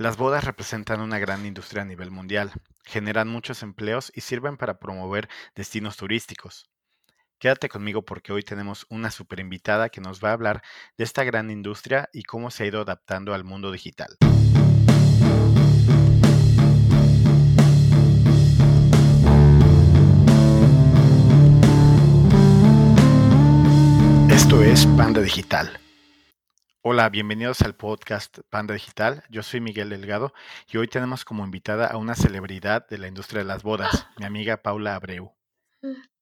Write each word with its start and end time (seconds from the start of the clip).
Las 0.00 0.16
bodas 0.16 0.44
representan 0.44 1.00
una 1.00 1.18
gran 1.18 1.44
industria 1.44 1.82
a 1.82 1.84
nivel 1.84 2.12
mundial, 2.12 2.52
generan 2.84 3.26
muchos 3.26 3.64
empleos 3.64 4.12
y 4.14 4.20
sirven 4.20 4.56
para 4.56 4.78
promover 4.78 5.28
destinos 5.56 5.96
turísticos. 5.96 6.70
Quédate 7.40 7.68
conmigo 7.68 8.04
porque 8.04 8.32
hoy 8.32 8.44
tenemos 8.44 8.86
una 8.90 9.10
super 9.10 9.40
invitada 9.40 9.88
que 9.88 10.00
nos 10.00 10.22
va 10.22 10.28
a 10.28 10.34
hablar 10.34 10.62
de 10.96 11.02
esta 11.02 11.24
gran 11.24 11.50
industria 11.50 12.08
y 12.12 12.22
cómo 12.22 12.52
se 12.52 12.62
ha 12.62 12.66
ido 12.66 12.80
adaptando 12.80 13.34
al 13.34 13.42
mundo 13.42 13.72
digital. 13.72 14.16
Esto 24.30 24.62
es 24.62 24.86
Panda 24.96 25.20
Digital 25.20 25.80
Hola, 26.90 27.10
bienvenidos 27.10 27.60
al 27.60 27.74
podcast 27.74 28.38
Panda 28.48 28.72
Digital. 28.72 29.22
Yo 29.28 29.42
soy 29.42 29.60
Miguel 29.60 29.90
Delgado 29.90 30.32
y 30.72 30.78
hoy 30.78 30.88
tenemos 30.88 31.22
como 31.26 31.44
invitada 31.44 31.86
a 31.86 31.98
una 31.98 32.14
celebridad 32.14 32.88
de 32.88 32.96
la 32.96 33.08
industria 33.08 33.40
de 33.40 33.44
las 33.44 33.62
bodas, 33.62 34.06
mi 34.16 34.24
amiga 34.24 34.62
Paula 34.62 34.94
Abreu. 34.94 35.34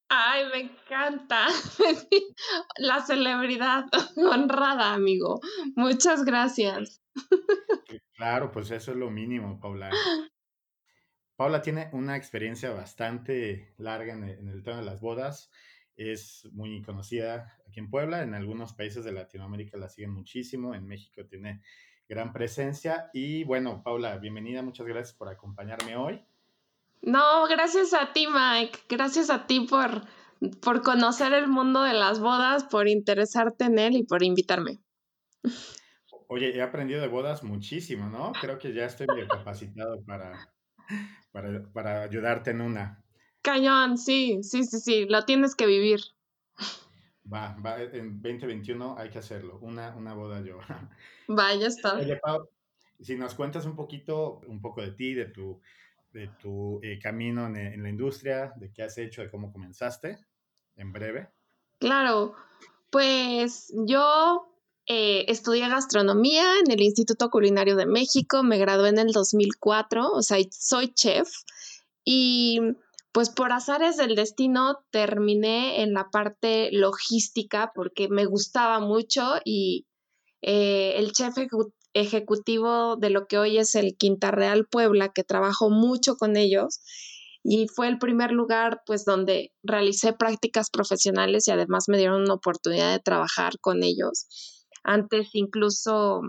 Ay, 0.09 0.45
me 0.53 0.61
encanta. 0.63 1.47
La 2.79 3.01
celebridad 3.01 3.85
honrada, 4.17 4.93
amigo. 4.93 5.39
Muchas 5.77 6.25
gracias. 6.25 7.01
Claro, 8.17 8.51
pues 8.51 8.73
eso 8.73 8.91
es 8.91 8.97
lo 8.97 9.09
mínimo, 9.09 9.61
Paula. 9.61 9.91
Paula 11.37 11.63
tiene 11.63 11.91
una 11.93 12.17
experiencia 12.17 12.71
bastante 12.73 13.73
larga 13.79 14.15
en 14.15 14.25
el, 14.25 14.65
tema 14.65 14.79
de 14.79 14.85
las 14.85 14.99
bodas 14.99 15.49
es 15.97 16.49
muy 16.53 16.83
conocida 16.83 17.59
aquí 17.67 17.81
en 17.81 17.91
Puebla, 17.91 18.23
en 18.23 18.35
algunos 18.35 18.75
países 18.75 19.05
de 19.05 19.13
Latinoamérica 19.13 19.79
la 19.79 19.89
siguen 19.89 20.13
muchísimo, 20.13 20.75
en 20.75 20.87
México 20.87 21.25
tiene 21.27 21.63
gran 22.09 22.33
presencia 22.33 23.11
y 23.13 23.45
bueno, 23.45 23.83
Paula, 23.83 24.19
bienvenida, 24.19 24.63
muchas 24.63 24.87
gracias 24.87 25.17
por 25.17 25.29
acompañarme 25.29 25.97
hoy. 25.97 26.23
No, 27.03 27.47
gracias 27.49 27.95
a 27.95 28.13
ti, 28.13 28.27
Mike, 28.27 28.81
gracias 28.89 29.31
a 29.31 29.47
ti 29.47 29.61
por, 29.61 30.03
por 30.61 30.83
conocer 30.83 31.33
el 31.33 31.49
mundo 31.49 31.83
de 31.83 31.95
las 31.95 32.21
bodas, 32.21 32.65
por 32.65 32.89
interesarte 32.89 33.65
en 33.65 33.79
él 33.79 33.97
y 33.97 34.03
por 34.05 34.23
invitarme. 34.23 34.81
Oye, 36.29 36.57
he 36.57 36.63
aprendido 36.63 37.01
de 37.01 37.09
bodas 37.09 37.45
muchísimo, 37.45 38.09
¿no? 38.09 38.33
Creo 38.41 38.59
que 38.59 38.75
ya 38.75 38.87
estoy 38.87 39.07
bien 39.15 39.29
capacitado 39.29 40.03
para, 40.05 40.53
para, 41.31 41.73
para 41.73 42.03
ayudarte 42.03 42.51
en 42.51 42.61
una. 42.61 43.06
Cañón, 43.47 43.97
sí, 43.97 44.43
sí, 44.43 44.65
sí, 44.65 44.81
sí, 44.81 45.07
lo 45.09 45.25
tienes 45.25 45.55
que 45.55 45.67
vivir. 45.67 46.01
Va, 47.33 47.57
va, 47.65 47.81
en 47.81 48.21
2021 48.21 48.97
hay 48.99 49.09
que 49.09 49.21
hacerlo, 49.21 49.61
una, 49.63 49.95
una 49.95 50.15
boda 50.15 50.41
yo. 50.41 50.59
Vaya 51.29 51.69
está. 51.69 51.95
Oye, 51.95 52.17
Pau, 52.17 52.49
si 53.01 53.15
nos 53.15 53.37
cuentas 53.37 53.65
un 53.65 53.77
poquito, 53.77 54.41
un 54.49 54.61
poco 54.61 54.83
de 54.83 54.91
ti, 54.91 55.15
de 55.15 55.27
tu, 55.27 55.61
de 56.11 56.27
tu 56.43 56.81
eh, 56.83 56.99
camino 57.01 57.47
en, 57.47 57.81
la 57.85 57.89
industria, 57.89 58.53
de 58.57 58.73
qué 58.73 58.83
has 58.83 58.99
hecho, 58.99 59.23
de 59.23 59.31
cómo 59.31 59.53
comenzaste, 59.53 60.19
en 60.75 60.91
breve. 60.91 61.29
Claro, 61.79 62.35
pues 62.91 63.73
yo 63.87 64.53
eh, 64.87 65.25
estudié 65.29 65.69
gastronomía 65.69 66.59
en 66.65 66.73
el 66.73 66.83
Instituto 66.83 67.31
Culinario 67.31 67.77
de 67.77 67.87
México, 67.87 68.43
me 68.43 68.59
gradué 68.59 68.89
en 68.89 68.99
el 68.99 69.13
2004, 69.13 70.11
o 70.11 70.23
sea, 70.23 70.39
soy 70.51 70.93
chef 70.95 71.29
y 72.05 72.61
pues 73.17 73.31
por 73.31 73.51
azares 73.51 73.97
del 73.97 74.15
destino 74.15 74.85
terminé 74.91 75.81
en 75.81 75.95
la 75.95 76.11
parte 76.11 76.69
logística 76.71 77.73
porque 77.75 78.11
me 78.11 78.27
gustaba 78.27 78.79
mucho 78.79 79.37
y 79.43 79.87
eh, 80.43 80.97
el 80.99 81.13
chef 81.13 81.35
ejecutivo 81.95 82.97
de 82.97 83.09
lo 83.09 83.27
que 83.27 83.39
hoy 83.39 83.57
es 83.57 83.75
el 83.75 83.97
Quinta 83.97 84.33
Real 84.33 84.67
Puebla, 84.67 85.15
que 85.15 85.25
trabajo 85.25 85.71
mucho 85.71 86.19
con 86.19 86.37
ellos, 86.37 86.83
y 87.43 87.69
fue 87.69 87.89
el 87.89 87.99
primer 87.99 88.33
lugar 88.33 88.83
pues 88.85 89.07
donde 89.07 89.51
realicé 89.63 90.13
prácticas 90.13 90.69
profesionales 90.69 91.49
y 91.49 91.53
además 91.53 91.87
me 91.89 91.97
dieron 91.97 92.21
una 92.21 92.35
oportunidad 92.35 92.93
de 92.93 93.01
trabajar 93.01 93.55
con 93.63 93.83
ellos. 93.83 94.27
Antes 94.85 95.31
incluso 95.33 96.21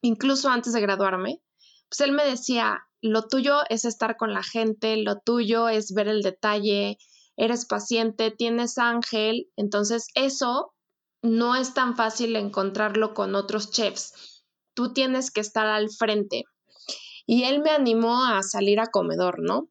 incluso 0.00 0.48
antes 0.48 0.74
de 0.74 0.80
graduarme 0.80 1.40
pues 1.88 2.08
él 2.08 2.12
me 2.12 2.24
decía 2.24 2.86
lo 3.04 3.28
tuyo 3.28 3.58
es 3.68 3.84
estar 3.84 4.16
con 4.16 4.32
la 4.32 4.42
gente, 4.42 4.96
lo 4.96 5.18
tuyo 5.18 5.68
es 5.68 5.92
ver 5.92 6.08
el 6.08 6.22
detalle, 6.22 6.96
eres 7.36 7.66
paciente, 7.66 8.30
tienes 8.30 8.78
ángel, 8.78 9.50
entonces 9.56 10.08
eso 10.14 10.72
no 11.20 11.54
es 11.54 11.74
tan 11.74 11.96
fácil 11.96 12.34
encontrarlo 12.34 13.12
con 13.12 13.34
otros 13.34 13.70
chefs. 13.70 14.42
Tú 14.72 14.94
tienes 14.94 15.30
que 15.30 15.42
estar 15.42 15.66
al 15.66 15.90
frente. 15.90 16.44
Y 17.26 17.44
él 17.44 17.60
me 17.60 17.72
animó 17.72 18.24
a 18.24 18.42
salir 18.42 18.80
a 18.80 18.86
comedor, 18.86 19.38
¿no? 19.38 19.68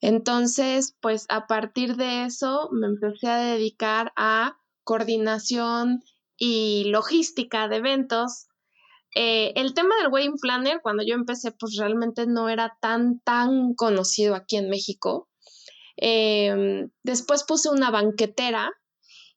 Entonces, 0.00 0.96
pues 1.02 1.26
a 1.28 1.46
partir 1.46 1.96
de 1.96 2.24
eso 2.24 2.70
me 2.72 2.86
empecé 2.86 3.28
a 3.28 3.40
dedicar 3.40 4.10
a 4.16 4.56
coordinación 4.84 6.02
y 6.38 6.84
logística 6.86 7.68
de 7.68 7.76
eventos 7.76 8.46
eh, 9.14 9.52
el 9.56 9.74
tema 9.74 9.96
del 9.96 10.12
wedding 10.12 10.36
planner, 10.40 10.80
cuando 10.82 11.02
yo 11.04 11.14
empecé, 11.14 11.52
pues 11.52 11.76
realmente 11.76 12.26
no 12.26 12.48
era 12.48 12.76
tan, 12.80 13.20
tan 13.20 13.74
conocido 13.74 14.34
aquí 14.34 14.56
en 14.56 14.70
México. 14.70 15.28
Em, 15.96 16.90
después 17.02 17.44
puse 17.44 17.68
una 17.68 17.90
banquetera 17.90 18.70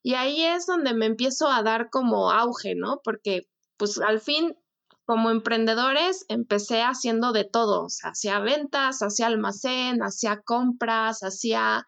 y 0.02 0.14
ahí 0.14 0.42
es 0.44 0.66
donde 0.66 0.94
me 0.94 1.06
empiezo 1.06 1.48
a 1.48 1.62
dar 1.62 1.90
como 1.90 2.30
auge, 2.30 2.74
¿no? 2.74 3.00
Porque 3.04 3.48
pues 3.76 3.98
al 3.98 4.20
fin, 4.20 4.56
como 5.04 5.30
emprendedores, 5.30 6.24
empecé 6.28 6.82
haciendo 6.82 7.32
de 7.32 7.44
todo, 7.44 7.84
o 7.84 7.88
sea, 7.90 8.10
hacía 8.10 8.38
ventas, 8.38 9.02
hacía 9.02 9.26
almacén, 9.26 10.02
hacía 10.02 10.40
compras, 10.42 11.22
hacía 11.22 11.86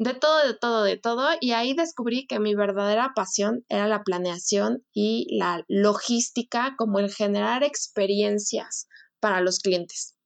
de 0.00 0.14
todo, 0.14 0.46
de 0.46 0.54
todo, 0.54 0.82
de 0.82 0.96
todo. 0.96 1.28
Y 1.40 1.52
ahí 1.52 1.74
descubrí 1.74 2.26
que 2.26 2.40
mi 2.40 2.54
verdadera 2.54 3.12
pasión 3.14 3.66
era 3.68 3.86
la 3.86 4.02
planeación 4.02 4.82
y 4.94 5.26
la 5.36 5.62
logística, 5.68 6.74
como 6.78 7.00
el 7.00 7.12
generar 7.12 7.62
experiencias 7.62 8.88
para 9.20 9.42
los 9.42 9.58
clientes. 9.58 10.16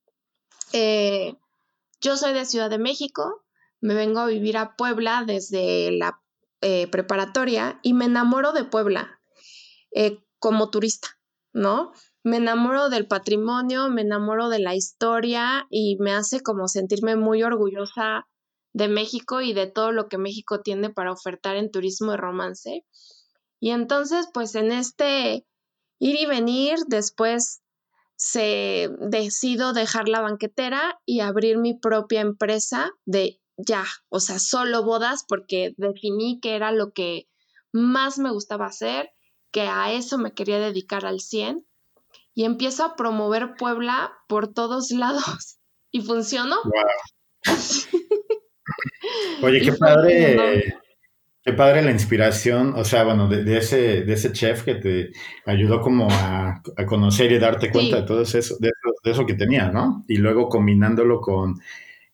Eh, 0.73 1.35
yo 2.01 2.17
soy 2.17 2.35
de 2.35 2.45
Ciudad 2.45 2.71
de 2.71 2.79
México, 2.79 3.45
me 3.81 3.95
vengo 3.95 4.21
a 4.21 4.27
vivir 4.27 4.57
a 4.59 4.77
Puebla 4.77 5.25
desde 5.27 5.91
la 5.91 6.21
eh, 6.61 6.87
preparatoria 6.87 7.81
y 7.83 7.95
me 7.95 8.05
enamoro 8.05 8.53
de 8.53 8.63
Puebla 8.63 9.19
eh, 9.91 10.25
como 10.39 10.71
turista, 10.71 11.19
¿no? 11.53 11.91
Me 12.23 12.37
enamoro 12.37 12.91
del 12.91 13.09
patrimonio, 13.09 13.89
me 13.89 14.03
enamoro 14.03 14.49
de 14.51 14.61
la 14.61 14.77
historia 14.77 15.67
y 15.69 15.97
me 15.99 16.13
hace 16.13 16.43
como 16.43 16.69
sentirme 16.69 17.17
muy 17.17 17.43
orgullosa 17.43 18.29
de 18.75 18.89
México 18.89 19.41
y 19.41 19.55
de 19.55 19.67
todo 19.67 19.93
lo 19.93 20.09
que 20.09 20.19
México 20.19 20.61
tiene 20.61 20.91
para 20.91 21.13
ofertar 21.13 21.57
en 21.57 21.71
turismo 21.71 22.11
de 22.11 22.19
romance. 22.19 22.85
Y 23.61 23.71
entonces, 23.71 24.29
pues 24.35 24.55
en 24.57 24.73
este 24.73 25.47
ir 25.99 26.21
y 26.21 26.27
venir, 26.27 26.77
después 26.89 27.63
se 28.17 28.91
decido 28.99 29.73
dejar 29.73 30.09
la 30.09 30.21
banquetera 30.21 31.01
y 31.07 31.21
abrir 31.21 31.57
mi 31.57 31.79
propia 31.79 32.21
empresa 32.21 32.91
de 33.07 33.41
ya, 33.57 33.85
o 34.09 34.19
sea, 34.19 34.39
solo 34.41 34.83
bodas 34.83 35.25
porque 35.27 35.75
definí 35.77 36.41
que 36.41 36.57
era 36.57 36.73
lo 36.73 36.93
que 36.93 37.29
más 37.73 38.19
me 38.19 38.33
gustaba 38.33 38.67
hacer, 38.67 39.11
que 39.53 39.63
a 39.63 39.93
eso 39.93 40.19
me 40.19 40.35
quería 40.35 40.59
dedicar 40.59 41.07
al 41.07 41.21
100 41.21 41.65
y 42.35 42.45
empiezo 42.45 42.85
a 42.85 42.97
promover 42.97 43.55
Puebla 43.57 44.13
por 44.29 44.53
todos 44.53 44.91
lados 44.91 45.59
y 45.93 46.01
funcionó. 46.01 46.57
Oye, 49.43 49.61
qué 49.61 49.73
padre, 49.73 50.75
qué 51.43 51.53
padre 51.53 51.83
la 51.83 51.91
inspiración, 51.91 52.75
o 52.77 52.85
sea, 52.85 53.05
bueno, 53.05 53.29
de, 53.29 53.59
ese, 53.59 54.03
de 54.03 54.13
ese 54.13 54.33
chef 54.33 54.63
que 54.63 54.77
te 54.77 55.13
ayudó 55.45 55.81
como 55.81 56.09
a, 56.11 56.63
conocer 56.87 57.33
y 57.33 57.39
darte 57.39 57.71
cuenta 57.71 57.97
de 57.97 58.03
todo 58.03 58.23
eso, 58.23 58.57
de 58.59 58.71
eso, 59.05 59.27
que 59.27 59.35
tenías, 59.35 59.73
¿no? 59.73 60.05
Y 60.09 60.17
luego 60.17 60.49
combinándolo 60.49 61.21
con, 61.21 61.61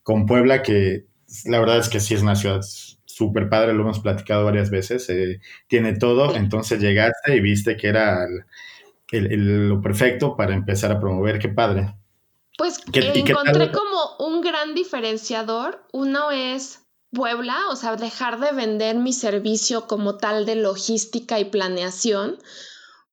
con 0.03 0.25
Puebla, 0.25 0.61
que 0.61 1.05
la 1.45 1.59
verdad 1.59 1.79
es 1.79 1.89
que 1.89 1.99
sí 1.99 2.13
es 2.13 2.21
una 2.21 2.35
ciudad 2.35 2.61
súper 3.05 3.49
padre, 3.49 3.73
lo 3.73 3.83
hemos 3.83 3.99
platicado 3.99 4.45
varias 4.45 4.69
veces, 4.69 5.09
eh, 5.09 5.39
tiene 5.67 5.93
todo, 5.93 6.35
entonces 6.35 6.81
llegaste 6.81 7.35
y 7.35 7.41
viste 7.41 7.77
que 7.77 7.87
era 7.87 8.27
lo 9.11 9.81
perfecto 9.81 10.35
para 10.35 10.55
empezar 10.55 10.91
a 10.91 10.99
promover, 10.99 11.37
qué 11.39 11.49
padre. 11.49 11.93
Pues 12.57 12.81
encontré 12.93 13.71
como 13.71 13.90
un 14.19 14.41
gran 14.41 14.73
diferenciador. 14.75 15.85
Uno 15.91 16.31
es 16.31 16.79
Puebla, 17.11 17.69
o 17.69 17.75
sea, 17.75 17.95
dejar 17.95 18.39
de 18.39 18.51
vender 18.51 18.95
mi 18.95 19.13
servicio 19.13 19.87
como 19.87 20.17
tal 20.17 20.45
de 20.45 20.55
logística 20.55 21.39
y 21.39 21.45
planeación, 21.45 22.37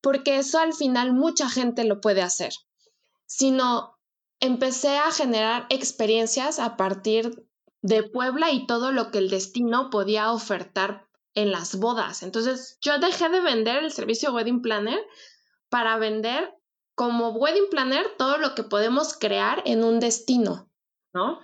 porque 0.01 0.39
eso 0.39 0.59
al 0.59 0.73
final 0.73 1.13
mucha 1.13 1.49
gente 1.49 1.85
lo 1.85 2.01
puede 2.01 2.23
hacer, 2.23 2.53
sino 3.27 3.99
empecé 4.41 4.99
a 4.99 5.11
generar 5.11 5.67
experiencias 5.69 6.61
a 6.61 6.77
partir 6.77 7.45
de 7.83 8.05
Puebla 8.05 8.53
y 8.53 8.67
todo 8.67 8.93
lo 8.93 9.11
que 9.11 9.19
el 9.19 9.31
destino 9.31 9.91
podía 9.91 10.33
ofertar 10.33 11.09
en 11.35 11.51
las 11.51 11.77
bodas. 11.79 12.23
Entonces, 12.23 12.79
yo 12.81 12.99
dejé 12.99 13.29
de 13.29 13.41
vender 13.41 13.83
el 13.83 13.93
servicio 13.93 14.33
Wedding 14.33 14.63
Planner 14.63 15.01
para 15.69 15.97
vender 15.99 16.55
como 16.99 17.29
wedding 17.31 17.71
planner 17.71 18.17
todo 18.19 18.39
lo 18.39 18.57
que 18.57 18.65
podemos 18.65 19.17
crear 19.17 19.63
en 19.67 19.85
un 19.85 20.01
destino, 20.01 20.68
¿no? 21.13 21.41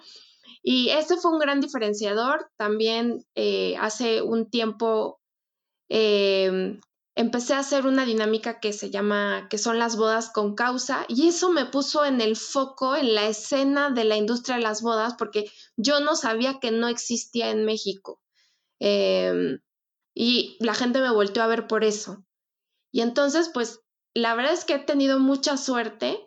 Y 0.63 0.91
ese 0.91 1.17
fue 1.17 1.33
un 1.33 1.39
gran 1.39 1.61
diferenciador. 1.61 2.51
También 2.57 3.25
eh, 3.35 3.77
hace 3.79 4.23
un 4.23 4.49
tiempo 4.51 5.21
em, 5.89 6.81
empecé 7.15 7.55
a 7.55 7.61
hacer 7.61 7.87
una 7.87 8.05
dinámica 8.05 8.61
que 8.61 8.73
se 8.73 8.91
llama, 8.91 9.47
que 9.51 9.59
son 9.59 9.79
las 9.79 9.97
bodas 9.97 10.31
con 10.31 10.55
causa, 10.55 11.05
y 11.09 11.29
eso 11.29 11.51
me 11.51 11.67
puso 11.67 12.05
en 12.05 12.21
el 12.21 12.37
foco, 12.37 12.97
en 12.97 13.15
la 13.15 13.27
escena 13.27 13.91
de 13.91 14.05
la 14.05 14.17
industria 14.17 14.57
de 14.57 14.63
las 14.63 14.83
bodas, 14.83 15.15
porque 15.19 15.51
yo 15.77 16.01
no 16.01 16.17
sabía 16.17 16.59
que 16.61 16.71
no 16.71 16.89
existía 16.89 17.51
en 17.51 17.65
México. 17.65 18.21
Em, 18.81 19.61
y 20.15 20.57
la 20.61 20.75
gente 20.75 21.01
me 21.01 21.11
volteó 21.13 21.43
a 21.43 21.49
ver 21.49 21.67
por 21.67 21.85
eso. 21.85 22.25
Y 22.93 23.01
entonces, 23.03 23.51
pues, 23.53 23.81
la 24.15 24.35
verdad 24.35 24.53
es 24.53 24.65
que 24.65 24.75
he 24.75 24.79
tenido 24.79 25.19
mucha 25.19 25.57
suerte, 25.57 26.19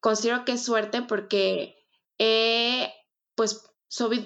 considero 0.00 0.44
que 0.44 0.52
es 0.52 0.64
suerte 0.64 1.02
porque 1.02 1.81
he, 2.18 2.92
pues, 3.34 3.62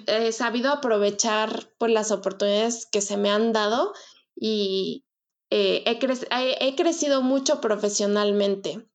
he 0.07 0.31
sabido 0.31 0.71
aprovechar 0.71 1.71
pues, 1.77 1.91
las 1.91 2.11
oportunidades 2.11 2.87
que 2.91 3.01
se 3.01 3.17
me 3.17 3.29
han 3.29 3.53
dado 3.53 3.93
y, 4.35 5.05
eh, 5.49 5.83
he, 5.85 6.75
crecido 6.75 7.21
mucho 7.21 7.61
profesionalmente, 7.61 8.85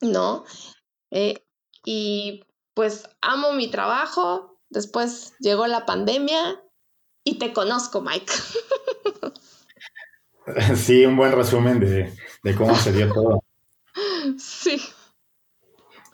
¿no? 0.00 0.44
Eh, 1.10 1.42
y 1.84 2.44
pues 2.74 3.08
amo 3.22 3.52
mi 3.52 3.70
trabajo, 3.70 4.60
después 4.68 5.32
llegó 5.38 5.66
la 5.66 5.86
pandemia 5.86 6.62
y 7.24 7.38
te 7.38 7.52
conozco, 7.52 8.00
Mike. 8.00 8.32
Sí, 10.76 11.04
un 11.04 11.16
buen 11.16 11.32
resumen 11.32 11.80
de, 11.80 12.16
de 12.44 12.54
cómo 12.54 12.76
se 12.76 12.92
dio 12.92 13.12
todo. 13.12 13.42
Sí. 14.38 14.80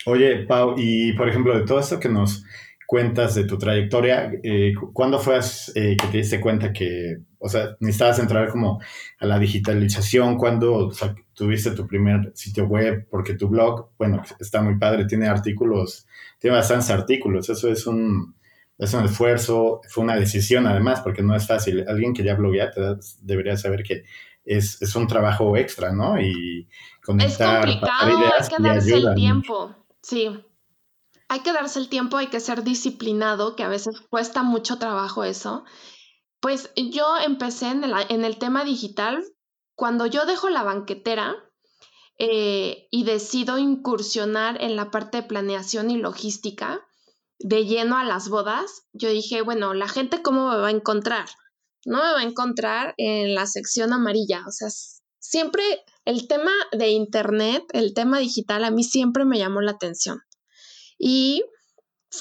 Oye, 0.06 0.44
Pau, 0.46 0.74
y 0.76 1.12
por 1.12 1.28
ejemplo, 1.28 1.56
de 1.58 1.64
todo 1.64 1.80
esto 1.80 2.00
que 2.00 2.08
nos 2.08 2.44
cuentas 2.86 3.34
de 3.34 3.44
tu 3.44 3.56
trayectoria, 3.56 4.30
eh, 4.42 4.74
¿cuándo 4.92 5.18
fue 5.18 5.38
eh, 5.74 5.96
que 5.96 6.06
te 6.08 6.18
diste 6.18 6.40
cuenta 6.40 6.72
que, 6.72 7.18
o 7.38 7.48
sea, 7.48 7.76
necesitabas 7.80 8.18
entrar 8.18 8.48
como 8.48 8.80
a 9.18 9.26
la 9.26 9.38
digitalización? 9.38 10.36
¿Cuándo 10.36 10.92
tuviste 11.32 11.70
tu 11.70 11.86
primer 11.86 12.32
sitio 12.34 12.66
web? 12.66 13.06
Porque 13.10 13.34
tu 13.34 13.48
blog, 13.48 13.90
bueno, 13.96 14.22
está 14.38 14.60
muy 14.60 14.76
padre, 14.76 15.06
tiene 15.06 15.26
artículos, 15.26 16.06
tiene 16.38 16.56
bastantes 16.56 16.90
artículos, 16.90 17.48
eso 17.48 17.70
es 17.70 17.86
un, 17.86 18.34
es 18.76 18.92
un 18.92 19.04
esfuerzo, 19.04 19.80
fue 19.88 20.04
una 20.04 20.16
decisión 20.16 20.66
además, 20.66 21.00
porque 21.00 21.22
no 21.22 21.34
es 21.34 21.46
fácil. 21.46 21.84
Alguien 21.88 22.12
que 22.12 22.24
ya 22.24 22.34
bloguea 22.34 22.70
debería 23.22 23.56
saber 23.56 23.84
que 23.84 24.02
es, 24.44 24.82
es 24.82 24.96
un 24.96 25.06
trabajo 25.06 25.56
extra, 25.56 25.92
¿no? 25.92 26.20
Y 26.20 26.68
conectar. 27.02 27.68
Es 27.68 27.76
complicado, 27.76 28.18
hay 28.38 28.48
que 28.48 28.62
darse 28.62 28.94
el 28.96 29.14
tiempo, 29.14 29.74
sí 30.02 30.28
hay 31.32 31.40
que 31.40 31.54
darse 31.54 31.78
el 31.78 31.88
tiempo, 31.88 32.18
hay 32.18 32.26
que 32.26 32.40
ser 32.40 32.62
disciplinado, 32.62 33.56
que 33.56 33.62
a 33.62 33.68
veces 33.68 34.02
cuesta 34.10 34.42
mucho 34.42 34.78
trabajo 34.78 35.24
eso. 35.24 35.64
Pues 36.40 36.70
yo 36.76 37.16
empecé 37.24 37.68
en 37.68 37.84
el, 38.24 38.38
tema 38.38 38.64
digital 38.64 39.24
cuando 39.74 40.04
yo 40.04 40.26
dejo 40.26 40.50
la 40.50 40.62
banquetera 40.62 41.34
eh, 42.18 42.86
y 42.90 43.04
decido 43.04 43.56
incursionar 43.56 44.62
en 44.62 44.76
la 44.76 44.90
parte 44.90 45.22
de 45.22 45.26
planeación 45.26 45.90
y 45.90 45.96
logística 45.96 46.86
de 47.38 47.64
lleno 47.64 47.96
a 47.96 48.04
las 48.04 48.28
bodas, 48.28 48.82
yo 48.92 49.08
dije, 49.08 49.40
bueno, 49.40 49.72
la 49.72 49.88
gente 49.88 50.20
cómo 50.20 50.50
me 50.50 50.58
va 50.58 50.68
a 50.68 50.72
encontrar? 50.72 51.30
No 51.86 51.96
me 51.96 52.12
va 52.12 52.20
a 52.20 52.24
encontrar 52.24 52.92
en 52.98 53.34
la 53.34 53.46
sección 53.46 53.94
amarilla, 53.94 54.44
o 54.46 54.50
sea, 54.50 54.68
siempre 55.18 55.64
el 56.04 56.26
tema 56.28 56.52
de 56.72 56.90
internet, 56.90 57.64
el 57.72 57.94
tema 57.94 58.18
digital 58.18 58.64
a 58.64 58.70
mí 58.70 58.84
siempre 58.84 59.24
me 59.24 59.38
llamó 59.38 59.60
la 59.60 59.72
atención. 59.72 60.20
Y 60.98 61.44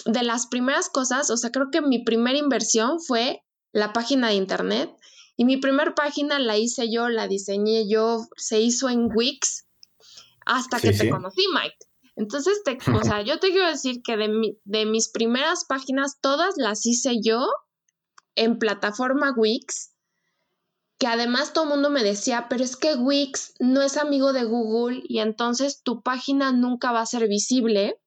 de 0.05 0.23
las 0.23 0.47
primeras 0.47 0.89
cosas, 0.89 1.29
o 1.29 1.37
sea, 1.37 1.51
creo 1.51 1.69
que 1.71 1.81
mi 1.81 2.03
primera 2.03 2.37
inversión 2.37 2.99
fue 2.99 3.43
la 3.71 3.93
página 3.93 4.29
de 4.29 4.35
internet. 4.35 4.91
Y 5.37 5.45
mi 5.45 5.57
primera 5.57 5.95
página 5.95 6.39
la 6.39 6.57
hice 6.57 6.91
yo, 6.91 7.09
la 7.09 7.27
diseñé 7.27 7.89
yo, 7.89 8.27
se 8.37 8.59
hizo 8.61 8.89
en 8.89 9.09
Wix 9.13 9.65
hasta 10.45 10.79
que 10.79 10.93
te 10.93 11.09
conocí, 11.09 11.43
Mike. 11.53 11.77
Entonces, 12.15 12.61
te, 12.63 12.77
o 12.95 13.03
sea, 13.03 13.21
yo 13.21 13.39
te 13.39 13.49
quiero 13.49 13.67
decir 13.67 14.01
que 14.03 14.17
de, 14.17 14.57
de 14.63 14.85
mis 14.85 15.09
primeras 15.09 15.65
páginas, 15.65 16.19
todas 16.21 16.55
las 16.57 16.85
hice 16.85 17.21
yo 17.23 17.47
en 18.35 18.59
plataforma 18.59 19.33
Wix, 19.35 19.90
que 21.01 21.07
además 21.07 21.51
todo 21.51 21.63
el 21.63 21.71
mundo 21.71 21.89
me 21.89 22.03
decía, 22.03 22.45
pero 22.47 22.63
es 22.63 22.77
que 22.77 22.93
Wix 22.93 23.55
no 23.57 23.81
es 23.81 23.97
amigo 23.97 24.33
de 24.33 24.43
Google 24.43 25.01
y 25.03 25.17
entonces 25.17 25.81
tu 25.81 26.03
página 26.03 26.51
nunca 26.51 26.91
va 26.91 27.01
a 27.01 27.07
ser 27.07 27.27
visible. 27.27 27.99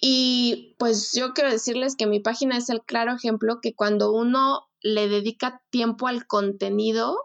Y 0.00 0.76
pues 0.78 1.10
yo 1.12 1.34
quiero 1.34 1.50
decirles 1.50 1.96
que 1.96 2.06
mi 2.06 2.20
página 2.20 2.56
es 2.56 2.70
el 2.70 2.82
claro 2.82 3.16
ejemplo 3.16 3.58
que 3.60 3.74
cuando 3.74 4.12
uno 4.12 4.68
le 4.80 5.08
dedica 5.08 5.60
tiempo 5.70 6.06
al 6.06 6.28
contenido, 6.28 7.16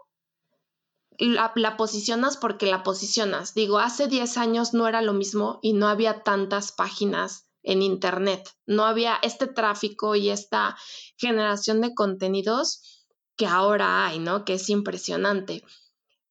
la, 1.20 1.76
posicionas 1.76 2.36
porque 2.36 2.66
la 2.66 2.82
posicionas. 2.82 3.54
Digo, 3.54 3.78
hace 3.78 4.08
10 4.08 4.38
años 4.38 4.74
no 4.74 4.88
era 4.88 5.02
lo 5.02 5.12
mismo 5.12 5.60
y 5.62 5.72
no 5.72 5.86
había 5.86 6.24
tantas 6.24 6.72
páginas 6.72 7.46
en 7.62 7.80
Internet, 7.80 8.48
no 8.66 8.86
había 8.86 9.14
este 9.22 9.46
tráfico 9.46 10.16
y 10.16 10.30
esta 10.30 10.76
generación 11.16 11.80
de 11.80 11.94
contenidos 11.94 12.95
que 13.36 13.46
ahora 13.46 14.06
hay, 14.06 14.18
¿no? 14.18 14.44
Que 14.44 14.54
es 14.54 14.68
impresionante 14.70 15.62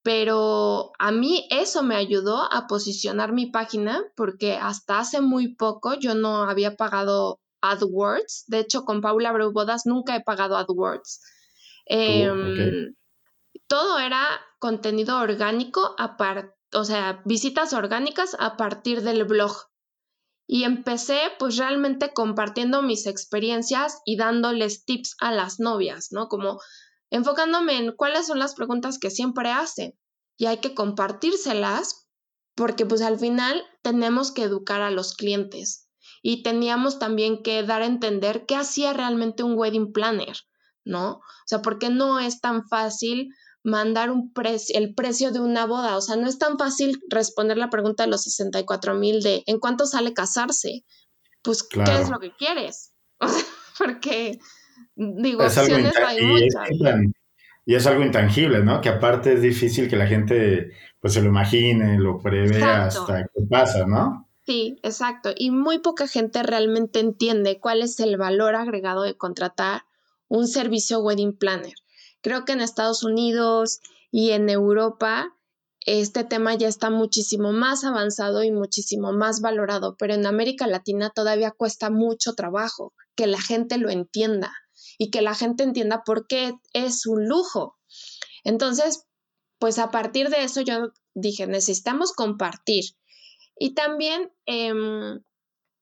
pero 0.05 0.91
a 0.99 1.11
mí 1.11 1.47
eso 1.49 1.81
me 1.81 1.95
ayudó 1.95 2.37
a 2.53 2.67
posicionar 2.67 3.33
mi 3.33 3.47
página 3.47 4.03
porque 4.15 4.53
hasta 4.53 4.99
hace 4.99 5.19
muy 5.19 5.55
poco 5.55 5.95
yo 5.95 6.13
no 6.13 6.43
había 6.43 6.75
pagado 6.75 7.39
AdWords. 7.61 8.43
De 8.45 8.59
hecho, 8.59 8.85
con 8.85 9.01
Paula 9.01 9.31
Breu 9.31 9.51
Bodas 9.51 9.87
nunca 9.87 10.15
he 10.15 10.21
pagado 10.21 10.57
AdWords. 10.57 11.21
Oh, 11.89 11.93
em, 11.95 12.93
todo 13.65 13.97
era 13.97 14.27
contenido 14.59 15.17
orgánico, 15.17 15.95
o 16.73 16.83
sea, 16.83 17.23
visitas 17.25 17.73
orgánicas 17.73 18.37
a 18.37 18.57
partir 18.57 19.01
del 19.01 19.23
blog. 19.23 19.53
Y 20.47 20.65
empecé 20.65 21.19
pues 21.39 21.57
realmente 21.57 22.13
compartiendo 22.13 22.83
mis 22.83 23.07
experiencias 23.07 24.01
y 24.05 24.17
dándoles 24.17 24.85
tips 24.85 25.15
a 25.19 25.31
las 25.31 25.59
novias, 25.59 26.09
¿no? 26.11 26.27
Como 26.27 26.59
enfocándome 27.15 27.77
en 27.77 27.95
cuáles 27.95 28.27
son 28.27 28.39
las 28.39 28.55
preguntas 28.55 28.99
que 28.99 29.09
siempre 29.09 29.49
hacen 29.49 29.97
y 30.37 30.47
hay 30.47 30.57
que 30.57 30.73
compartírselas 30.73 32.09
porque 32.55 32.85
pues 32.85 33.01
al 33.01 33.17
final 33.17 33.63
tenemos 33.81 34.33
que 34.33 34.43
educar 34.43 34.81
a 34.81 34.91
los 34.91 35.13
clientes 35.13 35.89
y 36.21 36.43
teníamos 36.43 36.99
también 36.99 37.41
que 37.41 37.63
dar 37.63 37.81
a 37.81 37.85
entender 37.85 38.45
qué 38.45 38.57
hacía 38.57 38.91
realmente 38.91 39.43
un 39.43 39.57
wedding 39.57 39.93
planner, 39.93 40.35
¿no? 40.83 41.13
O 41.13 41.45
sea, 41.45 41.61
porque 41.61 41.89
no 41.89 42.19
es 42.19 42.41
tan 42.41 42.67
fácil 42.67 43.29
mandar 43.63 44.11
un 44.11 44.33
precio, 44.33 44.77
el 44.77 44.93
precio 44.93 45.31
de 45.31 45.39
una 45.39 45.65
boda, 45.65 45.95
o 45.95 46.01
sea, 46.01 46.17
no 46.17 46.27
es 46.27 46.37
tan 46.37 46.57
fácil 46.57 46.99
responder 47.09 47.57
la 47.57 47.69
pregunta 47.69 48.03
de 48.03 48.09
los 48.09 48.23
64 48.23 48.93
mil 48.95 49.21
de 49.21 49.43
¿en 49.45 49.59
cuánto 49.59 49.85
sale 49.85 50.13
casarse? 50.13 50.83
Pues, 51.41 51.63
¿qué 51.63 51.81
es 51.81 52.09
lo 52.09 52.19
que 52.19 52.35
quieres? 52.35 52.93
porque 53.77 54.37
digo, 54.95 55.43
opciones 55.43 55.95
hay 55.97 56.25
muchas. 56.25 56.69
Y 57.67 57.73
es 57.73 57.87
algo 57.87 58.03
intangible, 58.03 58.63
¿no? 58.63 58.79
Que 58.79 58.89
aparte 58.89 59.33
es 59.33 59.41
difícil 59.41 59.89
que 59.89 59.95
la 59.95 60.05
gente 60.05 60.71
pues 60.99 61.13
se 61.13 61.21
lo 61.21 61.29
imagine, 61.29 61.99
lo 61.99 62.19
prevea 62.19 62.85
hasta 62.85 63.23
que 63.23 63.41
pasa, 63.49 63.85
¿no? 63.85 64.27
Sí, 64.45 64.79
exacto. 64.83 65.31
Y 65.35 65.49
muy 65.49 65.79
poca 65.79 66.07
gente 66.07 66.43
realmente 66.43 66.99
entiende 66.99 67.59
cuál 67.59 67.81
es 67.81 67.99
el 67.99 68.17
valor 68.17 68.55
agregado 68.55 69.01
de 69.03 69.17
contratar 69.17 69.83
un 70.27 70.47
servicio 70.47 70.99
wedding 70.99 71.37
planner. 71.37 71.73
Creo 72.21 72.45
que 72.45 72.53
en 72.53 72.61
Estados 72.61 73.03
Unidos 73.03 73.81
y 74.11 74.31
en 74.31 74.49
Europa 74.49 75.35
este 75.85 76.23
tema 76.23 76.55
ya 76.55 76.67
está 76.67 76.89
muchísimo 76.89 77.51
más 77.51 77.83
avanzado 77.83 78.43
y 78.43 78.51
muchísimo 78.51 79.13
más 79.13 79.41
valorado, 79.41 79.95
pero 79.97 80.15
en 80.15 80.25
América 80.25 80.65
Latina 80.65 81.11
todavía 81.13 81.51
cuesta 81.51 81.91
mucho 81.91 82.33
trabajo 82.33 82.93
que 83.15 83.27
la 83.27 83.39
gente 83.39 83.77
lo 83.77 83.91
entienda 83.91 84.51
y 84.97 85.09
que 85.11 85.21
la 85.21 85.35
gente 85.35 85.63
entienda 85.63 86.03
por 86.03 86.27
qué 86.27 86.53
es 86.73 87.05
un 87.05 87.27
lujo. 87.27 87.77
Entonces, 88.43 89.05
pues 89.59 89.79
a 89.79 89.91
partir 89.91 90.29
de 90.29 90.43
eso 90.43 90.61
yo 90.61 90.91
dije, 91.13 91.47
necesitamos 91.47 92.13
compartir. 92.13 92.83
Y 93.57 93.73
también 93.73 94.31
em, 94.45 95.23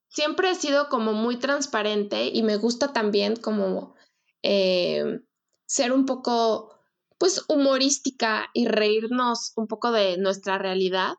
siempre 0.08 0.50
he 0.50 0.54
sido 0.54 0.88
como 0.88 1.12
muy 1.12 1.38
transparente 1.38 2.26
y 2.32 2.42
me 2.42 2.56
gusta 2.56 2.92
también 2.92 3.36
como 3.36 3.94
em, 4.42 5.24
ser 5.66 5.92
un 5.92 6.06
poco, 6.06 6.74
pues, 7.18 7.44
humorística 7.48 8.48
y 8.54 8.66
reírnos 8.66 9.52
un 9.56 9.66
poco 9.66 9.90
de 9.90 10.18
nuestra 10.18 10.58
realidad. 10.58 11.14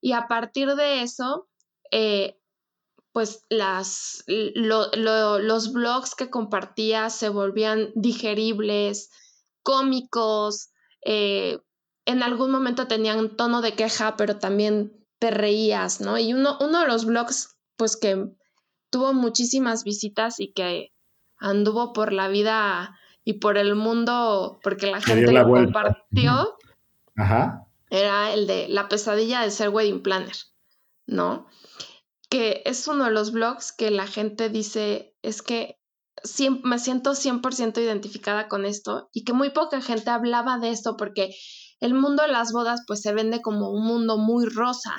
Y 0.00 0.12
a 0.12 0.28
partir 0.28 0.74
de 0.74 1.02
eso, 1.02 1.48
eh, 1.90 2.37
pues 3.18 3.44
las, 3.48 4.22
los 4.28 5.72
blogs 5.72 6.14
que 6.14 6.30
compartía 6.30 7.10
se 7.10 7.30
volvían 7.30 7.90
digeribles, 7.96 9.10
cómicos, 9.64 10.70
eh, 11.04 11.58
en 12.04 12.22
algún 12.22 12.52
momento 12.52 12.86
tenían 12.86 13.36
tono 13.36 13.60
de 13.60 13.72
queja, 13.74 14.14
pero 14.16 14.38
también 14.38 15.04
te 15.18 15.32
reías, 15.32 16.00
¿no? 16.00 16.16
Y 16.16 16.32
uno, 16.32 16.58
uno 16.60 16.82
de 16.82 16.86
los 16.86 17.06
blogs, 17.06 17.56
pues 17.74 17.96
que 17.96 18.24
tuvo 18.88 19.12
muchísimas 19.14 19.82
visitas 19.82 20.38
y 20.38 20.52
que 20.52 20.92
anduvo 21.38 21.92
por 21.92 22.12
la 22.12 22.28
vida 22.28 22.96
y 23.24 23.40
por 23.40 23.58
el 23.58 23.74
mundo 23.74 24.60
porque 24.62 24.92
la 24.92 25.00
gente 25.00 25.32
lo 25.32 25.42
compartió. 25.42 26.56
Ajá. 27.16 27.66
Era 27.90 28.32
el 28.32 28.46
de 28.46 28.68
la 28.68 28.88
pesadilla 28.88 29.40
de 29.40 29.50
ser 29.50 29.70
wedding 29.70 30.04
planner, 30.04 30.36
¿no? 31.08 31.48
Que 32.28 32.62
es 32.66 32.86
uno 32.88 33.04
de 33.04 33.10
los 33.10 33.32
blogs 33.32 33.72
que 33.72 33.90
la 33.90 34.06
gente 34.06 34.48
dice, 34.50 35.14
es 35.22 35.42
que 35.42 35.78
me 36.64 36.78
siento 36.78 37.12
100% 37.12 37.78
identificada 37.80 38.48
con 38.48 38.64
esto 38.64 39.08
y 39.12 39.24
que 39.24 39.32
muy 39.32 39.50
poca 39.50 39.80
gente 39.80 40.10
hablaba 40.10 40.58
de 40.58 40.70
esto 40.70 40.96
porque 40.96 41.34
el 41.80 41.94
mundo 41.94 42.22
de 42.22 42.28
las 42.28 42.52
bodas 42.52 42.82
pues 42.86 43.02
se 43.02 43.12
vende 43.12 43.40
como 43.40 43.70
un 43.70 43.84
mundo 43.84 44.18
muy 44.18 44.46
rosa 44.46 44.96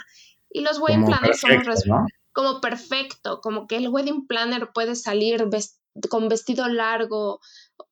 y 0.49 0.61
los 0.61 0.79
wedding 0.79 1.05
planners 1.05 1.41
somos 1.41 1.83
como 2.31 2.61
perfecto, 2.61 3.41
como 3.41 3.67
que 3.67 3.77
el 3.77 3.89
wedding 3.89 4.27
planner 4.27 4.71
puede 4.73 4.95
salir 4.95 5.45
con 6.09 6.29
vestido 6.29 6.67
largo, 6.67 7.41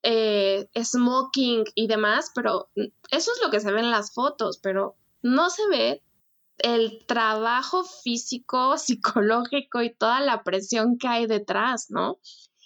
eh, 0.03 0.69
smoking 0.81 1.65
y 1.75 1.87
demás, 1.87 2.31
pero 2.33 2.69
eso 2.75 3.31
es 3.33 3.41
lo 3.43 3.49
que 3.49 3.59
se 3.59 3.71
ve 3.71 3.79
en 3.79 3.91
las 3.91 4.13
fotos, 4.13 4.59
pero 4.61 4.95
no 5.21 5.49
se 5.49 5.67
ve 5.69 6.03
el 6.59 7.05
trabajo 7.05 7.83
físico, 7.83 8.77
psicológico 8.77 9.81
y 9.81 9.93
toda 9.93 10.21
la 10.21 10.43
presión 10.43 10.97
que 10.97 11.07
hay 11.07 11.27
detrás, 11.27 11.87
¿no? 11.89 12.19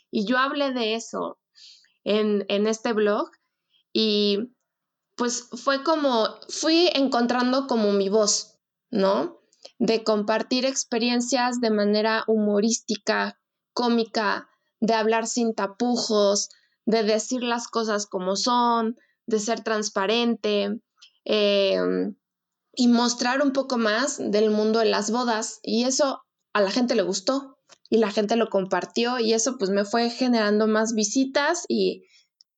Y 0.10 0.26
yo 0.26 0.38
hablé 0.38 0.74
de 0.74 0.96
eso 0.96 1.40
en, 2.04 2.46
en 2.50 2.68
este 2.68 2.94
blog 2.94 3.30
y 3.94 4.54
pues 5.16 5.50
fue 5.52 5.84
como, 5.84 6.28
fui 6.50 6.90
encontrando 6.94 7.68
como 7.68 7.92
mi 7.92 8.10
voz, 8.10 8.58
¿no? 8.90 9.40
De 9.78 10.04
compartir 10.04 10.66
experiencias 10.66 11.62
de 11.62 11.70
manera 11.70 12.24
humorística, 12.28 13.40
cómica, 13.74 14.50
de 14.80 14.94
hablar 14.96 15.28
sin 15.28 15.54
tapujos, 15.54 16.50
de 16.86 17.04
decir 17.04 17.44
las 17.44 17.68
cosas 17.68 18.08
como 18.08 18.36
son, 18.36 18.98
de 19.28 19.40
ser 19.40 19.62
transparente 19.64 20.80
em, 21.24 22.16
y 22.76 22.88
mostrar 22.88 23.42
un 23.42 23.52
poco 23.52 23.78
más 23.78 24.18
del 24.20 24.50
mundo 24.50 24.80
de 24.80 24.86
las 24.86 25.12
bodas. 25.12 25.60
Y 25.64 25.84
eso 25.84 26.24
a 26.54 26.62
la 26.62 26.72
gente 26.72 26.96
le 26.96 27.04
gustó 27.04 27.58
y 27.90 27.98
la 27.98 28.12
gente 28.12 28.36
lo 28.36 28.50
compartió 28.50 29.20
y 29.20 29.34
eso 29.34 29.58
pues 29.58 29.70
me 29.70 29.86
fue 29.86 30.10
generando 30.10 30.68
más 30.68 30.94
visitas 30.94 31.66
y 31.68 32.06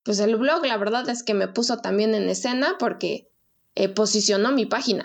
pues 0.04 0.20
el 0.20 0.36
blog 0.36 0.66
la 0.66 0.78
verdad 0.78 1.10
es 1.10 1.24
que 1.24 1.34
me 1.34 1.48
puso 1.48 1.78
también 1.78 2.14
en 2.14 2.30
escena 2.30 2.76
porque 2.78 3.30
eh, 3.76 3.90
posicionó 3.90 4.52
mi 4.52 4.66
página. 4.66 5.04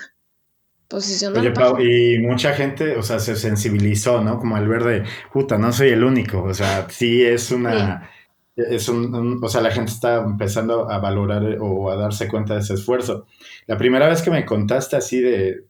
Posicionó 0.88 1.40
Oye, 1.40 1.50
Pau, 1.50 1.78
y 1.80 2.18
mucha 2.18 2.54
gente, 2.54 2.96
o 2.96 3.02
sea, 3.02 3.18
se 3.18 3.36
sensibilizó, 3.36 4.22
¿no? 4.22 4.38
Como 4.38 4.56
al 4.56 4.66
ver 4.66 4.84
de, 4.84 5.04
puta, 5.32 5.58
no 5.58 5.70
soy 5.70 5.90
el 5.90 6.02
único, 6.02 6.42
o 6.42 6.54
sea, 6.54 6.88
sí 6.88 7.22
es 7.22 7.50
una... 7.50 8.10
Es 8.58 8.88
un, 8.88 9.38
o 9.40 9.48
sea, 9.48 9.60
la 9.60 9.70
gente 9.70 9.92
está 9.92 10.16
empezando 10.16 10.90
a 10.90 10.98
valorar 10.98 11.58
o 11.60 11.90
a 11.90 11.96
darse 11.96 12.26
cuenta 12.26 12.54
de 12.54 12.60
ese 12.60 12.74
esfuerzo. 12.74 13.26
La 13.66 13.78
primera 13.78 14.08
vez 14.08 14.20
que 14.20 14.32
me 14.32 14.44
contaste 14.44 14.96
así 14.96 15.20
de, 15.20 15.66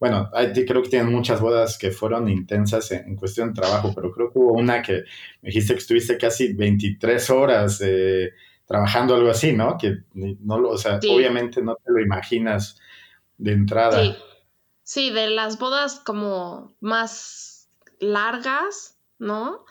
bueno, 0.00 0.28
creo 0.32 0.82
que 0.82 0.88
tienen 0.88 1.12
muchas 1.12 1.40
bodas 1.40 1.78
que 1.78 1.92
fueron 1.92 2.28
intensas 2.28 2.90
en, 2.90 3.14
cuestión 3.14 3.50
de 3.54 3.60
trabajo, 3.60 3.92
pero 3.94 4.10
creo 4.10 4.32
que 4.32 4.38
hubo 4.40 4.54
una 4.54 4.82
que 4.82 5.04
me 5.40 5.50
dijiste 5.50 5.74
que 5.74 5.78
estuviste 5.78 6.18
casi 6.18 6.52
23 6.52 7.30
horas 7.30 7.80
eh, 7.84 8.32
trabajando 8.66 9.14
algo 9.14 9.30
así, 9.30 9.52
¿no? 9.52 9.78
Que 9.78 9.98
no 10.12 10.58
lo, 10.58 10.70
o 10.70 10.78
sea, 10.78 10.98
obviamente 11.08 11.62
no 11.62 11.76
te 11.76 11.92
lo 11.92 12.02
imaginas 12.02 12.80
de 13.38 13.52
entrada. 13.52 14.02
Sí. 14.02 14.16
sí, 14.82 15.10
de 15.10 15.28
las 15.28 15.60
bodas 15.60 16.00
como 16.00 16.74
más 16.80 17.68
largas, 18.00 18.98
¿no? 19.20 19.64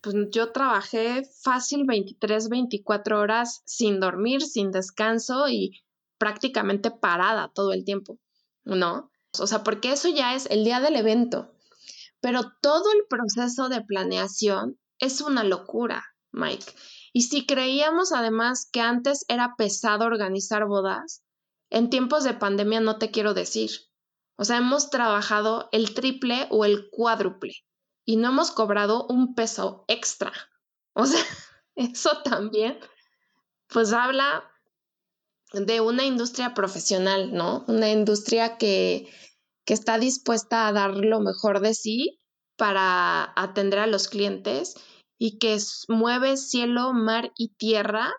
Pues 0.00 0.14
yo 0.30 0.52
trabajé 0.52 1.24
fácil 1.42 1.84
23, 1.84 2.48
24 2.48 3.18
horas 3.18 3.62
sin 3.64 3.98
dormir, 3.98 4.42
sin 4.42 4.70
descanso 4.70 5.48
y 5.48 5.82
prácticamente 6.18 6.90
parada 6.92 7.50
todo 7.52 7.72
el 7.72 7.84
tiempo, 7.84 8.18
¿no? 8.64 9.10
O 9.40 9.46
sea, 9.46 9.64
porque 9.64 9.92
eso 9.92 10.08
ya 10.08 10.34
es 10.34 10.46
el 10.46 10.64
día 10.64 10.80
del 10.80 10.96
evento. 10.96 11.52
Pero 12.20 12.52
todo 12.62 12.92
el 12.92 13.06
proceso 13.08 13.68
de 13.68 13.82
planeación 13.82 14.78
es 14.98 15.20
una 15.20 15.42
locura, 15.42 16.04
Mike. 16.30 16.72
Y 17.12 17.22
si 17.22 17.46
creíamos 17.46 18.12
además 18.12 18.68
que 18.70 18.80
antes 18.80 19.24
era 19.28 19.54
pesado 19.56 20.04
organizar 20.04 20.66
bodas, 20.66 21.24
en 21.70 21.90
tiempos 21.90 22.22
de 22.22 22.34
pandemia 22.34 22.80
no 22.80 22.98
te 22.98 23.10
quiero 23.10 23.34
decir. 23.34 23.70
O 24.36 24.44
sea, 24.44 24.58
hemos 24.58 24.90
trabajado 24.90 25.68
el 25.72 25.94
triple 25.94 26.46
o 26.50 26.64
el 26.64 26.88
cuádruple 26.90 27.54
y 28.08 28.16
no 28.16 28.28
hemos 28.28 28.50
cobrado 28.50 29.06
un 29.08 29.34
peso 29.34 29.84
extra. 29.86 30.32
O 30.94 31.04
sea, 31.04 31.22
eso 31.76 32.22
también, 32.22 32.80
pues 33.68 33.92
habla 33.92 34.50
de 35.52 35.82
una 35.82 36.06
industria 36.06 36.54
profesional, 36.54 37.34
¿no? 37.34 37.66
Una 37.68 37.90
industria 37.90 38.56
que, 38.56 39.12
que 39.66 39.74
está 39.74 39.98
dispuesta 39.98 40.66
a 40.66 40.72
dar 40.72 40.96
lo 40.96 41.20
mejor 41.20 41.60
de 41.60 41.74
sí 41.74 42.18
para 42.56 43.30
atender 43.36 43.80
a 43.80 43.86
los 43.86 44.08
clientes 44.08 44.76
y 45.18 45.38
que 45.38 45.58
mueve 45.88 46.38
cielo, 46.38 46.94
mar 46.94 47.32
y 47.36 47.56
tierra 47.56 48.14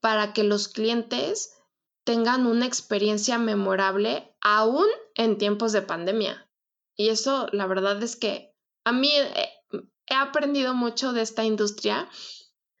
para 0.00 0.32
que 0.32 0.42
los 0.42 0.66
clientes 0.66 1.54
tengan 2.02 2.44
una 2.44 2.66
experiencia 2.66 3.38
memorable 3.38 4.36
aún 4.40 4.88
en 5.14 5.38
tiempos 5.38 5.70
de 5.70 5.82
pandemia. 5.82 6.50
Y 6.96 7.10
eso, 7.10 7.46
la 7.52 7.68
verdad 7.68 8.02
es 8.02 8.16
que 8.16 8.45
a 8.86 8.92
mí 8.92 9.10
eh, 9.12 9.80
he 10.06 10.14
aprendido 10.14 10.72
mucho 10.72 11.12
de 11.12 11.20
esta 11.20 11.44
industria 11.44 12.08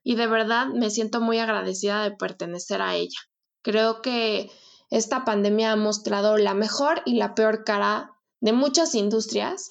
y 0.04 0.14
de 0.14 0.28
verdad 0.28 0.68
me 0.68 0.88
siento 0.88 1.20
muy 1.20 1.40
agradecida 1.40 2.04
de 2.04 2.12
pertenecer 2.12 2.80
a 2.80 2.94
ella. 2.94 3.18
Creo 3.62 4.02
que 4.02 4.48
esta 4.88 5.24
pandemia 5.24 5.72
ha 5.72 5.76
mostrado 5.76 6.36
la 6.38 6.54
mejor 6.54 7.02
y 7.06 7.16
la 7.16 7.34
peor 7.34 7.64
cara 7.64 8.12
de 8.40 8.52
muchas 8.52 8.94
industrias, 8.94 9.66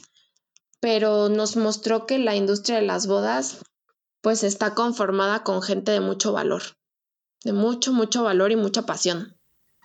pero 0.82 1.30
nos 1.30 1.56
mostró 1.56 2.06
que 2.06 2.20
la 2.20 2.36
industria 2.36 2.82
de 2.82 2.86
las 2.86 3.08
bodas 3.08 3.62
pues 4.20 4.44
está 4.44 4.74
conformada 4.74 5.44
con 5.44 5.62
gente 5.62 5.94
de 5.94 6.02
mucho 6.02 6.34
valor, 6.34 6.64
de 7.46 7.54
mucho, 7.54 7.94
mucho 7.94 8.24
valor 8.26 8.52
y 8.52 8.58
mucha 8.58 8.86
pasión. 8.86 9.38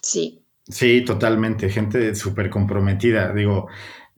Sí. 0.02 0.45
Sí, 0.69 1.04
totalmente, 1.04 1.71
gente 1.71 2.12
súper 2.16 2.50
comprometida. 2.50 3.33
Digo, 3.33 3.69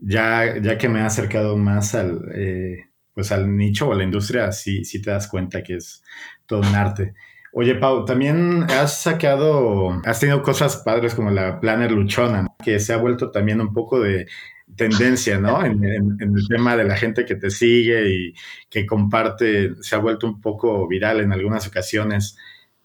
ya, 0.02 0.59
ya 0.61 0.76
que 0.76 0.88
me 0.88 1.00
he 1.00 1.02
acercado 1.02 1.56
más 1.56 1.94
al, 1.94 2.21
eh, 2.35 2.90
pues 3.14 3.30
al 3.32 3.56
nicho 3.56 3.88
o 3.88 3.92
a 3.92 3.97
la 3.97 4.04
industria, 4.04 4.50
sí, 4.52 4.85
sí 4.85 5.00
te 5.00 5.11
das 5.11 5.28
cuenta 5.28 5.62
que 5.62 5.76
es 5.76 6.02
todo 6.47 6.61
un 6.61 6.75
arte. 6.75 7.14
Oye, 7.54 7.75
Pau, 7.75 8.04
también 8.04 8.64
has 8.71 9.02
sacado, 9.02 10.00
has 10.04 10.18
tenido 10.18 10.42
cosas 10.42 10.78
padres 10.78 11.14
como 11.14 11.30
la 11.30 11.61
Planner 11.61 11.92
Luchona, 11.92 12.47
que 12.64 12.80
se 12.80 12.94
ha 12.94 12.97
vuelto 12.97 13.30
también 13.30 13.61
un 13.61 13.75
poco 13.75 14.00
de 14.00 14.26
tendencia, 14.75 15.38
¿no? 15.38 15.62
En, 15.62 15.85
el 15.85 16.49
tema 16.49 16.76
de 16.76 16.85
la 16.85 16.97
gente 16.97 17.26
que 17.26 17.37
te 17.37 17.50
sigue 17.50 18.09
y 18.09 18.35
que 18.71 18.87
comparte, 18.87 19.75
se 19.82 19.94
ha 19.94 19.99
vuelto 19.99 20.26
un 20.26 20.40
poco 20.40 20.88
viral 20.88 21.21
en 21.21 21.32
algunas 21.32 21.66
ocasiones. 21.66 22.38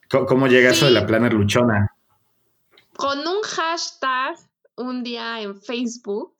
¿Cómo, 0.09 0.47
llega 0.47 0.71
eso 0.71 0.85
de 0.85 0.91
la 0.91 1.05
Planner 1.05 1.33
Luchona? 1.33 1.93
Con 2.93 3.19
un 3.19 3.41
hashtag 3.43 4.35
un 4.75 5.01
día 5.01 5.41
en 5.41 5.61
Facebook 5.61 6.35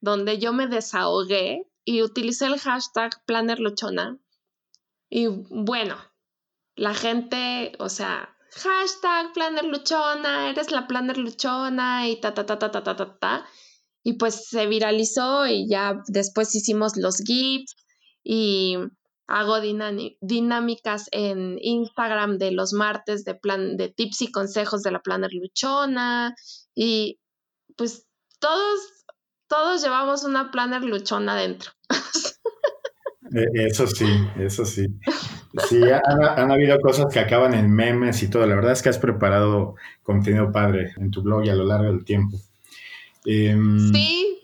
donde 0.00 0.38
yo 0.38 0.52
me 0.52 0.66
desahogué 0.66 1.66
y 1.84 2.02
utilicé 2.02 2.46
el 2.46 2.58
hashtag 2.58 3.10
Planner 3.26 3.60
Luchona. 3.60 4.18
Y 5.08 5.26
bueno, 5.26 5.96
la 6.76 6.94
gente, 6.94 7.72
o 7.78 7.88
sea, 7.88 8.34
hashtag 8.52 9.32
planner 9.32 9.64
luchona, 9.64 10.50
eres 10.50 10.70
la 10.70 10.86
planner 10.86 11.18
luchona 11.18 12.08
y 12.08 12.20
ta, 12.20 12.32
ta, 12.32 12.46
ta, 12.46 12.58
ta, 12.58 12.70
ta, 12.70 12.82
ta, 12.82 12.96
ta, 12.96 13.18
ta. 13.18 13.46
Y 14.02 14.14
pues 14.14 14.48
se 14.48 14.66
viralizó 14.66 15.46
y 15.46 15.68
ya 15.68 16.02
después 16.06 16.54
hicimos 16.54 16.96
los 16.96 17.18
GIFs 17.18 17.76
y 18.24 18.76
hago 19.26 19.60
dinámicas 19.60 21.08
en 21.12 21.58
Instagram 21.60 22.38
de 22.38 22.50
los 22.52 22.72
martes 22.72 23.24
de 23.24 23.34
plan 23.34 23.76
de 23.76 23.88
tips 23.88 24.22
y 24.22 24.32
consejos 24.32 24.82
de 24.82 24.90
la 24.90 25.00
planner 25.00 25.32
luchona 25.32 26.34
y 26.74 27.20
pues 27.76 28.06
todos 28.38 28.80
todos 29.50 29.82
llevamos 29.82 30.22
una 30.22 30.50
planner 30.52 30.82
luchona 30.82 31.36
dentro. 31.36 31.72
Eh, 33.32 33.66
eso 33.66 33.86
sí, 33.86 34.06
eso 34.38 34.64
sí. 34.64 34.88
Sí, 35.68 35.80
han, 35.82 36.50
habido 36.50 36.80
cosas 36.80 37.12
que 37.12 37.20
acaban 37.20 37.54
en 37.54 37.70
memes 37.70 38.22
y 38.22 38.30
todo. 38.30 38.46
La 38.46 38.54
verdad 38.54 38.72
es 38.72 38.82
que 38.82 38.88
has 38.88 38.98
preparado 38.98 39.74
contenido 40.02 40.50
padre 40.50 40.92
en 40.96 41.10
tu 41.10 41.22
blog 41.22 41.44
y 41.44 41.50
a 41.50 41.54
lo 41.54 41.64
largo 41.64 41.92
del 41.92 42.04
tiempo. 42.04 42.38
Em, 43.24 43.92
sí, 43.92 44.40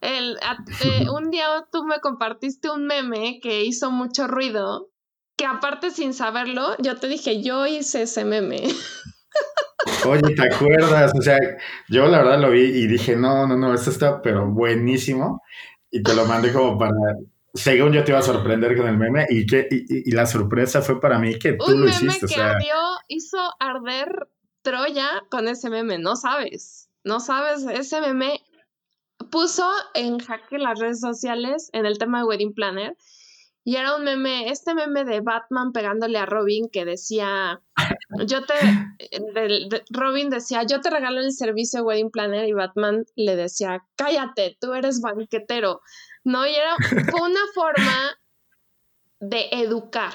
el, 0.00 0.38
eh, 0.84 1.08
un 1.10 1.30
día 1.30 1.46
tú 1.72 1.84
me 1.84 2.00
compartiste 2.00 2.70
un 2.70 2.86
meme 2.86 3.40
que 3.42 3.64
hizo 3.64 3.90
mucho 3.90 4.26
ruido, 4.26 4.90
que 5.36 5.46
aparte 5.46 5.90
sin 5.90 6.14
saberlo, 6.14 6.76
yo 6.78 6.96
te 6.96 7.08
dije, 7.08 7.42
yo 7.42 7.66
hice 7.66 8.02
ese 8.02 8.24
meme. 8.24 8.62
Oye, 10.06 10.34
¿te 10.34 10.54
acuerdas? 10.54 11.12
O 11.16 11.22
sea, 11.22 11.38
yo 11.88 12.06
la 12.06 12.18
verdad 12.18 12.40
lo 12.40 12.50
vi 12.50 12.62
y 12.62 12.86
dije, 12.86 13.16
no, 13.16 13.46
no, 13.46 13.56
no, 13.56 13.74
esto 13.74 13.90
está 13.90 14.22
pero 14.22 14.46
buenísimo. 14.46 15.42
Y 15.90 16.02
te 16.02 16.14
lo 16.14 16.24
mandé 16.26 16.52
como 16.52 16.78
para, 16.78 16.92
según 17.54 17.92
yo 17.92 18.04
te 18.04 18.12
iba 18.12 18.20
a 18.20 18.22
sorprender 18.22 18.76
con 18.76 18.86
el 18.86 18.96
meme 18.96 19.26
y, 19.28 19.46
que, 19.46 19.66
y, 19.70 20.10
la 20.12 20.26
sorpresa 20.26 20.82
fue 20.82 21.00
para 21.00 21.18
mí 21.18 21.38
que 21.38 21.54
tú 21.54 21.64
Un 21.66 21.80
lo 21.80 21.86
meme 21.86 21.90
hiciste. 21.90 22.26
que 22.26 22.40
ardió, 22.40 22.76
hizo 23.08 23.38
arder 23.58 24.28
Troya 24.62 25.22
con 25.30 25.48
ese 25.48 25.70
meme, 25.70 25.98
no 25.98 26.16
sabes, 26.16 26.90
no 27.02 27.18
sabes, 27.18 27.64
ese 27.64 28.00
meme 28.02 28.42
puso 29.30 29.66
en 29.94 30.18
jaque 30.18 30.58
las 30.58 30.78
redes 30.78 31.00
sociales 31.00 31.70
en 31.72 31.86
el 31.86 31.98
tema 31.98 32.18
de 32.18 32.24
Wedding 32.24 32.52
Planner 32.52 32.96
y 33.62 33.76
era 33.76 33.94
un 33.96 34.04
meme, 34.04 34.50
este 34.50 34.74
meme 34.74 35.04
de 35.04 35.20
Batman 35.20 35.72
pegándole 35.72 36.18
a 36.18 36.26
Robin 36.26 36.68
que 36.70 36.84
decía, 36.84 37.60
yo 38.26 38.44
te, 38.46 38.54
Robin 39.90 40.30
decía, 40.30 40.62
yo 40.62 40.80
te 40.80 40.88
regalo 40.88 41.20
el 41.20 41.32
servicio 41.32 41.82
Wedding 41.82 42.10
Planner 42.10 42.48
y 42.48 42.52
Batman 42.52 43.04
le 43.16 43.36
decía, 43.36 43.84
cállate, 43.96 44.56
tú 44.60 44.72
eres 44.72 45.00
banquetero, 45.02 45.82
¿no? 46.24 46.46
Y 46.46 46.54
era, 46.54 46.74
una 47.22 47.40
forma 47.54 48.18
de 49.20 49.48
educar, 49.52 50.14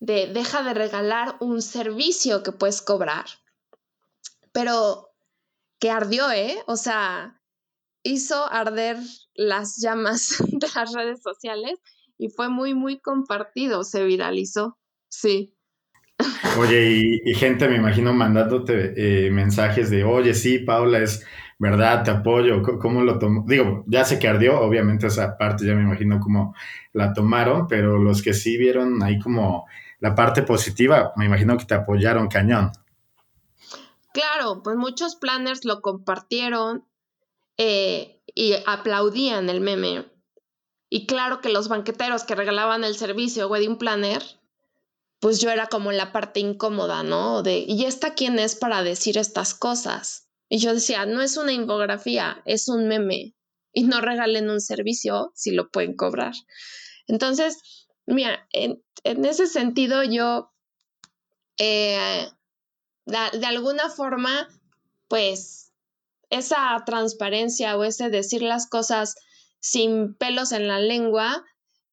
de 0.00 0.26
deja 0.26 0.62
de 0.64 0.74
regalar 0.74 1.36
un 1.38 1.62
servicio 1.62 2.42
que 2.42 2.50
puedes 2.50 2.82
cobrar, 2.82 3.26
pero 4.50 5.10
que 5.78 5.90
ardió, 5.90 6.30
¿eh? 6.32 6.60
O 6.66 6.76
sea, 6.76 7.40
hizo 8.02 8.50
arder 8.50 8.98
las 9.34 9.76
llamas 9.80 10.38
de 10.48 10.68
las 10.74 10.92
redes 10.92 11.22
sociales 11.22 11.78
y 12.20 12.28
fue 12.28 12.50
muy, 12.50 12.74
muy 12.74 13.00
compartido, 13.00 13.82
se 13.82 14.04
viralizó, 14.04 14.78
sí. 15.08 15.54
Oye, 16.58 17.20
y, 17.24 17.34
gente, 17.34 17.66
me 17.66 17.76
imagino, 17.76 18.12
mandándote 18.12 18.92
eh, 19.26 19.30
mensajes 19.30 19.88
de, 19.88 20.04
oye, 20.04 20.34
sí, 20.34 20.58
Paula, 20.58 20.98
es 20.98 21.24
verdad, 21.58 22.02
te 22.04 22.10
apoyo, 22.10 22.62
¿cómo 22.78 23.02
lo 23.02 23.18
tomó? 23.18 23.46
Digo, 23.48 23.84
ya 23.86 24.04
sé 24.04 24.18
que 24.18 24.28
ardió, 24.28 24.60
obviamente 24.60 25.06
esa 25.06 25.38
parte 25.38 25.64
ya 25.64 25.74
me 25.74 25.82
imagino 25.82 26.20
cómo 26.20 26.54
la 26.92 27.14
tomaron, 27.14 27.66
pero 27.66 27.96
los 27.96 28.20
que 28.20 28.34
sí 28.34 28.58
vieron 28.58 29.02
ahí 29.02 29.18
como 29.18 29.64
la 29.98 30.14
parte 30.14 30.42
positiva, 30.42 31.14
me 31.16 31.24
imagino 31.24 31.56
que 31.56 31.64
te 31.64 31.74
apoyaron 31.74 32.28
cañón. 32.28 32.70
Claro, 34.12 34.62
pues 34.62 34.76
muchos 34.76 35.16
planners 35.16 35.64
lo 35.64 35.80
compartieron 35.80 36.84
eh, 37.56 38.20
y 38.34 38.56
aplaudían 38.66 39.48
el 39.48 39.62
meme. 39.62 40.09
Y 40.92 41.06
claro 41.06 41.40
que 41.40 41.48
los 41.48 41.68
banqueteros 41.68 42.24
que 42.24 42.34
regalaban 42.34 42.82
el 42.82 42.96
servicio 42.96 43.48
Wedding 43.48 43.78
Planner, 43.78 44.22
pues 45.20 45.40
yo 45.40 45.50
era 45.50 45.68
como 45.68 45.92
la 45.92 46.10
parte 46.10 46.40
incómoda, 46.40 47.04
¿no? 47.04 47.44
De, 47.44 47.58
¿y 47.60 47.84
esta 47.84 48.14
quién 48.14 48.40
es 48.40 48.56
para 48.56 48.82
decir 48.82 49.16
estas 49.16 49.54
cosas? 49.54 50.28
Y 50.48 50.58
yo 50.58 50.74
decía, 50.74 51.06
no 51.06 51.22
es 51.22 51.36
una 51.36 51.52
infografía, 51.52 52.42
es 52.44 52.68
un 52.68 52.88
meme. 52.88 53.36
Y 53.72 53.84
no 53.84 54.00
regalen 54.00 54.50
un 54.50 54.60
servicio 54.60 55.30
si 55.36 55.52
lo 55.52 55.70
pueden 55.70 55.94
cobrar. 55.94 56.32
Entonces, 57.06 57.86
mira, 58.04 58.48
en, 58.52 58.82
ese 59.04 59.46
sentido 59.46 60.02
yo, 60.02 60.52
eh, 61.56 62.26
de 63.06 63.46
alguna 63.46 63.90
forma, 63.90 64.48
pues 65.06 65.72
esa 66.30 66.82
transparencia 66.84 67.76
o 67.76 67.84
ese 67.84 68.10
decir 68.10 68.42
las 68.42 68.68
cosas 68.68 69.14
sin 69.60 70.14
pelos 70.14 70.52
en 70.52 70.66
la 70.68 70.80
lengua, 70.80 71.44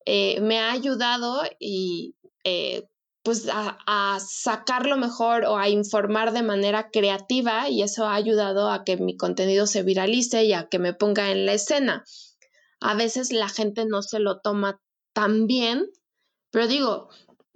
eh, 0.06 0.40
me 0.42 0.60
ha 0.60 0.72
ayudado 0.72 1.44
y 1.60 2.16
eh, 2.44 2.88
pues 3.24 3.50
a, 3.50 3.78
a, 3.86 4.20
sacarlo 4.22 4.96
mejor 4.96 5.44
o 5.44 5.58
a 5.58 5.68
informar 5.68 6.32
de 6.32 6.44
manera 6.44 6.90
creativa 6.90 7.70
y 7.70 7.84
eso 7.84 8.06
ha 8.06 8.16
ayudado 8.16 8.72
a 8.72 8.86
que 8.86 8.96
mi 8.96 9.18
contenido 9.18 9.68
se 9.68 9.84
viralice 9.84 10.46
y 10.46 10.54
a 10.54 10.70
que 10.70 10.80
me 10.80 10.94
ponga 10.94 11.32
en 11.32 11.46
la 11.46 11.54
escena. 11.54 12.06
A 12.80 12.94
veces 12.96 13.34
la 13.34 13.50
gente 13.50 13.86
no 13.86 14.02
se 14.02 14.20
lo 14.20 14.40
toma 14.40 14.82
tan 15.14 15.48
bien, 15.48 15.90
pero 16.52 16.68
digo, 16.68 17.10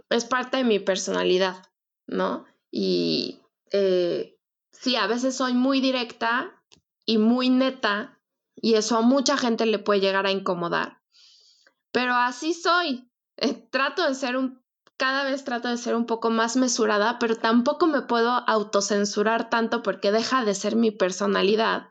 es 0.09 0.25
parte 0.25 0.57
de 0.57 0.63
mi 0.63 0.79
personalidad, 0.79 1.63
¿no? 2.07 2.45
Y 2.69 3.39
eh, 3.71 4.37
sí, 4.71 4.95
a 4.95 5.07
veces 5.07 5.35
soy 5.35 5.53
muy 5.53 5.79
directa 5.79 6.61
y 7.05 7.17
muy 7.17 7.49
neta 7.49 8.20
y 8.55 8.75
eso 8.75 8.97
a 8.97 9.01
mucha 9.01 9.37
gente 9.37 9.65
le 9.65 9.79
puede 9.79 10.01
llegar 10.01 10.25
a 10.25 10.31
incomodar. 10.31 11.01
Pero 11.91 12.13
así 12.13 12.53
soy. 12.53 13.09
Eh, 13.37 13.53
trato 13.71 14.07
de 14.07 14.15
ser 14.15 14.37
un, 14.37 14.61
cada 14.97 15.23
vez 15.23 15.43
trato 15.43 15.67
de 15.67 15.77
ser 15.77 15.95
un 15.95 16.05
poco 16.05 16.29
más 16.29 16.55
mesurada, 16.55 17.17
pero 17.19 17.35
tampoco 17.35 17.87
me 17.87 18.03
puedo 18.03 18.29
autocensurar 18.29 19.49
tanto 19.49 19.81
porque 19.81 20.11
deja 20.11 20.45
de 20.45 20.53
ser 20.53 20.75
mi 20.75 20.91
personalidad, 20.91 21.87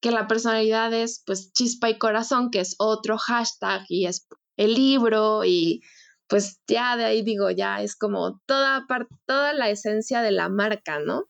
que 0.00 0.10
la 0.10 0.28
personalidad 0.28 0.92
es 0.92 1.22
pues 1.26 1.52
chispa 1.52 1.90
y 1.90 1.98
corazón, 1.98 2.50
que 2.50 2.60
es 2.60 2.76
otro 2.78 3.18
hashtag 3.18 3.84
y 3.88 4.06
es 4.06 4.28
el 4.56 4.74
libro 4.74 5.44
y 5.44 5.82
pues 6.28 6.60
ya 6.66 6.96
de 6.96 7.04
ahí 7.04 7.22
digo, 7.22 7.50
ya 7.50 7.82
es 7.82 7.96
como 7.96 8.40
toda, 8.46 8.86
toda 9.26 9.52
la 9.52 9.70
esencia 9.70 10.22
de 10.22 10.32
la 10.32 10.48
marca, 10.48 10.98
¿no? 11.00 11.24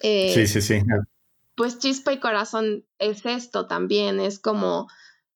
Eh, 0.00 0.32
sí, 0.34 0.46
sí, 0.46 0.62
sí 0.62 0.80
pues 1.54 1.78
chispa 1.78 2.12
y 2.12 2.20
corazón 2.20 2.86
es 2.98 3.24
esto 3.26 3.66
también, 3.66 4.20
es 4.20 4.38
como 4.38 4.88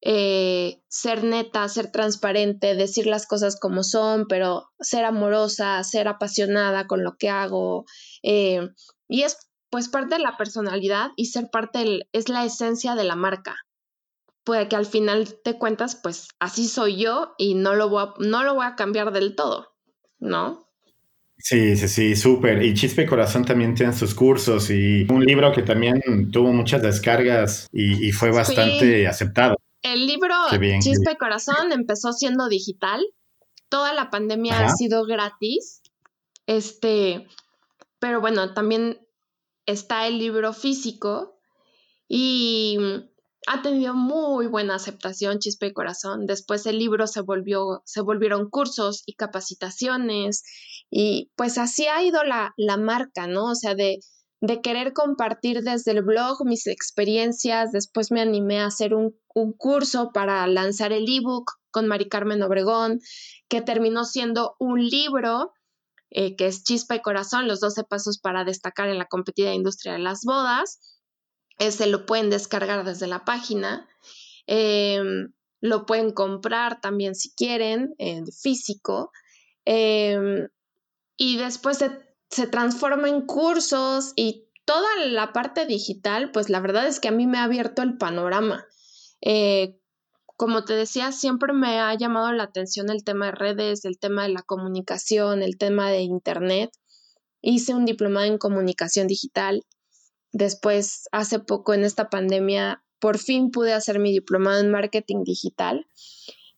eh, 0.07 0.83
ser 0.88 1.24
neta, 1.24 1.66
ser 1.68 1.90
transparente, 1.90 2.74
decir 2.74 3.07
las 3.07 3.27
cosas 3.27 3.59
como 3.59 3.83
son, 3.83 4.27
pero 4.29 4.70
ser 4.79 5.07
amorosa, 5.07 5.83
ser 5.83 6.09
apasionada 6.09 6.87
con 6.87 7.03
lo 7.03 7.16
que 7.16 7.31
hago. 7.31 7.87
Eh, 8.22 8.68
y 9.09 9.22
es 9.22 9.38
pues 9.70 9.88
parte 9.88 10.16
de 10.16 10.22
la 10.22 10.37
personalidad 10.37 11.11
y 11.16 11.27
ser 11.27 11.48
parte 11.50 12.07
es 12.12 12.29
la 12.29 12.44
esencia 12.44 12.94
de 12.94 13.05
la 13.05 13.16
marca. 13.16 13.57
Puede 14.44 14.68
que 14.68 14.77
al 14.77 14.85
final 14.85 15.40
te 15.42 15.59
cuentas, 15.59 15.96
pues 15.96 16.29
así 16.38 16.68
soy 16.68 16.96
yo 16.96 17.35
y 17.38 17.55
no 17.55 17.74
lo 17.74 17.88
voy 17.88 18.09
no 18.18 18.44
lo 18.44 18.55
voy 18.55 18.66
a 18.66 18.77
cambiar 18.77 19.11
del 19.11 19.35
todo, 19.35 19.74
¿no? 20.18 20.63
Sí, 21.37 21.77
sí, 21.77 21.88
sí, 21.88 22.16
súper. 22.16 22.62
Y 22.62 22.75
Chispa 22.75 23.03
y 23.03 23.07
Corazón 23.07 23.44
también 23.44 23.75
tienen 23.75 23.94
sus 23.94 24.14
cursos 24.14 24.70
y 24.70 25.07
un 25.11 25.25
libro 25.25 25.53
que 25.53 25.62
también 25.62 26.31
tuvo 26.31 26.53
muchas 26.53 26.83
descargas 26.83 27.68
y, 27.73 28.12
fue 28.12 28.31
bastante 28.31 29.07
aceptado. 29.07 29.57
El 29.83 30.07
libro 30.07 30.35
Chispa 30.81 31.12
y 31.12 31.16
Corazón 31.16 31.73
empezó 31.73 32.12
siendo 32.12 32.49
digital. 32.49 33.05
Toda 33.68 33.92
la 33.92 34.11
pandemia 34.11 34.64
ha 34.64 34.68
sido 34.70 35.05
gratis. 35.05 35.83
Este, 36.47 37.27
pero 37.99 38.20
bueno, 38.20 38.55
también 38.55 39.01
está 39.66 40.07
el 40.07 40.18
libro 40.18 40.53
físico 40.53 41.38
y 42.09 42.79
ha 43.47 43.62
tenido 43.62 43.94
muy 43.94 44.47
buena 44.47 44.77
aceptación 44.77 45.38
Chispa 45.38 45.66
y 45.66 45.73
Corazón. 45.73 46.27
Después 46.27 46.66
el 46.66 46.79
libro 46.79 47.07
se 47.07 47.20
volvió, 47.20 47.83
se 47.85 48.01
volvieron 48.01 48.49
cursos 48.49 49.03
y 49.07 49.14
capacitaciones 49.14 50.44
y 50.90 51.31
pues 51.37 51.59
así 51.59 51.87
ha 51.87 52.03
ido 52.03 52.25
la, 52.25 52.55
la 52.57 52.77
marca, 52.77 53.27
¿no? 53.27 53.51
O 53.51 53.55
sea, 53.55 53.75
de, 53.75 54.01
de 54.40 54.61
querer 54.61 54.92
compartir 54.92 55.62
desde 55.62 55.92
el 55.92 56.03
blog 56.03 56.44
mis 56.44 56.66
experiencias. 56.66 57.73
Después 57.73 58.11
me 58.11 58.20
animé 58.20 58.61
a 58.61 58.66
hacer 58.66 58.94
un, 58.94 59.16
un 59.35 59.53
curso 59.53 60.11
para 60.12 60.47
lanzar 60.47 60.92
el 60.92 61.07
ebook 61.09 61.53
con 61.70 61.88
Mari 61.88 62.09
Carmen 62.09 62.42
Obregón, 62.42 63.01
que 63.49 63.61
terminó 63.61 64.05
siendo 64.05 64.57
un 64.59 64.85
libro 64.87 65.53
eh, 66.11 66.37
que 66.37 66.47
es 66.47 66.62
Chispa 66.62 66.94
y 66.94 67.03
Corazón, 67.03 67.49
los 67.49 67.61
12 67.61 67.85
pasos 67.85 68.18
para 68.18 68.44
destacar 68.44 68.88
en 68.88 68.99
la 68.99 69.07
competida 69.07 69.53
industria 69.53 69.94
de 69.94 69.99
las 69.99 70.23
bodas 70.25 70.79
ese 71.59 71.87
lo 71.87 72.07
pueden 72.07 72.31
descargar 72.31 72.85
desde 72.85 73.07
la 73.07 73.25
página. 73.25 73.88
Em, 74.47 75.33
lo 75.61 75.87
pueden 75.87 76.12
comprar 76.12 76.81
también 76.81 77.14
si 77.14 77.35
quieren, 77.35 77.94
en 77.99 78.27
físico. 78.27 79.11
Em, 79.64 80.49
y 81.16 81.37
después 81.37 81.79
se, 81.79 82.46
transforma 82.48 83.09
en 83.09 83.22
cursos 83.27 84.12
y 84.16 84.48
toda 84.64 84.88
la 85.07 85.33
parte 85.33 85.66
digital, 85.66 86.31
pues 86.33 86.48
la 86.48 86.61
verdad 86.61 86.87
es 86.87 87.00
que 87.00 87.09
a 87.09 87.12
mí 87.12 87.27
me 87.27 87.38
ha 87.38 87.44
abierto 87.44 87.83
el 87.83 87.96
panorama. 87.96 88.66
Eh, 89.20 89.79
como 90.37 90.64
te 90.64 90.74
decía, 90.74 91.12
siempre 91.12 91.53
me 91.53 91.79
ha 91.79 91.94
llamado 91.94 92.33
la 92.33 92.44
atención 92.44 92.90
el 92.90 93.05
tema 93.05 93.27
de 93.27 93.33
redes, 93.33 93.85
el 93.85 93.98
tema 93.98 94.24
de 94.24 94.31
la 94.31 94.42
comunicación, 94.42 95.42
el 95.42 95.59
tema 95.59 95.90
de 95.90 96.00
Internet. 96.03 96.70
Hice 97.40 97.74
un 97.74 97.85
diplomado 97.85 98.27
en 98.27 98.38
comunicación 98.38 99.07
digital 99.07 99.64
Después, 100.35 101.09
hace 101.12 101.38
poco 101.38 101.74
en 101.74 101.85
esta 101.85 102.11
pandemia, 102.11 102.83
por 102.98 103.18
fin 103.18 103.53
pude 103.53 103.72
hacer 103.72 104.00
mi 104.00 104.11
diplomado 104.11 104.61
en 104.61 104.68
marketing 104.68 105.22
digital. 105.22 105.87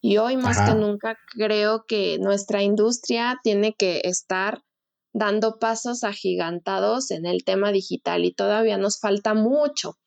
Y 0.01 0.19
hoy 0.19 0.37
más 0.37 0.61
que 0.61 0.75
nunca 0.75 1.19
creo 1.31 1.85
que 1.87 2.19
nuestra 2.19 2.63
industria 2.63 3.41
tiene 3.43 3.75
que 3.75 4.03
estar 4.05 4.63
dando 5.13 5.59
pasos 5.59 6.05
agigantados 6.05 7.11
en 7.11 7.25
el 7.25 7.43
tema 7.45 7.73
digital 7.73 8.25
y 8.25 8.35
todavía 8.35 8.77
nos 8.77 9.01
falta 9.01 9.33
mucho. 9.33 9.99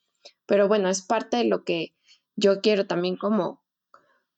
Pero 0.45 0.67
bueno, 0.67 0.87
es 0.89 1.01
parte 1.01 1.37
de 1.37 1.45
lo 1.45 1.63
que 1.63 1.95
yo 2.35 2.61
quiero 2.61 2.85
también 2.85 3.17
como, 3.17 3.63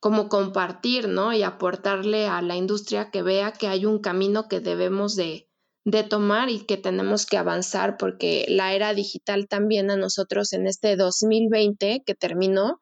como 0.00 0.28
compartir, 0.28 1.08
¿no? 1.08 1.32
Y 1.32 1.42
aportarle 1.42 2.26
a 2.26 2.40
la 2.42 2.56
industria 2.56 3.10
que 3.10 3.22
vea 3.22 3.52
que 3.52 3.68
hay 3.68 3.84
un 3.84 4.00
camino 4.00 4.48
que 4.48 4.60
debemos 4.60 5.14
de, 5.14 5.46
de 5.84 6.04
tomar 6.04 6.48
y 6.48 6.60
que 6.64 6.76
tenemos 6.76 7.26
que 7.26 7.36
avanzar 7.36 7.96
porque 7.96 8.46
la 8.48 8.72
era 8.72 8.94
digital 8.94 9.48
también 9.48 9.90
a 9.90 9.96
nosotros 9.96 10.52
en 10.52 10.66
este 10.66 10.96
2020 10.96 12.02
que 12.04 12.14
terminó, 12.14 12.80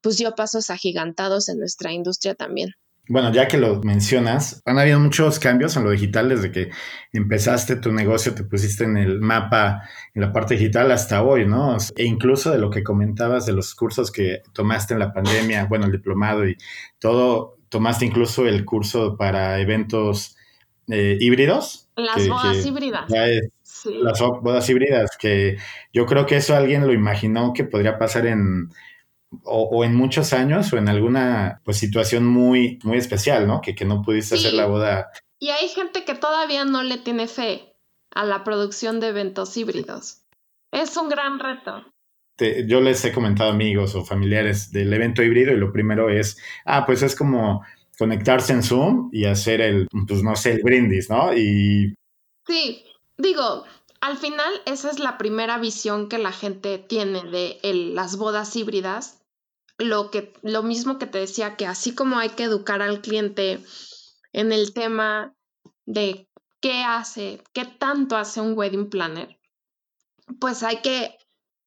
pues 0.00 0.16
dio 0.16 0.34
pasos 0.34 0.70
agigantados 0.70 1.48
en 1.48 1.58
nuestra 1.58 1.92
industria 1.92 2.34
también. 2.34 2.70
Bueno, 3.10 3.32
ya 3.32 3.48
que 3.48 3.58
lo 3.58 3.80
mencionas, 3.82 4.62
han 4.64 4.78
habido 4.78 5.00
muchos 5.00 5.40
cambios 5.40 5.76
en 5.76 5.82
lo 5.82 5.90
digital 5.90 6.28
desde 6.28 6.52
que 6.52 6.70
empezaste 7.12 7.74
tu 7.74 7.90
negocio, 7.90 8.36
te 8.36 8.44
pusiste 8.44 8.84
en 8.84 8.96
el 8.96 9.20
mapa, 9.20 9.82
en 10.14 10.22
la 10.22 10.32
parte 10.32 10.54
digital 10.54 10.92
hasta 10.92 11.20
hoy, 11.24 11.44
¿no? 11.44 11.76
E 11.96 12.04
incluso 12.04 12.52
de 12.52 12.58
lo 12.58 12.70
que 12.70 12.84
comentabas 12.84 13.46
de 13.46 13.52
los 13.52 13.74
cursos 13.74 14.12
que 14.12 14.42
tomaste 14.52 14.94
en 14.94 15.00
la 15.00 15.12
pandemia, 15.12 15.64
bueno, 15.64 15.86
el 15.86 15.92
diplomado 15.92 16.48
y 16.48 16.56
todo, 17.00 17.58
tomaste 17.68 18.04
incluso 18.04 18.46
el 18.46 18.64
curso 18.64 19.16
para 19.16 19.58
eventos 19.58 20.36
eh, 20.86 21.18
híbridos. 21.18 21.88
Las 21.96 22.28
bodas 22.28 22.64
híbridas. 22.64 23.10
Las 23.86 24.20
bodas 24.20 24.70
híbridas, 24.70 25.10
que 25.18 25.56
yo 25.92 26.06
creo 26.06 26.26
que 26.26 26.36
eso 26.36 26.54
alguien 26.54 26.86
lo 26.86 26.92
imaginó 26.92 27.54
que 27.54 27.64
podría 27.64 27.98
pasar 27.98 28.26
en 28.26 28.70
o, 29.44 29.84
en 29.84 29.94
muchos 29.94 30.32
años 30.32 30.72
o 30.72 30.78
en 30.78 30.88
alguna 30.88 31.60
pues, 31.64 31.78
situación 31.78 32.26
muy, 32.26 32.78
muy 32.82 32.98
especial, 32.98 33.46
¿no? 33.46 33.60
Que, 33.60 33.74
que 33.74 33.84
no 33.84 34.02
pudiste 34.02 34.34
hacer 34.34 34.54
la 34.54 34.66
boda. 34.66 35.10
Y 35.38 35.50
hay 35.50 35.68
gente 35.68 36.04
que 36.04 36.14
todavía 36.14 36.64
no 36.64 36.82
le 36.82 36.98
tiene 36.98 37.26
fe 37.26 37.74
a 38.14 38.24
la 38.24 38.44
producción 38.44 39.00
de 39.00 39.08
eventos 39.08 39.56
híbridos. 39.56 40.22
Es 40.72 40.96
un 40.96 41.08
gran 41.08 41.38
reto. 41.38 41.84
yo 42.66 42.80
les 42.80 43.04
he 43.04 43.12
comentado 43.12 43.50
amigos 43.50 43.94
o 43.94 44.04
familiares 44.04 44.72
del 44.72 44.92
evento 44.92 45.22
híbrido 45.22 45.52
y 45.52 45.56
lo 45.56 45.72
primero 45.72 46.10
es, 46.10 46.36
ah, 46.64 46.84
pues 46.84 47.02
es 47.02 47.14
como 47.14 47.64
conectarse 47.98 48.52
en 48.52 48.62
Zoom 48.62 49.10
y 49.12 49.26
hacer 49.26 49.60
el, 49.60 49.86
pues 50.06 50.22
no 50.22 50.34
sé, 50.34 50.52
el 50.52 50.62
brindis, 50.62 51.10
¿no? 51.10 51.34
Y... 51.34 51.94
Sí, 52.46 52.84
digo, 53.18 53.64
al 54.00 54.16
final 54.16 54.52
esa 54.64 54.90
es 54.90 54.98
la 54.98 55.18
primera 55.18 55.58
visión 55.58 56.08
que 56.08 56.18
la 56.18 56.32
gente 56.32 56.78
tiene 56.78 57.22
de 57.24 57.58
las 57.62 58.16
bodas 58.16 58.56
híbridas 58.56 59.19
lo, 59.80 60.10
que, 60.10 60.32
lo 60.42 60.62
mismo 60.62 60.98
que 60.98 61.06
te 61.06 61.18
decía, 61.18 61.56
que 61.56 61.66
así 61.66 61.94
como 61.94 62.18
hay 62.18 62.30
que 62.30 62.44
educar 62.44 62.82
al 62.82 63.00
cliente 63.00 63.64
en 64.32 64.52
el 64.52 64.72
tema 64.72 65.34
de 65.86 66.28
qué 66.60 66.82
hace, 66.84 67.42
qué 67.52 67.64
tanto 67.64 68.16
hace 68.16 68.40
un 68.40 68.56
wedding 68.56 68.90
planner, 68.90 69.40
pues 70.38 70.62
hay 70.62 70.80
que 70.82 71.16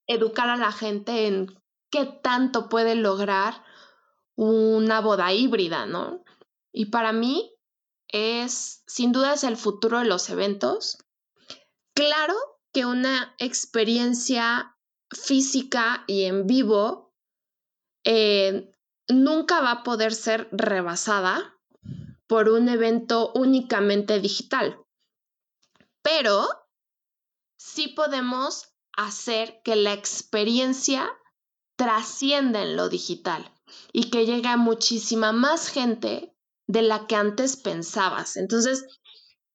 educar 0.08 0.50
a 0.50 0.58
la 0.58 0.72
gente 0.72 1.28
en 1.28 1.48
qué 1.90 2.06
tanto 2.06 2.70
puede 2.70 2.96
lograr 2.96 3.64
una 4.36 5.02
boda 5.02 5.34
híbrida, 5.34 5.86
¿no? 5.86 6.24
Y 6.72 6.86
para 6.86 7.12
mí 7.12 7.52
es, 8.08 8.84
sin 8.88 9.12
duda, 9.12 9.34
es 9.34 9.44
el 9.44 9.58
futuro 9.58 10.00
de 10.00 10.06
los 10.06 10.30
eventos. 10.30 10.98
Claro 11.94 12.36
que 12.72 12.86
una 12.86 13.36
experiencia 13.38 14.76
física 15.12 16.04
y 16.08 16.24
en 16.24 16.48
vivo 16.48 17.03
eh, 18.04 18.72
nunca 19.10 19.62
va 19.62 19.72
a 19.72 19.84
poder 19.84 20.14
ser 20.14 20.48
rebasada 20.52 21.56
por 22.28 22.50
un 22.50 22.70
evento 22.70 23.32
únicamente 23.36 24.20
digital. 24.20 24.78
Pero 26.02 26.48
sí 27.58 27.90
podemos 27.90 28.74
hacer 28.96 29.62
que 29.64 29.76
la 29.76 29.94
experiencia 29.94 31.10
trascienda 31.76 32.62
en 32.62 32.76
lo 32.76 32.90
digital 32.90 33.52
y 33.92 34.10
que 34.10 34.26
llegue 34.26 34.50
a 34.50 34.58
muchísima 34.58 35.32
más 35.32 35.70
gente 35.70 36.36
de 36.68 36.82
la 36.82 37.08
que 37.08 37.16
antes 37.16 37.58
pensabas. 37.58 38.38
Entonces, 38.38 38.86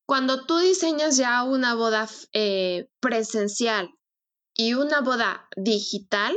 cuando 0.06 0.46
tú 0.46 0.58
diseñas 0.58 1.16
ya 1.16 1.42
una 1.42 1.74
boda 1.74 2.08
eh, 2.32 2.90
presencial 3.00 3.90
y 4.54 4.74
una 4.74 5.00
boda 5.00 5.48
digital, 5.56 6.36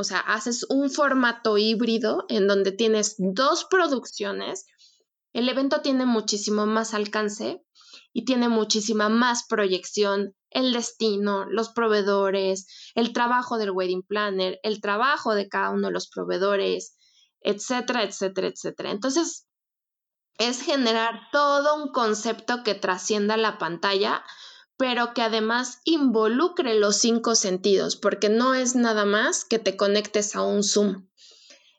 o 0.00 0.04
sea, 0.04 0.20
haces 0.20 0.64
un 0.70 0.90
formato 0.90 1.58
híbrido 1.58 2.24
en 2.28 2.48
donde 2.48 2.72
tienes 2.72 3.16
dos 3.18 3.66
producciones, 3.66 4.66
el 5.34 5.48
evento 5.48 5.82
tiene 5.82 6.06
muchísimo 6.06 6.66
más 6.66 6.94
alcance 6.94 7.62
y 8.12 8.24
tiene 8.24 8.48
muchísima 8.48 9.10
más 9.10 9.46
proyección, 9.46 10.34
el 10.50 10.72
destino, 10.72 11.44
los 11.44 11.68
proveedores, 11.68 12.66
el 12.94 13.12
trabajo 13.12 13.58
del 13.58 13.70
wedding 13.70 14.02
planner, 14.02 14.58
el 14.62 14.80
trabajo 14.80 15.34
de 15.34 15.48
cada 15.48 15.70
uno 15.70 15.88
de 15.88 15.92
los 15.92 16.08
proveedores, 16.08 16.96
etcétera, 17.42 18.02
etcétera, 18.02 18.48
etcétera. 18.48 18.90
Entonces, 18.90 19.46
es 20.38 20.62
generar 20.62 21.28
todo 21.30 21.76
un 21.76 21.92
concepto 21.92 22.64
que 22.64 22.74
trascienda 22.74 23.36
la 23.36 23.58
pantalla 23.58 24.24
pero 24.80 25.12
que 25.12 25.20
además 25.20 25.82
involucre 25.84 26.72
los 26.72 26.96
cinco 26.96 27.34
sentidos, 27.34 27.96
porque 27.96 28.30
no 28.30 28.54
es 28.54 28.74
nada 28.74 29.04
más 29.04 29.44
que 29.44 29.58
te 29.58 29.76
conectes 29.76 30.34
a 30.34 30.40
un 30.40 30.62
Zoom. 30.62 31.06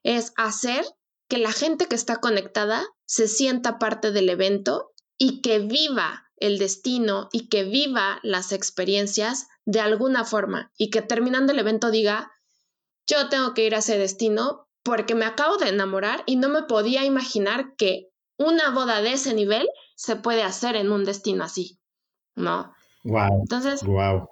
Es 0.03 0.33
hacer 0.37 0.85
que 1.27 1.39
la 1.39 1.51
gente 1.51 1.87
que 1.87 1.95
está 1.95 2.17
conectada 2.17 2.85
se 3.07 3.27
sienta 3.27 3.79
parte 3.79 4.11
del 4.11 4.29
evento 4.29 4.91
y 5.17 5.41
que 5.41 5.57
viva 5.57 6.29
el 6.37 6.59
destino 6.59 7.27
y 7.31 7.49
que 7.49 7.63
viva 7.63 8.19
las 8.21 8.51
experiencias 8.51 9.47
de 9.65 9.79
alguna 9.79 10.23
forma 10.23 10.71
y 10.77 10.91
que 10.91 11.01
terminando 11.01 11.53
el 11.53 11.59
evento 11.59 11.89
diga, 11.89 12.31
yo 13.07 13.29
tengo 13.29 13.55
que 13.55 13.65
ir 13.65 13.73
a 13.73 13.79
ese 13.79 13.97
destino 13.97 14.69
porque 14.83 15.15
me 15.15 15.25
acabo 15.25 15.57
de 15.57 15.69
enamorar 15.69 16.21
y 16.27 16.35
no 16.35 16.49
me 16.49 16.61
podía 16.61 17.03
imaginar 17.03 17.73
que 17.77 18.11
una 18.37 18.69
boda 18.69 19.01
de 19.01 19.13
ese 19.13 19.33
nivel 19.33 19.67
se 19.95 20.17
puede 20.17 20.43
hacer 20.43 20.75
en 20.75 20.91
un 20.91 21.03
destino 21.03 21.43
así, 21.43 21.79
¿no? 22.35 22.71
Entonces, 23.03 23.81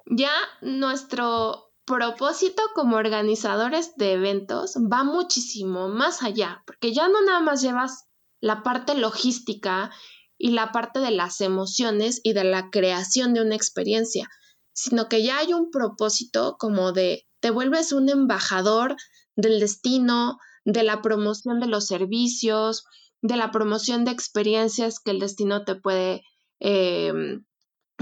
ya 0.06 0.32
nuestro 0.62 1.72
propósito 1.86 2.62
como 2.76 2.98
organizadores 2.98 3.96
de 3.96 4.14
eventos 4.14 4.76
va 4.76 5.04
muchísimo 5.04 5.90
más 5.90 6.22
allá, 6.22 6.62
porque 6.68 6.94
ya 6.94 7.08
no 7.08 7.22
nada 7.22 7.40
más 7.40 7.62
llevas 7.62 8.06
la 8.42 8.62
parte 8.62 8.94
logística 8.94 9.92
y 10.38 10.52
la 10.52 10.72
parte 10.72 11.00
de 11.00 11.12
las 11.12 11.42
emociones 11.42 12.22
y 12.24 12.34
de 12.34 12.44
la 12.44 12.70
creación 12.70 13.34
de 13.34 13.42
una 13.42 13.56
experiencia, 13.56 14.30
sino 14.72 15.10
que 15.10 15.24
ya 15.24 15.40
hay 15.40 15.54
un 15.54 15.72
propósito 15.72 16.56
como 16.60 16.92
de 16.92 17.26
te 17.40 17.50
vuelves 17.50 17.92
un 17.92 18.08
embajador 18.10 18.96
del 19.36 19.60
destino, 19.60 20.38
de 20.66 20.84
la 20.84 21.02
promoción 21.02 21.60
de 21.60 21.68
los 21.68 21.88
servicios, 21.88 22.86
de 23.22 23.36
la 23.36 23.52
promoción 23.52 24.06
de 24.06 24.12
experiencias 24.12 25.00
que 25.00 25.12
el 25.12 25.20
destino 25.20 25.66
te 25.66 25.76
puede 25.76 26.22
em, 26.60 27.46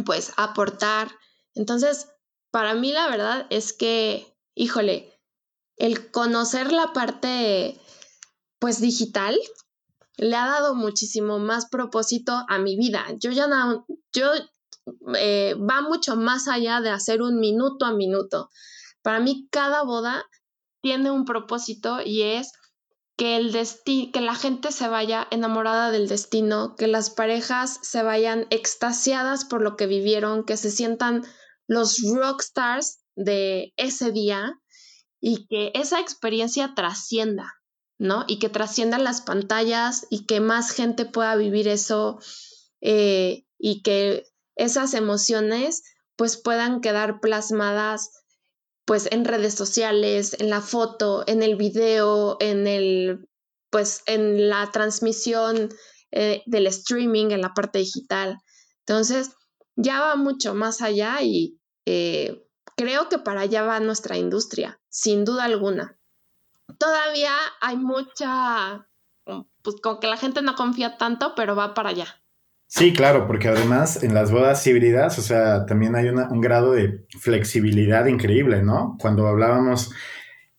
pues 0.05 0.33
aportar. 0.38 1.12
Entonces, 1.53 2.07
para 2.51 2.73
mí 2.73 2.91
la 2.91 3.07
verdad 3.10 3.47
es 3.49 3.73
que, 3.73 4.36
híjole, 4.55 5.13
el 5.77 6.12
conocer 6.12 6.71
la 6.71 6.93
parte 6.93 7.79
pues 8.60 8.81
digital 8.81 9.38
le 10.17 10.36
ha 10.36 10.47
dado 10.47 10.73
muchísimo 10.73 11.39
más 11.39 11.67
propósito 11.67 12.45
a 12.47 12.57
mi 12.57 12.75
vida. 12.75 13.05
Yo 13.19 13.31
ya 13.31 13.47
no, 13.47 13.86
yo 14.12 14.31
eh, 15.15 15.55
va 15.55 15.81
mucho 15.81 16.15
más 16.15 16.47
allá 16.47 16.81
de 16.81 16.89
hacer 16.89 17.21
un 17.21 17.39
minuto 17.39 17.86
a 17.86 17.91
minuto. 17.91 18.49
Para 19.03 19.19
mí 19.19 19.47
cada 19.51 19.83
boda 19.83 20.25
tiene 20.81 21.12
un 21.12 21.25
propósito 21.25 22.01
y 22.03 22.23
es 22.23 22.51
que, 23.17 23.36
el 23.36 23.51
que 24.13 24.21
la 24.21 24.36
gente 24.36 24.71
se 24.71 24.88
vaya 24.88 25.27
enamorada 25.32 25.91
del 25.91 26.08
destino, 26.08 26.75
que 26.75 26.88
las 26.88 27.10
parejas 27.10 27.80
se 27.82 28.03
vayan 28.03 28.45
extasiadas 28.51 29.43
por 29.43 29.62
lo 29.63 29.75
que 29.75 29.88
vivieron, 29.88 30.45
que 30.45 30.56
se 30.56 30.69
sientan 30.69 31.25
los 31.67 31.99
rockstars 32.03 32.99
de 33.15 33.73
ese 33.75 34.12
día 34.12 34.53
y 35.19 35.47
que 35.47 35.71
esa 35.73 35.99
experiencia 35.99 36.73
trascienda, 36.75 37.56
¿no? 37.97 38.23
Y 38.27 38.38
que 38.38 38.49
trascienda 38.49 38.99
las 38.99 39.21
pantallas 39.21 40.06
y 40.12 40.27
que 40.27 40.39
más 40.39 40.69
gente 40.69 41.06
pueda 41.06 41.36
vivir 41.36 41.67
eso 41.67 42.19
eh, 42.82 43.45
y 43.58 43.82
que 43.82 44.27
esas 44.56 44.93
emociones 44.93 45.82
pues 46.15 46.38
puedan 46.38 46.82
quedar 46.82 47.19
plasmadas 47.19 48.12
pues 48.88 49.10
en 49.12 49.26
redes 49.26 49.54
sociales, 49.54 50.38
en 50.39 50.50
la 50.50 50.62
foto, 50.62 51.26
en 51.28 51.43
el 51.43 51.58
video, 51.58 52.38
en 52.39 52.67
el, 52.67 53.28
pues 53.69 54.02
en 54.06 54.47
la 54.47 54.71
transmisión 54.71 55.67
eh, 56.12 56.41
del 56.45 56.67
streaming, 56.67 57.32
en 57.32 57.41
la 57.41 57.54
parte 57.54 57.80
digital. 57.80 58.38
Entonces, 58.86 59.32
ya 59.76 60.00
va 60.00 60.15
mucho 60.15 60.56
más 60.56 60.82
allá 60.82 61.21
y 61.21 61.60
eh, 61.86 62.47
creo 62.78 63.10
que 63.10 63.19
para 63.19 63.41
allá 63.41 63.63
va 63.63 63.82
nuestra 63.82 64.17
industria, 64.17 64.80
sin 64.88 65.26
duda 65.26 65.43
alguna. 65.43 66.00
Todavía 66.80 67.36
hay 67.60 67.76
mucha, 67.76 68.88
pues 69.63 69.82
con 69.84 70.00
que 70.00 70.08
la 70.08 70.15
gente 70.15 70.41
no 70.41 70.56
confía 70.56 70.97
tanto, 70.97 71.36
pero 71.36 71.58
va 71.58 71.73
para 71.73 71.89
allá. 71.89 72.23
Sí, 72.69 72.91
claro, 72.91 73.27
porque 73.27 73.47
además 73.47 74.03
en 74.03 74.13
las 74.13 74.30
bodas 74.30 74.65
híbridas, 74.67 75.17
o 75.17 75.21
sea, 75.21 75.65
también 75.65 75.95
hay 75.95 76.10
un 76.10 76.41
grado 76.41 76.73
de 76.73 77.06
flexibilidad 77.19 78.06
increíble, 78.08 78.62
¿no? 78.62 78.97
Cuando 78.99 79.25
hablábamos 79.25 79.91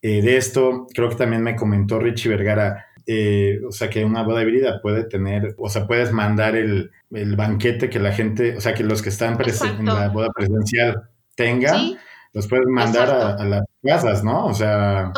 eh, 0.00 0.22
de 0.22 0.38
esto, 0.38 0.86
creo 0.94 1.10
que 1.10 1.16
también 1.16 1.42
me 1.42 1.54
comentó 1.54 1.98
Richie 1.98 2.30
Vergara, 2.30 2.86
eh, 3.06 3.60
o 3.66 3.72
sea, 3.72 3.90
que 3.90 4.04
una 4.06 4.22
boda 4.22 4.42
híbrida 4.42 4.80
puede 4.80 5.04
tener, 5.04 5.54
o 5.58 5.68
sea, 5.68 5.86
puedes 5.86 6.10
mandar 6.10 6.56
el, 6.56 6.90
banquete 7.10 7.90
que 7.90 7.98
la 7.98 8.12
gente, 8.12 8.56
o 8.56 8.60
sea, 8.60 8.74
que 8.74 8.84
los 8.84 9.02
que 9.02 9.10
están 9.10 9.38
en 9.40 9.84
la 9.84 10.08
boda 10.08 10.28
presidencial 10.34 11.10
tengan, 11.34 11.98
los 12.32 12.46
puedes 12.48 12.66
mandar 12.68 13.10
a, 13.10 13.44
las 13.44 13.64
casas, 13.82 14.24
¿no? 14.24 14.46
O 14.46 14.54
sea, 14.54 15.12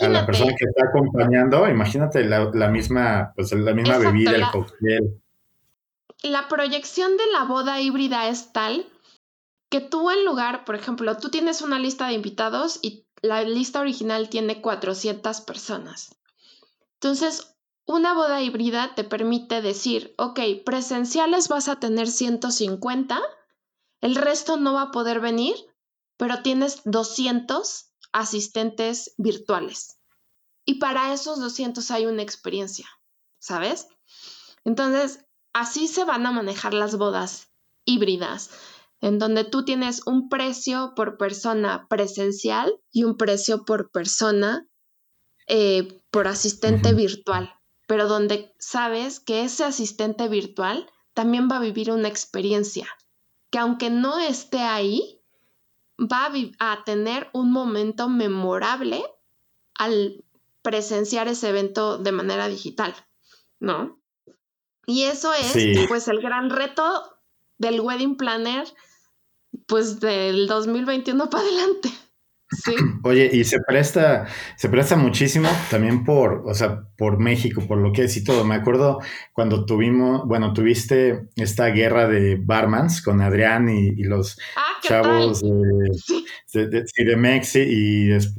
a 0.00 0.08
la 0.08 0.26
persona 0.26 0.52
que 0.58 0.64
está 0.64 0.86
acompañando, 0.88 1.68
imagínate 1.68 2.24
la, 2.24 2.68
misma, 2.68 3.32
pues 3.36 3.52
la 3.52 3.74
misma 3.74 3.98
bebida, 3.98 4.32
el 4.32 4.44
cóctel. 4.50 5.21
La 6.22 6.48
proyección 6.48 7.16
de 7.16 7.26
la 7.32 7.44
boda 7.44 7.80
híbrida 7.80 8.28
es 8.28 8.52
tal 8.52 8.88
que 9.70 9.80
tú 9.80 10.10
en 10.10 10.24
lugar, 10.24 10.64
por 10.64 10.74
ejemplo, 10.74 11.16
tú 11.16 11.30
tienes 11.30 11.62
una 11.62 11.78
lista 11.78 12.06
de 12.06 12.12
invitados 12.12 12.78
y 12.82 13.06
la 13.22 13.42
lista 13.42 13.80
original 13.80 14.28
tiene 14.28 14.60
400 14.60 15.40
personas. 15.40 16.14
Entonces, 16.94 17.56
una 17.86 18.14
boda 18.14 18.40
híbrida 18.42 18.94
te 18.94 19.02
permite 19.02 19.62
decir, 19.62 20.14
ok, 20.18 20.40
presenciales 20.64 21.48
vas 21.48 21.68
a 21.68 21.80
tener 21.80 22.08
150, 22.08 23.20
el 24.00 24.14
resto 24.14 24.56
no 24.56 24.74
va 24.74 24.82
a 24.82 24.90
poder 24.90 25.20
venir, 25.20 25.56
pero 26.16 26.42
tienes 26.42 26.82
200 26.84 27.92
asistentes 28.12 29.14
virtuales. 29.16 29.98
Y 30.64 30.74
para 30.74 31.12
esos 31.12 31.40
200 31.40 31.90
hay 31.90 32.06
una 32.06 32.22
experiencia, 32.22 32.88
¿sabes? 33.40 33.88
Entonces, 34.64 35.24
así 35.52 35.88
se 35.88 36.04
van 36.04 36.26
a 36.26 36.32
manejar 36.32 36.74
las 36.74 36.96
bodas 36.96 37.48
híbridas 37.84 38.50
en 39.00 39.18
donde 39.18 39.44
tú 39.44 39.64
tienes 39.64 40.06
un 40.06 40.28
precio 40.28 40.94
por 40.94 41.18
persona 41.18 41.86
presencial 41.88 42.72
y 42.92 43.04
un 43.04 43.16
precio 43.16 43.64
por 43.64 43.90
persona 43.90 44.66
eh, 45.48 46.00
por 46.10 46.28
asistente 46.28 46.94
virtual, 46.94 47.52
pero 47.88 48.06
donde 48.06 48.54
sabes 48.58 49.18
que 49.18 49.42
ese 49.42 49.64
asistente 49.64 50.28
virtual 50.28 50.88
también 51.14 51.48
va 51.50 51.56
a 51.56 51.60
vivir 51.60 51.90
una 51.90 52.08
experiencia, 52.08 52.86
que 53.50 53.58
aunque 53.58 53.90
no 53.90 54.20
esté 54.20 54.60
ahí, 54.60 55.20
va 55.98 56.26
a, 56.58 56.72
a 56.72 56.84
tener 56.84 57.28
un 57.32 57.50
momento 57.50 58.08
memorable 58.08 59.04
al 59.74 60.24
presenciar 60.62 61.26
ese 61.26 61.48
evento 61.48 61.98
de 61.98 62.12
manera 62.12 62.46
digital, 62.46 62.94
¿no? 63.58 64.01
Y 64.86 65.04
eso 65.04 65.32
es 65.32 65.54
pues 65.88 66.08
el 66.08 66.20
gran 66.20 66.50
reto 66.50 67.18
del 67.58 67.80
wedding 67.80 68.16
planner 68.16 68.66
pues 69.66 70.00
del 70.00 70.46
2021 70.46 71.30
para 71.30 71.44
adelante. 71.44 71.90
Sí. 72.50 72.74
Oye, 73.04 73.30
y 73.32 73.44
se 73.44 73.58
presta, 73.60 74.26
se 74.56 74.68
presta 74.68 74.96
muchísimo 74.96 75.48
también 75.70 76.04
por, 76.04 76.44
o 76.46 76.54
sea, 76.54 76.82
por 76.96 77.18
México, 77.18 77.62
por 77.66 77.78
lo 77.78 77.92
que 77.92 78.04
es 78.04 78.16
y 78.16 78.24
todo. 78.24 78.44
Me 78.44 78.54
acuerdo 78.54 79.00
cuando 79.32 79.64
tuvimos, 79.64 80.26
bueno, 80.26 80.52
tuviste 80.52 81.28
esta 81.36 81.68
guerra 81.68 82.08
de 82.08 82.36
barmans 82.36 83.02
con 83.02 83.20
Adrián 83.20 83.68
y, 83.68 84.02
los 84.02 84.38
ah, 84.56 84.80
chavos 84.82 85.42
de, 86.52 86.84
de, 86.96 87.16
Mexi 87.16 87.60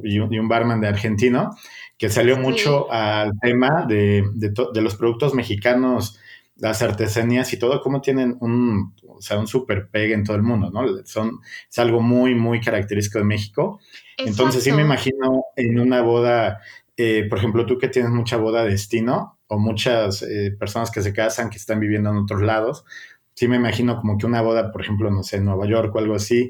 y, 0.04 0.20
un 0.20 0.48
barman 0.48 0.82
de 0.82 0.88
argentino, 0.88 1.52
que 1.98 2.10
salió 2.10 2.38
mucho 2.38 2.92
al 2.92 3.32
tema 3.42 3.86
de, 3.88 4.24
de 4.36 4.82
los 4.82 4.96
productos 4.96 5.34
mexicanos 5.34 6.20
las 6.64 6.82
artesanías 6.82 7.52
y 7.52 7.60
todo, 7.60 7.82
cómo 7.82 8.00
tienen 8.00 8.38
un, 8.40 8.96
o 9.06 9.22
sea, 9.22 9.38
un 9.38 9.48
super 9.48 9.90
pegue 9.90 10.14
en 10.14 10.24
todo 10.24 10.38
el 10.38 10.44
mundo, 10.44 10.72
¿no? 10.72 11.04
Son, 11.04 11.42
es 11.70 11.78
algo 11.78 12.00
muy, 12.00 12.36
muy 12.36 12.62
característico 12.62 13.20
de 13.20 13.26
México. 13.26 13.82
Entonces 14.18 14.64
sí 14.64 14.72
me 14.72 14.82
imagino 14.82 15.44
en 15.58 15.78
una 15.78 16.02
boda, 16.02 16.62
eh, 16.96 17.28
por 17.30 17.40
ejemplo, 17.40 17.66
tú 17.66 17.78
que 17.78 17.90
tienes 17.90 18.12
mucha 18.12 18.38
boda 18.38 18.64
destino 18.64 19.40
o 19.48 19.60
muchas 19.60 20.22
eh, 20.22 20.56
personas 20.58 20.90
que 20.90 21.02
se 21.02 21.12
casan, 21.12 21.50
que 21.50 21.58
están 21.58 21.82
viviendo 21.82 22.12
en 22.12 22.20
otros 22.20 22.42
lados, 22.42 22.86
sí 23.34 23.50
me 23.50 23.58
imagino 23.58 23.98
como 23.98 24.18
que 24.18 24.26
una 24.26 24.42
boda, 24.42 24.72
por 24.72 24.84
ejemplo, 24.84 25.12
no 25.12 25.22
sé, 25.22 25.38
en 25.38 25.46
Nueva 25.46 25.68
York 25.68 25.94
o 25.94 26.00
algo 26.00 26.16
así, 26.16 26.50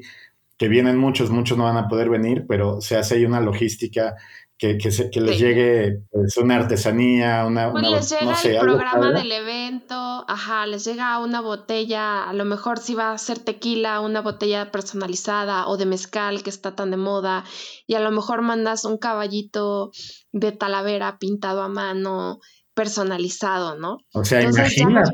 que 0.56 0.68
vienen 0.68 0.96
muchos, 0.96 1.30
muchos 1.30 1.58
no 1.58 1.64
van 1.64 1.76
a 1.76 1.88
poder 1.88 2.08
venir, 2.08 2.44
pero 2.48 2.80
se 2.80 2.96
hace 2.96 3.16
ahí 3.16 3.24
una 3.24 3.40
logística 3.40 4.14
que, 4.56 4.78
que, 4.78 4.90
se, 4.90 5.10
que 5.10 5.20
les 5.20 5.38
llegue 5.38 6.02
pues, 6.10 6.36
una 6.36 6.56
artesanía, 6.56 7.44
una... 7.44 7.72
Pues 7.72 7.82
les 7.82 8.10
llega 8.10 8.60
el 8.60 8.60
programa 8.60 9.10
del 9.10 9.32
evento, 9.32 10.24
ajá, 10.28 10.66
les 10.66 10.84
llega 10.84 11.18
una 11.18 11.40
botella, 11.40 12.28
a 12.28 12.32
lo 12.32 12.44
mejor 12.44 12.78
si 12.78 12.94
va 12.94 13.12
a 13.12 13.18
ser 13.18 13.38
tequila, 13.38 14.00
una 14.00 14.20
botella 14.20 14.70
personalizada 14.70 15.66
o 15.66 15.76
de 15.76 15.86
mezcal 15.86 16.42
que 16.42 16.50
está 16.50 16.76
tan 16.76 16.90
de 16.90 16.96
moda, 16.96 17.44
y 17.86 17.94
a 17.94 18.00
lo 18.00 18.10
mejor 18.12 18.42
mandas 18.42 18.84
un 18.84 18.98
caballito 18.98 19.90
de 20.32 20.52
talavera 20.52 21.18
pintado 21.18 21.62
a 21.62 21.68
mano, 21.68 22.38
personalizado, 22.74 23.76
¿no? 23.76 23.98
O 24.12 24.24
sea, 24.24 24.42
imagínate, 24.42 25.10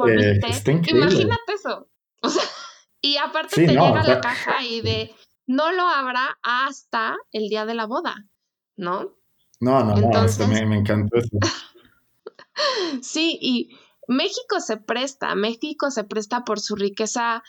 imagínate 0.89 1.53
eso. 1.55 1.87
O 2.23 2.29
sea, 2.29 2.43
y 3.01 3.17
aparte 3.17 3.57
te 3.57 3.69
llega 3.69 4.03
la 4.03 4.21
caja 4.21 4.63
y 4.63 4.83
de 4.83 5.15
no 5.47 5.73
lo 5.73 5.85
habrá 5.85 6.39
hasta 6.43 7.17
el 7.33 7.49
día 7.49 7.65
de 7.65 7.73
la 7.73 7.87
boda, 7.87 8.15
¿no? 8.77 9.17
No, 9.61 9.85
no, 9.85 9.95
no, 9.95 10.49
me, 10.49 10.67
me 10.67 10.79
encantó 10.79 11.19
eso. 11.19 11.37
sí, 13.03 13.39
y 13.41 13.71
México 14.09 14.59
se 14.61 14.79
presta, 14.79 15.35
México 15.35 15.91
se 15.91 16.05
presta 16.05 16.45
por 16.45 16.61
su 16.61 16.77
riqueza 16.77 17.43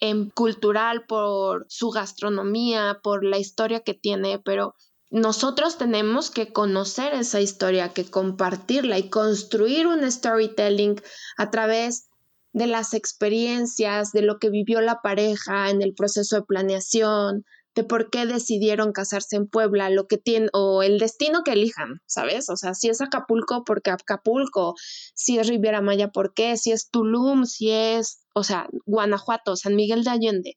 em, 0.00 0.30
cultural, 0.30 1.06
por 1.06 1.66
su 1.68 1.90
gastronomía, 1.90 3.00
por 3.02 3.24
la 3.24 3.38
historia 3.38 3.80
que 3.80 3.94
tiene, 3.94 4.38
pero 4.38 4.74
nosotros 5.10 5.78
tenemos 5.78 6.30
que 6.30 6.52
conocer 6.52 7.14
esa 7.14 7.40
historia, 7.40 7.94
que 7.94 8.04
compartirla 8.04 8.98
y 8.98 9.08
construir 9.08 9.86
un 9.86 10.10
storytelling 10.10 11.00
a 11.38 11.50
través 11.50 12.08
de 12.52 12.66
las 12.66 12.94
experiencias, 12.94 14.12
de 14.12 14.22
lo 14.22 14.38
que 14.38 14.50
vivió 14.50 14.80
la 14.80 15.00
pareja 15.02 15.70
en 15.70 15.82
el 15.82 15.94
proceso 15.94 16.36
de 16.36 16.42
planeación, 16.42 17.44
de 17.76 17.84
por 17.84 18.08
qué 18.08 18.24
decidieron 18.24 18.92
casarse 18.92 19.36
en 19.36 19.46
Puebla, 19.46 19.90
lo 19.90 20.08
que 20.08 20.16
tienen, 20.16 20.48
o 20.54 20.82
el 20.82 20.98
destino 20.98 21.42
que 21.44 21.52
elijan, 21.52 22.00
¿sabes? 22.06 22.48
O 22.48 22.56
sea, 22.56 22.72
si 22.72 22.88
es 22.88 23.02
Acapulco, 23.02 23.64
¿por 23.64 23.82
qué 23.82 23.90
Acapulco? 23.90 24.74
Si 25.14 25.38
es 25.38 25.46
Riviera 25.46 25.82
Maya, 25.82 26.08
¿por 26.08 26.32
qué? 26.32 26.56
Si 26.56 26.72
es 26.72 26.90
Tulum, 26.90 27.44
si 27.44 27.70
es, 27.70 28.24
o 28.34 28.44
sea, 28.44 28.66
Guanajuato, 28.86 29.56
San 29.56 29.76
Miguel 29.76 30.04
de 30.04 30.10
Allende. 30.10 30.56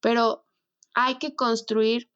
Pero 0.00 0.46
hay 0.94 1.16
que 1.16 1.36
construir 1.36 2.10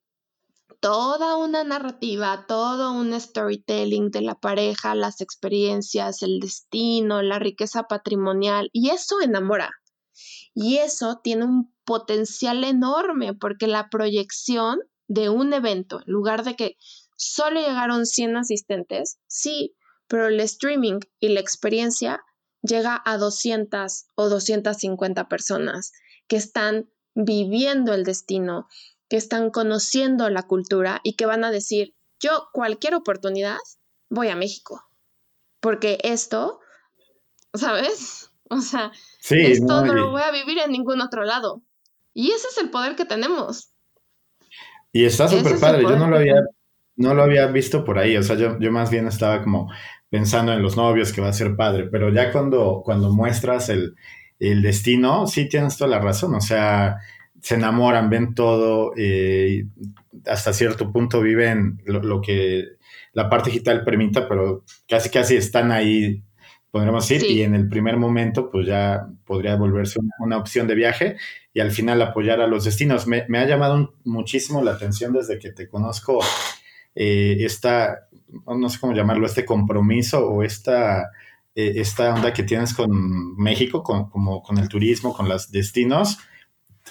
toda 0.80 1.36
una 1.36 1.62
narrativa, 1.62 2.46
todo 2.48 2.92
un 2.92 3.18
storytelling 3.20 4.10
de 4.10 4.22
la 4.22 4.34
pareja, 4.34 4.94
las 4.94 5.20
experiencias, 5.20 6.22
el 6.22 6.40
destino, 6.40 7.20
la 7.20 7.38
riqueza 7.38 7.82
patrimonial, 7.82 8.70
y 8.72 8.90
eso 8.90 9.20
enamora. 9.20 9.72
Y 10.54 10.78
eso 10.78 11.20
tiene 11.22 11.44
un 11.44 11.74
potencial 11.88 12.64
enorme 12.64 13.32
porque 13.32 13.66
la 13.66 13.88
proyección 13.88 14.80
de 15.06 15.30
un 15.30 15.54
evento, 15.54 16.02
en 16.06 16.12
lugar 16.12 16.44
de 16.44 16.54
que 16.54 16.76
solo 17.16 17.60
llegaron 17.60 18.04
100 18.04 18.36
asistentes, 18.36 19.18
sí, 19.26 19.74
pero 20.06 20.26
el 20.26 20.38
streaming 20.40 21.00
y 21.18 21.30
la 21.30 21.40
experiencia 21.40 22.20
llega 22.60 23.00
a 23.06 23.16
200 23.16 24.04
o 24.16 24.28
250 24.28 25.28
personas 25.28 25.92
que 26.26 26.36
están 26.36 26.90
viviendo 27.14 27.94
el 27.94 28.04
destino, 28.04 28.68
que 29.08 29.16
están 29.16 29.50
conociendo 29.50 30.28
la 30.28 30.42
cultura 30.42 31.00
y 31.02 31.16
que 31.16 31.24
van 31.24 31.42
a 31.42 31.50
decir, 31.50 31.94
yo 32.20 32.48
cualquier 32.52 32.94
oportunidad 32.96 33.56
voy 34.10 34.28
a 34.28 34.36
México, 34.36 34.84
porque 35.60 35.98
esto, 36.02 36.60
¿sabes? 37.54 38.26
O 38.50 38.62
sea, 38.62 38.92
esto 39.20 39.84
no, 39.84 39.92
lo 39.92 40.10
voy 40.10 40.22
a 40.22 40.30
vivir 40.30 40.56
en 40.56 40.72
ningún 40.72 41.02
otro 41.02 41.22
lado. 41.22 41.62
Y 42.18 42.32
ese 42.32 42.48
es 42.48 42.58
el 42.58 42.70
poder 42.70 42.96
que 42.96 43.04
tenemos. 43.04 43.72
Y 44.90 45.04
está 45.04 45.28
súper 45.28 45.56
padre. 45.60 45.82
Yo 45.82 45.96
no 45.96 46.08
lo 46.08 46.16
había, 46.16 46.42
no 46.96 47.14
lo 47.14 47.22
había 47.22 47.46
visto 47.46 47.84
por 47.84 47.96
ahí. 47.96 48.16
O 48.16 48.24
sea, 48.24 48.34
yo, 48.34 48.58
yo 48.58 48.72
más 48.72 48.90
bien 48.90 49.06
estaba 49.06 49.40
como 49.40 49.70
pensando 50.10 50.52
en 50.52 50.60
los 50.60 50.76
novios 50.76 51.12
que 51.12 51.20
va 51.20 51.28
a 51.28 51.32
ser 51.32 51.54
padre. 51.54 51.84
Pero 51.84 52.12
ya 52.12 52.32
cuando, 52.32 52.82
cuando 52.84 53.12
muestras 53.12 53.68
el, 53.68 53.94
destino, 54.40 55.28
sí 55.28 55.48
tienes 55.48 55.76
toda 55.76 55.90
la 55.90 56.00
razón. 56.00 56.34
O 56.34 56.40
sea, 56.40 56.96
se 57.40 57.54
enamoran, 57.54 58.10
ven 58.10 58.34
todo, 58.34 58.94
eh, 58.96 59.66
hasta 60.26 60.52
cierto 60.52 60.90
punto 60.90 61.20
viven 61.20 61.80
lo, 61.84 62.20
que 62.20 62.64
la 63.12 63.30
parte 63.30 63.50
digital 63.50 63.84
permita, 63.84 64.28
pero 64.28 64.64
casi 64.88 65.08
casi 65.08 65.36
están 65.36 65.70
ahí 65.70 66.24
podríamos 66.70 67.08
decir, 67.08 67.28
y 67.30 67.42
en 67.42 67.54
el 67.54 67.68
primer 67.68 67.96
momento 67.96 68.50
pues 68.50 68.66
ya 68.66 69.06
podría 69.24 69.56
volverse 69.56 69.98
una, 70.18 70.36
opción 70.36 70.66
de 70.66 70.74
viaje 70.74 71.16
y 71.58 71.60
al 71.60 71.72
final 71.72 72.00
apoyar 72.02 72.40
a 72.40 72.46
los 72.46 72.62
destinos. 72.66 73.08
Me, 73.08 73.24
ha 73.36 73.44
llamado 73.44 73.92
muchísimo 74.04 74.62
la 74.62 74.70
atención 74.70 75.12
desde 75.12 75.40
que 75.40 75.50
te 75.50 75.66
conozco 75.66 76.20
eh, 76.94 77.36
esta, 77.40 78.06
no 78.46 78.68
sé 78.68 78.78
cómo 78.78 78.92
llamarlo, 78.92 79.26
este 79.26 79.44
compromiso 79.44 80.24
o 80.24 80.44
esta, 80.44 81.10
eh, 81.56 81.72
esta 81.74 82.14
onda 82.14 82.32
que 82.32 82.44
tienes 82.44 82.72
con 82.72 83.36
México, 83.36 83.82
con, 83.82 84.08
como 84.08 84.40
con 84.40 84.58
el 84.58 84.68
turismo, 84.68 85.12
con 85.12 85.28
los 85.28 85.50
destinos. 85.50 86.18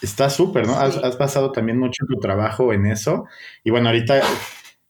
Está 0.02 0.30
súper, 0.30 0.68
¿no? 0.68 0.74
Has, 0.74 0.98
has, 0.98 1.16
pasado 1.16 1.54
también 1.54 1.80
mucho 1.80 2.06
tu 2.06 2.20
trabajo 2.20 2.74
en 2.74 2.88
eso. 2.88 3.24
Y 3.64 3.70
bueno, 3.70 3.88
ahorita 3.88 4.22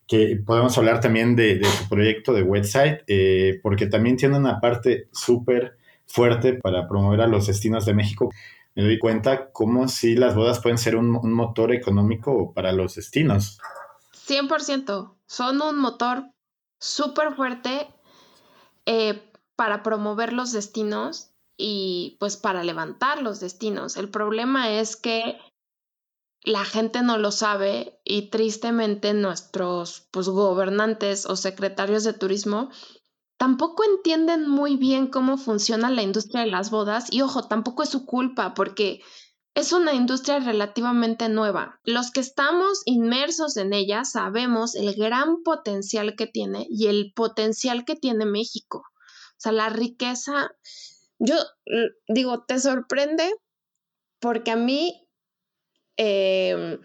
que 0.07 0.41
podemos 0.43 0.75
hablar 0.79 1.01
también 1.01 1.35
de, 1.35 1.59
tu 1.59 1.87
proyecto 1.87 2.33
de 2.33 2.41
website, 2.41 3.01
eh, 3.05 3.59
porque 3.61 3.85
también 3.85 4.17
tiene 4.17 4.39
una 4.39 4.59
parte 4.59 5.07
súper 5.11 5.77
fuerte 6.07 6.53
para 6.53 6.87
promover 6.87 7.21
a 7.21 7.27
los 7.27 7.45
destinos 7.45 7.85
de 7.85 7.93
México. 7.93 8.31
Me 8.77 8.83
doy 8.83 8.99
cuenta 8.99 9.51
cómo 9.53 9.87
si 9.87 10.15
las 10.15 10.35
bodas 10.35 10.59
pueden 10.59 10.77
ser 10.77 10.97
un, 10.97 11.09
motor 11.33 11.73
económico 11.73 12.53
para 12.53 12.71
los 12.71 12.93
destinos. 12.93 13.57
100%, 14.27 15.15
son 15.25 15.61
un 15.63 15.79
motor 15.79 16.29
súper 16.79 17.33
fuerte 17.33 17.87
eh, 18.85 19.31
para 19.55 19.81
promover 19.81 20.31
los 20.31 20.51
destinos 20.51 21.31
y 21.57 22.17
pues 22.19 22.37
para 22.37 22.63
levantar 22.63 23.23
los 23.23 23.39
destinos. 23.39 23.97
El 23.97 24.09
problema 24.09 24.69
es 24.69 24.95
que 24.95 25.39
la 26.43 26.63
gente 26.63 27.01
no 27.01 27.17
lo 27.17 27.31
sabe 27.31 27.99
y 28.03 28.29
tristemente 28.29 29.15
nuestros 29.15 30.07
pues, 30.11 30.29
gobernantes 30.29 31.25
o 31.25 31.35
secretarios 31.35 32.03
de 32.03 32.13
turismo 32.13 32.69
tampoco 33.37 33.83
entienden 33.83 34.49
muy 34.49 34.75
bien 34.75 35.07
cómo 35.07 35.37
funciona 35.37 35.89
la 35.89 36.01
industria 36.01 36.41
de 36.41 36.51
las 36.51 36.69
bodas 36.69 37.11
y 37.11 37.21
ojo, 37.21 37.47
tampoco 37.47 37.83
es 37.83 37.89
su 37.89 38.05
culpa 38.05 38.53
porque 38.53 39.01
es 39.55 39.73
una 39.73 39.93
industria 39.93 40.39
relativamente 40.39 41.29
nueva. 41.29 41.79
Los 41.83 42.11
que 42.11 42.19
estamos 42.19 42.81
inmersos 42.85 43.57
en 43.57 43.73
ella 43.73 44.03
sabemos 44.05 44.75
el 44.75 44.93
gran 44.95 45.43
potencial 45.43 46.15
que 46.15 46.27
tiene 46.27 46.67
y 46.69 46.87
el 46.87 47.13
potencial 47.15 47.85
que 47.85 47.95
tiene 47.95 48.25
México. 48.25 48.79
O 48.79 49.39
sea, 49.39 49.51
la 49.51 49.69
riqueza, 49.69 50.51
yo 51.17 51.35
digo, 52.07 52.43
te 52.43 52.59
sorprende 52.59 53.33
porque 54.19 54.51
a 54.51 54.55
mí 54.55 55.07
Em, 55.97 56.79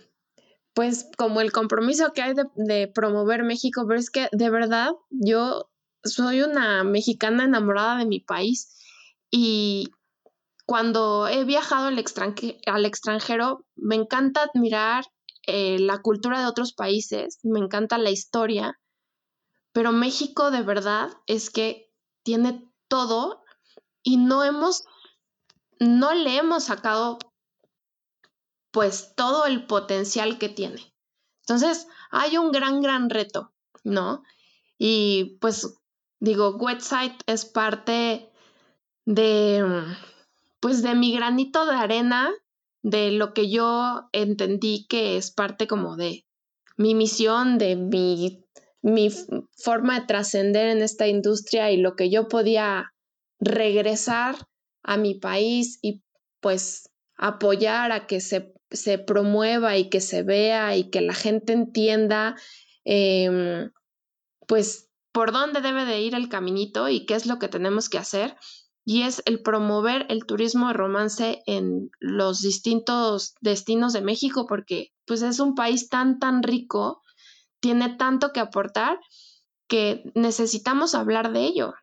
pues 0.75 1.07
como 1.19 1.43
el 1.43 1.53
compromiso 1.53 2.13
que 2.15 2.23
hay 2.23 2.33
de, 2.57 2.89
promover 2.89 3.43
México, 3.45 3.85
pero 3.87 4.01
es 4.01 4.11
que 4.11 4.29
de 4.33 4.49
verdad 4.49 4.93
yo 5.11 5.71
soy 6.05 6.43
una 6.43 6.85
mexicana 6.85 7.45
enamorada 7.45 7.99
de 7.99 8.07
mi 8.07 8.21
país 8.21 8.77
y 9.31 9.91
cuando 10.67 11.29
he 11.29 11.45
viajado 11.45 11.89
al, 11.89 12.05
al 12.67 12.87
extranjero 12.87 13.67
me 13.75 13.97
encanta 13.97 14.43
admirar 14.43 15.05
eh, 15.47 15.79
la 15.79 15.99
cultura 15.99 16.41
de 16.41 16.47
otros 16.47 16.73
países, 16.73 17.41
me 17.43 17.59
encanta 17.59 17.99
la 17.99 18.11
historia, 18.11 18.81
pero 19.73 19.91
México 19.93 20.51
de 20.51 20.63
verdad 20.63 21.11
es 21.27 21.51
que 21.51 21.91
tiene 22.23 22.71
todo 22.89 23.43
y 24.03 24.19
no 24.19 24.45
hemos, 24.45 24.85
no 25.81 26.15
le 26.15 26.37
hemos 26.37 26.65
sacado 26.65 27.19
pues 28.71 29.15
todo 29.17 29.47
el 29.47 29.67
potencial 29.67 30.39
que 30.39 30.49
tiene. 30.49 30.95
Entonces, 31.41 31.89
hay 32.11 32.39
un 32.39 32.53
gran, 32.53 32.81
gran 32.81 33.11
reto, 33.11 33.53
¿no? 33.85 34.23
Y 34.79 35.39
pues 35.41 35.82
digo, 36.23 36.57
website 36.57 37.21
es 37.27 37.45
parte 37.45 38.31
de, 39.05 39.65
pues 40.61 40.83
de 40.83 40.95
mi 40.95 41.13
granito 41.13 41.67
de 41.67 41.75
arena, 41.75 42.31
de 42.83 43.11
lo 43.11 43.35
que 43.35 43.51
yo 43.51 44.09
entendí 44.13 44.87
que 44.89 45.17
es 45.17 45.33
parte 45.33 45.67
como 45.67 45.97
de 45.97 46.25
mi 46.77 46.95
misión, 46.95 47.59
de 47.59 47.75
mi, 47.75 48.45
mi 48.83 49.11
forma 49.57 49.99
de 49.99 50.07
trascender 50.07 50.69
en 50.69 50.83
esta 50.83 51.09
industria 51.09 51.73
y 51.73 51.77
lo 51.79 51.97
que 51.97 52.09
yo 52.09 52.29
podía 52.29 52.93
regresar 53.41 54.37
a 54.85 54.97
mi 54.97 55.15
país 55.15 55.81
y 55.83 56.03
pues 56.41 56.89
apoyar 57.17 57.91
a 57.91 58.07
que 58.07 58.21
se 58.21 58.55
se 58.71 58.97
promueva 58.99 59.77
y 59.77 59.91
que 59.91 60.01
se 60.01 60.23
vea 60.23 60.77
y 60.77 60.85
que 60.91 61.01
la 61.01 61.13
gente 61.13 61.53
entienda, 61.53 62.37
em, 62.85 63.71
pues, 64.47 64.89
por 65.13 65.33
dónde 65.33 65.61
debe 65.61 65.85
de 65.85 66.01
ir 66.01 66.15
el 66.15 66.29
caminito 66.29 66.89
y 66.89 67.07
qué 67.07 67.15
es 67.15 67.27
lo 67.27 67.39
que 67.39 67.49
tenemos 67.49 67.89
que 67.89 67.99
hacer. 67.99 68.37
Y 68.85 69.03
es 69.03 69.23
el 69.27 69.43
promover 69.43 70.07
el 70.09 70.27
turismo 70.27 70.69
de 70.69 70.73
romance 70.73 71.43
en 71.47 71.91
los 72.01 72.41
distintos 72.41 73.35
destinos 73.41 73.93
de 73.93 74.01
México, 74.01 74.47
porque 74.49 74.93
pues 75.07 75.23
es 75.23 75.39
un 75.39 75.55
país 75.55 75.89
tan, 75.89 76.19
tan 76.19 76.43
rico, 76.43 77.01
tiene 77.61 77.95
tanto 77.97 78.33
que 78.33 78.41
aportar 78.41 78.99
que 79.69 80.11
necesitamos 80.15 80.95
hablar 80.95 81.33
de 81.33 81.45
ello. 81.45 81.75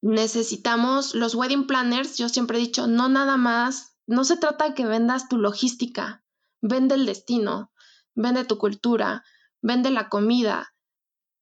Necesitamos 0.00 1.14
los 1.14 1.34
wedding 1.34 1.66
planners, 1.66 2.18
yo 2.18 2.28
siempre 2.28 2.58
he 2.58 2.60
dicho, 2.60 2.86
no 2.86 3.08
nada 3.08 3.36
más 3.36 3.96
no 4.06 4.24
se 4.24 4.36
trata 4.36 4.68
de 4.68 4.74
que 4.74 4.86
vendas 4.86 5.28
tu 5.28 5.38
logística, 5.38 6.24
vende 6.60 6.94
el 6.94 7.06
destino, 7.06 7.72
vende 8.14 8.44
tu 8.44 8.58
cultura, 8.58 9.24
vende 9.60 9.90
la 9.90 10.08
comida. 10.08 10.74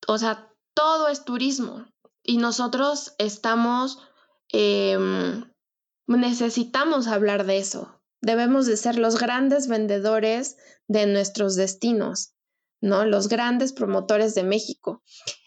O 0.06 0.18
sea, 0.18 0.49
todo 0.74 1.08
es 1.08 1.24
turismo. 1.24 1.86
Y 2.22 2.36
nosotros 2.36 3.14
estamos, 3.18 3.98
em, 4.48 5.44
necesitamos 6.06 7.06
hablar 7.06 7.46
de 7.46 7.58
eso. 7.58 8.00
Debemos 8.20 8.66
de 8.66 8.76
ser 8.76 8.98
los 8.98 9.18
grandes 9.18 9.68
vendedores 9.68 10.56
de 10.88 11.06
nuestros 11.06 11.56
destinos, 11.56 12.34
¿no? 12.80 13.04
Los 13.06 13.28
grandes 13.28 13.72
promotores 13.72 14.34
de 14.34 14.44
México. 14.44 15.02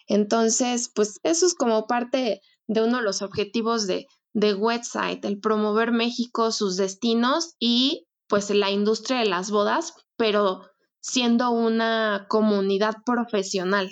Entonces, 0.08 0.92
pues 0.94 1.20
eso 1.24 1.46
es 1.46 1.54
como 1.54 1.86
parte 1.86 2.42
de 2.68 2.82
uno 2.82 2.98
de 2.98 3.04
los 3.04 3.22
objetivos 3.22 3.88
de, 3.88 4.08
de 4.34 4.54
website, 4.54 5.24
el 5.26 5.40
promover 5.40 5.92
México, 5.92 6.52
sus 6.52 6.78
destinos 6.78 7.56
y 7.60 8.08
pues 8.28 8.50
la 8.50 8.72
industria 8.72 9.20
de 9.20 9.28
las 9.28 9.52
bodas, 9.52 9.94
pero 10.18 10.64
siendo 11.02 11.52
una 11.52 12.26
comunidad 12.30 12.96
profesional. 13.06 13.92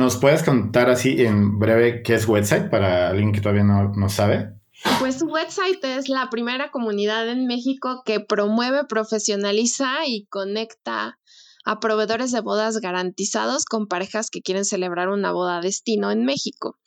¿Nos 0.00 0.16
puedes 0.16 0.42
contar 0.42 0.88
así 0.88 1.22
en 1.26 1.58
breve 1.58 2.02
qué 2.02 2.14
es 2.14 2.26
website 2.26 2.70
para 2.70 3.10
alguien 3.10 3.32
que 3.32 3.42
todavía 3.42 3.64
no, 3.64 3.92
no 3.94 4.08
sabe? 4.08 4.54
Pues 4.98 5.22
website 5.22 5.84
es 5.84 6.08
la 6.08 6.30
primera 6.30 6.70
comunidad 6.70 7.28
en 7.28 7.46
México 7.46 8.00
que 8.06 8.18
promueve, 8.18 8.84
profesionaliza 8.84 10.06
y 10.06 10.24
conecta 10.30 11.18
a 11.66 11.80
proveedores 11.80 12.32
de 12.32 12.40
bodas 12.40 12.80
garantizados 12.80 13.66
con 13.66 13.88
parejas 13.88 14.30
que 14.30 14.40
quieren 14.40 14.64
celebrar 14.64 15.10
una 15.10 15.32
boda 15.32 15.60
destino 15.60 16.10
en 16.10 16.24
México 16.24 16.78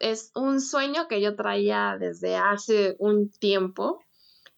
es 0.00 0.30
un 0.34 0.60
sueño 0.60 1.08
que 1.08 1.22
yo 1.22 1.34
traía 1.34 1.96
desde 1.98 2.36
hace 2.36 2.94
un 2.98 3.30
tiempo 3.30 4.03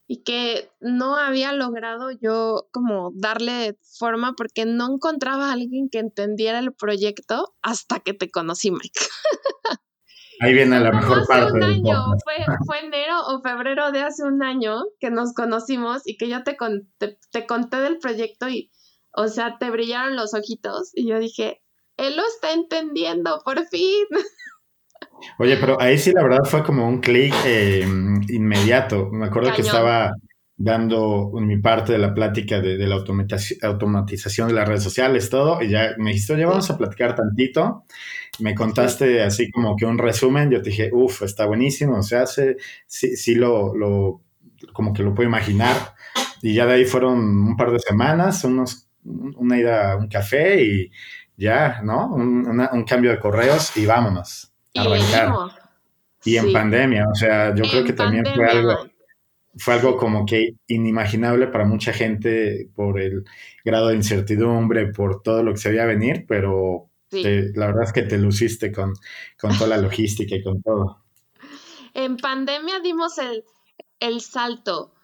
y 0.07 0.23
que 0.23 0.71
no 0.81 1.17
había 1.17 1.53
logrado 1.53 2.11
yo 2.11 2.69
como 2.73 3.11
darle 3.15 3.77
forma 3.99 4.35
porque 4.37 4.65
no 4.65 4.95
encontraba 4.95 5.51
a 5.51 5.53
alguien 5.53 5.89
que 5.91 5.99
entendiera 5.99 6.59
el 6.61 6.73
proyecto 6.73 7.55
hasta 7.63 8.01
que 8.01 8.15
te 8.15 8.31
conocí, 8.31 8.71
Mike. 8.71 9.01
Ahí 10.41 10.53
viene 10.53 10.79
la 10.81 10.93
mejor 10.93 11.21
hace 11.21 11.27
parte. 11.27 11.57
Un 11.57 11.63
año, 11.63 12.05
fue, 12.23 12.35
fue, 12.67 12.81
enero 12.81 13.15
o 13.27 13.41
febrero 13.41 13.91
de 13.91 14.03
hace 14.03 14.23
un 14.23 14.43
año 14.43 14.83
que 15.01 15.11
nos 15.11 15.33
conocimos 15.33 16.03
y 16.05 16.19
que 16.19 16.29
yo 16.29 16.45
te, 16.45 16.57
te 17.31 17.47
conté 17.47 17.79
del 17.79 17.99
proyecto 17.99 18.49
y, 18.49 18.71
o 19.13 19.29
sea, 19.29 19.57
te 19.59 19.71
brillaron 19.71 20.15
los 20.15 20.35
ojitos 20.35 20.91
y 20.95 21.09
yo 21.09 21.19
dije, 21.19 21.63
él 21.97 22.17
lo 22.17 22.23
está 22.27 22.53
entendiendo, 22.53 23.41
por 23.45 23.67
fin. 23.67 24.07
Oye, 25.39 25.57
pero 25.59 25.81
ahí 25.81 25.99
sí 25.99 26.13
la 26.13 26.23
verdad 26.23 26.45
fue 26.45 26.63
como 26.63 26.89
un 26.89 27.01
clic 27.01 27.35
eh, 27.45 27.87
inmediato. 28.29 29.11
Me 29.11 29.27
acuerdo 29.27 29.53
que 29.55 29.63
estaba 29.63 30.13
dando 30.57 31.31
mi 31.35 31.59
parte 31.59 31.93
de 31.93 31.99
la 31.99 32.15
plática 32.15 32.61
de, 32.61 32.79
la 32.79 32.97
automatización 32.97 34.49
de 34.49 34.55
las 34.55 34.67
redes 34.67 34.83
sociales, 34.83 35.29
todo, 35.29 35.63
y 35.63 35.69
ya 35.69 35.95
me 35.99 36.11
dijiste, 36.11 36.33
oye, 36.33 36.47
vamos 36.47 36.71
a 36.71 36.79
platicar 36.79 37.15
tantito. 37.15 37.85
Me 38.41 38.55
contaste 38.55 39.23
así 39.23 39.51
como 39.51 39.77
que 39.77 39.85
un 39.87 39.99
resumen, 39.99 40.51
yo 40.51 40.63
te 40.63 40.71
dije, 40.71 40.91
uff, 40.93 41.23
está 41.23 41.47
buenísimo, 41.47 41.99
o 41.99 42.03
sea, 42.03 42.27
sí, 42.27 42.57
sí 42.87 43.35
lo, 43.35 43.75
lo, 43.75 44.23
como 44.73 44.93
que 44.93 45.03
lo 45.03 45.15
puedo 45.15 45.29
imaginar. 45.29 45.77
Y 46.43 46.55
ya 46.55 46.67
de 46.67 46.75
ahí 46.75 46.85
fueron 46.85 47.19
un 47.19 47.57
par 47.57 47.71
de 47.71 47.79
semanas, 47.79 48.45
unos, 48.45 48.89
una 49.05 49.59
ida 49.59 49.93
a 49.93 49.97
un 49.97 50.09
café 50.09 50.63
y 50.63 50.91
ya, 51.37 51.81
¿no? 51.83 52.15
Un, 52.15 52.47
un 52.49 52.85
cambio 52.85 53.11
de 53.11 53.19
correos 53.19 53.77
y 53.77 53.85
vámonos 53.87 54.56
arrancar. 54.79 55.33
Y 56.25 56.37
en 56.37 56.53
pandemia, 56.53 57.07
o 57.11 57.15
sea, 57.15 57.55
yo 57.55 57.65
creo 57.65 57.85
que 57.85 57.93
también 57.93 58.25
fue 58.35 58.47
algo, 58.47 58.89
fue 59.57 59.75
algo 59.75 59.97
como 59.97 60.27
que 60.27 60.57
inimaginable 60.67 61.47
para 61.47 61.65
mucha 61.65 61.93
gente 61.93 62.69
por 62.75 63.01
el 63.01 63.25
grado 63.65 63.89
de 63.89 63.97
incertidumbre, 63.97 64.89
por 64.89 65.23
todo 65.23 65.43
lo 65.43 65.53
que 65.53 65.59
se 65.59 65.71
veía 65.71 65.87
venir, 65.87 66.25
pero 66.27 66.91
la 67.11 67.67
verdad 67.67 67.85
es 67.85 67.93
que 67.93 68.03
te 68.03 68.19
luciste 68.19 68.73
con, 68.73 68.93
con 69.41 69.57
toda 69.57 69.69
la 69.69 69.79
logística 69.83 70.35
y 70.35 70.43
con 70.43 70.61
todo. 70.63 71.05
En 71.95 72.17
pandemia 72.17 72.81
dimos 72.81 73.19
el, 73.19 73.45
el 74.01 74.21
salto. 74.21 74.95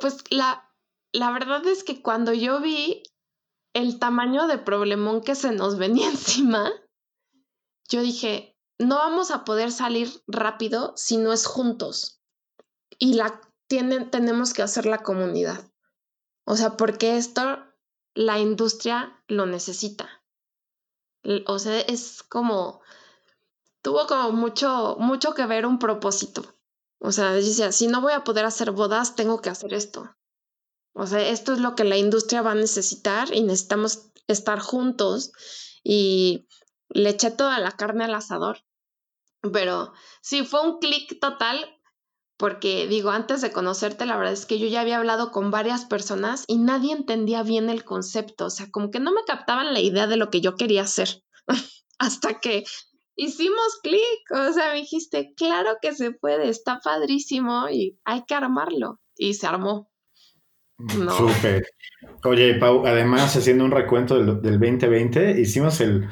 Pues 0.00 0.24
la, 0.30 0.70
la 1.12 1.30
verdad 1.32 1.66
es 1.66 1.84
que 1.84 2.00
cuando 2.00 2.32
yo 2.32 2.60
vi 2.60 3.02
el 3.74 3.98
tamaño 3.98 4.46
de 4.46 4.58
problemón 4.58 5.22
que 5.22 5.34
se 5.34 5.52
nos 5.52 5.78
venía 5.78 6.08
encima, 6.10 6.70
yo 7.88 8.02
dije, 8.02 8.56
no 8.78 8.96
vamos 8.96 9.30
a 9.30 9.44
poder 9.44 9.72
salir 9.72 10.22
rápido 10.26 10.92
si 10.96 11.16
no 11.16 11.32
es 11.32 11.46
juntos. 11.46 12.20
Y 12.98 13.14
la 13.14 13.40
tienen, 13.66 14.10
tenemos 14.10 14.52
que 14.52 14.62
hacer 14.62 14.86
la 14.86 15.02
comunidad. 15.02 15.70
O 16.44 16.56
sea, 16.56 16.76
porque 16.76 17.16
esto 17.16 17.58
la 18.14 18.38
industria 18.38 19.22
lo 19.28 19.46
necesita. 19.46 20.08
O 21.46 21.58
sea, 21.58 21.80
es 21.80 22.22
como, 22.22 22.80
tuvo 23.82 24.06
como 24.06 24.32
mucho, 24.32 24.96
mucho 24.98 25.34
que 25.34 25.46
ver 25.46 25.66
un 25.66 25.78
propósito. 25.78 26.56
O 27.00 27.12
sea, 27.12 27.32
decía, 27.32 27.70
si 27.72 27.86
no 27.86 28.00
voy 28.00 28.12
a 28.12 28.24
poder 28.24 28.44
hacer 28.44 28.70
bodas, 28.70 29.14
tengo 29.14 29.40
que 29.40 29.50
hacer 29.50 29.74
esto. 29.74 30.16
O 30.94 31.06
sea, 31.06 31.20
esto 31.28 31.52
es 31.52 31.60
lo 31.60 31.74
que 31.76 31.84
la 31.84 31.96
industria 31.96 32.42
va 32.42 32.52
a 32.52 32.56
necesitar 32.56 33.32
y 33.32 33.42
necesitamos 33.42 34.10
estar 34.26 34.58
juntos 34.58 35.32
y 35.84 36.48
le 36.88 37.10
eché 37.10 37.30
toda 37.30 37.60
la 37.60 37.72
carne 37.72 38.04
al 38.04 38.14
asador. 38.14 38.64
Pero 39.52 39.92
sí, 40.20 40.44
fue 40.44 40.62
un 40.62 40.78
clic 40.78 41.18
total 41.20 41.78
porque 42.38 42.86
digo, 42.86 43.10
antes 43.10 43.40
de 43.42 43.50
conocerte, 43.50 44.06
la 44.06 44.16
verdad 44.16 44.32
es 44.32 44.46
que 44.46 44.60
yo 44.60 44.68
ya 44.68 44.80
había 44.80 44.98
hablado 44.98 45.32
con 45.32 45.50
varias 45.50 45.84
personas 45.84 46.44
y 46.46 46.58
nadie 46.58 46.92
entendía 46.92 47.42
bien 47.42 47.68
el 47.68 47.84
concepto, 47.84 48.46
o 48.46 48.50
sea, 48.50 48.70
como 48.70 48.92
que 48.92 49.00
no 49.00 49.12
me 49.12 49.24
captaban 49.26 49.74
la 49.74 49.80
idea 49.80 50.06
de 50.06 50.16
lo 50.16 50.30
que 50.30 50.40
yo 50.40 50.54
quería 50.54 50.82
hacer, 50.82 51.08
hasta 51.98 52.38
que 52.38 52.62
hicimos 53.16 53.80
clic, 53.82 54.30
o 54.30 54.52
sea, 54.52 54.72
me 54.72 54.78
dijiste, 54.78 55.34
claro 55.36 55.78
que 55.82 55.92
se 55.92 56.12
puede, 56.12 56.48
está 56.48 56.78
padrísimo 56.78 57.68
y 57.70 57.98
hay 58.04 58.22
que 58.24 58.34
armarlo, 58.36 59.00
y 59.16 59.34
se 59.34 59.48
armó. 59.48 59.90
No. 60.96 61.10
Súper. 61.10 61.66
Oye, 62.22 62.54
Pau, 62.54 62.86
además, 62.86 63.34
haciendo 63.34 63.64
un 63.64 63.72
recuento 63.72 64.14
del, 64.14 64.40
del 64.40 64.60
2020, 64.60 65.40
hicimos 65.40 65.80
el 65.80 66.08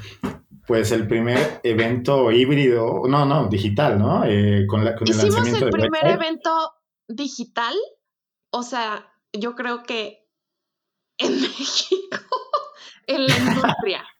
pues 0.67 0.91
el 0.93 1.07
primer 1.07 1.61
evento 1.62 2.31
híbrido, 2.33 3.03
no, 3.09 3.25
no, 3.25 3.49
digital, 3.49 3.99
¿no? 3.99 4.25
Eh, 4.25 4.67
con, 4.69 4.85
la, 4.85 4.97
con 4.97 5.09
el 5.09 5.17
lanzamiento 5.17 5.67
el 5.67 5.71
primer 5.71 6.07
evento 6.07 6.51
digital, 7.09 7.75
o 8.51 8.62
sea, 8.62 9.12
yo 9.33 9.55
creo 9.55 9.83
que 9.85 10.27
en 11.19 11.33
México, 11.41 12.19
en 13.07 13.27
la 13.27 13.37
industria. 13.37 14.05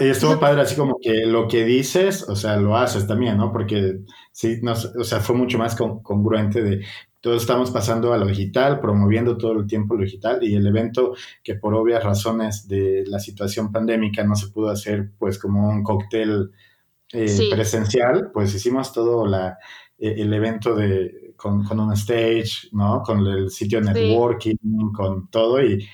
Y 0.00 0.04
estuvo 0.04 0.38
padre 0.38 0.62
así 0.62 0.76
como 0.76 0.98
que 1.02 1.26
lo 1.26 1.48
que 1.48 1.64
dices, 1.64 2.28
o 2.28 2.36
sea, 2.36 2.56
lo 2.56 2.76
haces 2.76 3.08
también, 3.08 3.36
¿no? 3.36 3.52
Porque 3.52 3.98
sí, 4.30 4.60
no, 4.62 4.72
o 4.72 5.04
sea, 5.04 5.18
fue 5.18 5.34
mucho 5.34 5.58
más 5.58 5.74
congruente 5.74 6.62
de, 6.62 6.86
todos 7.26 7.42
estamos 7.42 7.72
pasando 7.72 8.12
a 8.12 8.18
lo 8.18 8.26
digital, 8.26 8.78
promoviendo 8.78 9.36
todo 9.36 9.58
el 9.58 9.66
tiempo 9.66 9.96
lo 9.96 10.04
digital 10.04 10.44
y 10.44 10.54
el 10.54 10.64
evento 10.64 11.16
que 11.42 11.56
por 11.56 11.74
obvias 11.74 12.04
razones 12.04 12.68
de 12.68 13.02
la 13.04 13.18
situación 13.18 13.72
pandémica 13.72 14.22
no 14.22 14.36
se 14.36 14.46
pudo 14.46 14.68
hacer 14.70 15.10
pues 15.18 15.36
como 15.36 15.68
un 15.68 15.82
cóctel 15.82 16.52
eh, 17.12 17.48
presencial, 17.50 18.30
pues 18.32 18.54
hicimos 18.54 18.92
todo 18.92 19.26
la, 19.26 19.58
e, 19.98 20.22
el 20.22 20.32
evento 20.34 20.76
de, 20.76 21.34
con, 21.36 21.64
con, 21.64 21.80
un 21.80 21.92
stage, 21.94 22.68
¿no? 22.70 23.02
Con 23.02 23.26
el 23.26 23.50
sitio 23.50 23.80
networking, 23.80 24.92
con 24.94 25.28
todo 25.28 25.60
y, 25.60 25.84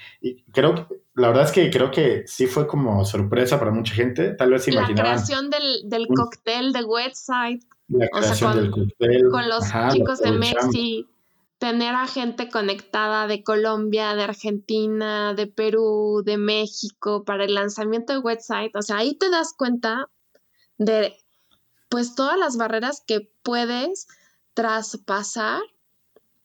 creo 0.52 0.74
que 0.74 0.86
la 1.14 1.28
verdad 1.28 1.44
es 1.44 1.52
que 1.52 1.70
creo 1.70 1.90
que 1.90 2.24
sí 2.26 2.46
fue 2.46 2.66
como 2.66 3.06
sorpresa 3.06 3.58
para 3.58 3.70
mucha 3.70 3.94
gente. 3.94 4.34
Tal 4.34 4.50
vez 4.50 4.68
imaginaban. 4.68 4.96
La 4.96 5.02
creación 5.14 5.48
del, 5.48 5.88
del 5.88 6.08
cóctel 6.08 6.74
de 6.74 6.84
website. 6.84 7.62
La 7.88 8.06
creación 8.08 8.52
con, 8.52 8.60
del 8.60 8.70
cóctel. 8.70 9.28
Con 9.30 9.48
los 9.48 9.64
chicos 9.94 10.18
de 10.18 10.32
Mexi 10.32 11.08
tener 11.62 11.94
a 11.94 12.08
gente 12.08 12.50
conectada 12.50 13.28
de 13.28 13.44
Colombia, 13.44 14.16
de 14.16 14.24
Argentina, 14.24 15.32
de 15.32 15.46
Perú, 15.46 16.22
de 16.24 16.36
México 16.36 17.22
para 17.24 17.44
el 17.44 17.54
lanzamiento 17.54 18.12
de 18.12 18.18
website, 18.18 18.74
o 18.74 18.82
sea, 18.82 18.96
ahí 18.96 19.14
te 19.14 19.30
das 19.30 19.54
cuenta 19.56 20.10
de 20.76 21.16
pues 21.88 22.16
todas 22.16 22.36
las 22.36 22.56
barreras 22.56 23.04
que 23.06 23.32
puedes 23.44 24.08
traspasar 24.54 25.62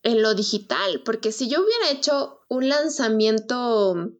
en 0.04 0.22
lo 0.22 0.36
digital, 0.36 1.02
porque 1.04 1.32
si 1.32 1.50
yo 1.50 1.64
hubiera 1.64 1.90
hecho 1.90 2.42
un 2.48 2.70
lanzamiento 2.70 4.12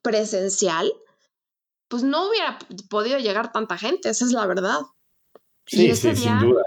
presencial, 0.00 0.92
pues 1.88 2.04
no 2.04 2.28
hubiera 2.28 2.56
podido 2.88 3.18
llegar 3.18 3.50
tanta 3.50 3.76
gente, 3.76 4.10
esa 4.10 4.24
es 4.26 4.30
la 4.30 4.46
verdad. 4.46 4.78
Sí, 5.66 5.92
sí, 5.96 6.14
sin 6.14 6.38
duda 6.38 6.62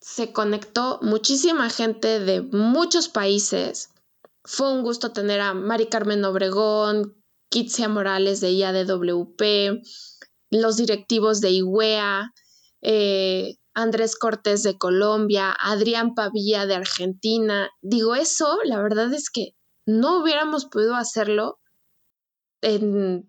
se 0.00 0.32
conectó 0.32 0.98
muchísima 1.02 1.68
gente 1.70 2.20
de 2.20 2.40
muchos 2.40 3.08
países. 3.08 3.90
Fue 4.44 4.72
un 4.72 4.82
gusto 4.82 5.12
tener 5.12 5.40
a 5.40 5.52
Mari 5.54 5.86
Carmen 5.86 6.24
Obregón, 6.24 7.14
Kitsia 7.50 7.88
Morales 7.88 8.40
de 8.40 8.52
IADWP, 8.52 9.82
los 10.50 10.76
directivos 10.76 11.40
de 11.40 11.50
IWEA, 11.50 12.32
eh, 12.80 13.56
Andrés 13.74 14.16
Cortés 14.16 14.62
de 14.62 14.78
Colombia, 14.78 15.54
Adrián 15.58 16.14
Pavilla 16.14 16.66
de 16.66 16.76
Argentina. 16.76 17.70
Digo, 17.82 18.14
eso, 18.14 18.58
la 18.64 18.80
verdad 18.82 19.12
es 19.12 19.30
que 19.30 19.54
no 19.86 20.22
hubiéramos 20.22 20.64
podido 20.66 20.94
hacerlo 20.94 21.60
en, 22.62 23.28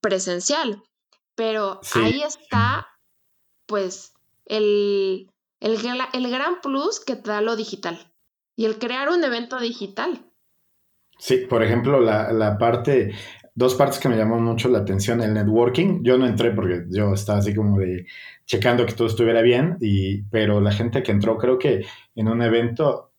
presencial, 0.00 0.82
pero 1.34 1.80
ahí 1.94 2.22
está, 2.22 2.86
pues, 3.66 4.12
el, 4.46 5.30
el, 5.60 5.78
el 6.12 6.30
gran 6.30 6.60
plus 6.62 7.00
que 7.00 7.16
te 7.16 7.30
da 7.30 7.40
lo 7.40 7.56
digital 7.56 8.12
y 8.56 8.64
el 8.64 8.78
crear 8.78 9.08
un 9.08 9.22
evento 9.22 9.58
digital. 9.60 10.24
Sí, 11.18 11.46
por 11.48 11.62
ejemplo, 11.62 12.00
la, 12.00 12.32
la, 12.32 12.58
parte, 12.58 13.12
dos 13.54 13.74
partes 13.74 13.98
que 13.98 14.08
me 14.08 14.16
llamó 14.16 14.38
mucho 14.40 14.68
la 14.68 14.78
atención, 14.78 15.20
el 15.20 15.34
networking. 15.34 16.02
Yo 16.02 16.16
no 16.16 16.26
entré 16.26 16.52
porque 16.52 16.84
yo 16.90 17.12
estaba 17.12 17.38
así 17.38 17.54
como 17.54 17.78
de 17.78 18.06
checando 18.46 18.86
que 18.86 18.94
todo 18.94 19.08
estuviera 19.08 19.42
bien, 19.42 19.76
y, 19.80 20.22
pero 20.22 20.60
la 20.60 20.72
gente 20.72 21.02
que 21.02 21.12
entró, 21.12 21.36
creo 21.36 21.58
que 21.58 21.84
en 22.14 22.28
un 22.28 22.40
evento 22.40 23.12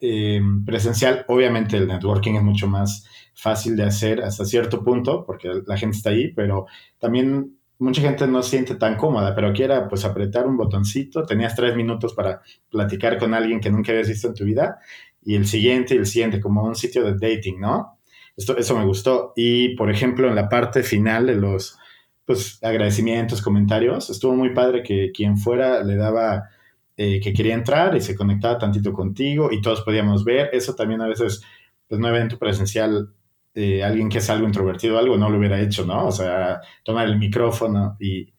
eh, 0.00 0.40
presencial, 0.64 1.24
obviamente 1.28 1.76
el 1.76 1.86
networking 1.86 2.34
es 2.34 2.42
mucho 2.42 2.66
más 2.66 3.06
fácil 3.34 3.76
de 3.76 3.84
hacer 3.84 4.22
hasta 4.22 4.44
cierto 4.44 4.82
punto, 4.82 5.24
porque 5.24 5.50
la 5.66 5.76
gente 5.76 5.96
está 5.96 6.10
ahí, 6.10 6.32
pero 6.32 6.66
también 6.98 7.58
mucha 7.84 8.00
gente 8.00 8.26
no 8.26 8.42
se 8.42 8.50
siente 8.50 8.74
tan 8.76 8.96
cómoda, 8.96 9.34
pero 9.34 9.48
aquí 9.48 9.62
era 9.62 9.88
pues 9.88 10.04
apretar 10.04 10.46
un 10.46 10.56
botoncito, 10.56 11.24
tenías 11.24 11.54
tres 11.54 11.76
minutos 11.76 12.14
para 12.14 12.40
platicar 12.70 13.18
con 13.18 13.34
alguien 13.34 13.60
que 13.60 13.70
nunca 13.70 13.92
habías 13.92 14.08
visto 14.08 14.28
en 14.28 14.34
tu 14.34 14.44
vida 14.44 14.78
y 15.22 15.36
el 15.36 15.46
siguiente 15.46 15.94
y 15.94 15.98
el 15.98 16.06
siguiente, 16.06 16.40
como 16.40 16.64
un 16.64 16.74
sitio 16.74 17.04
de 17.04 17.12
dating, 17.12 17.60
¿no? 17.60 17.98
Esto, 18.36 18.56
eso 18.56 18.76
me 18.76 18.84
gustó. 18.84 19.32
Y 19.36 19.76
por 19.76 19.90
ejemplo, 19.90 20.28
en 20.28 20.34
la 20.34 20.48
parte 20.48 20.82
final 20.82 21.26
de 21.26 21.36
los 21.36 21.78
pues, 22.24 22.58
agradecimientos, 22.62 23.42
comentarios, 23.42 24.10
estuvo 24.10 24.34
muy 24.34 24.54
padre 24.54 24.82
que 24.82 25.12
quien 25.12 25.36
fuera 25.36 25.82
le 25.84 25.96
daba 25.96 26.48
eh, 26.96 27.20
que 27.20 27.32
quería 27.32 27.54
entrar 27.54 27.96
y 27.96 28.00
se 28.00 28.14
conectaba 28.14 28.58
tantito 28.58 28.92
contigo 28.92 29.50
y 29.52 29.60
todos 29.60 29.82
podíamos 29.82 30.24
ver. 30.24 30.50
Eso 30.52 30.74
también 30.74 31.00
a 31.00 31.06
veces, 31.06 31.42
pues 31.88 32.00
no 32.00 32.08
evento 32.08 32.38
presencial 32.38 33.10
eh, 33.56 33.84
alguien 33.84 34.08
que 34.08 34.18
es 34.18 34.28
algo 34.30 34.46
introvertido 34.46 34.98
algo 34.98 35.16
no 35.16 35.30
lo 35.30 35.38
hubiera 35.38 35.60
hecho, 35.60 35.86
¿no? 35.86 36.06
O 36.06 36.12
sea, 36.12 36.60
tomar 36.82 37.06
el 37.06 37.18
micrófono 37.18 37.96
y, 38.00 38.32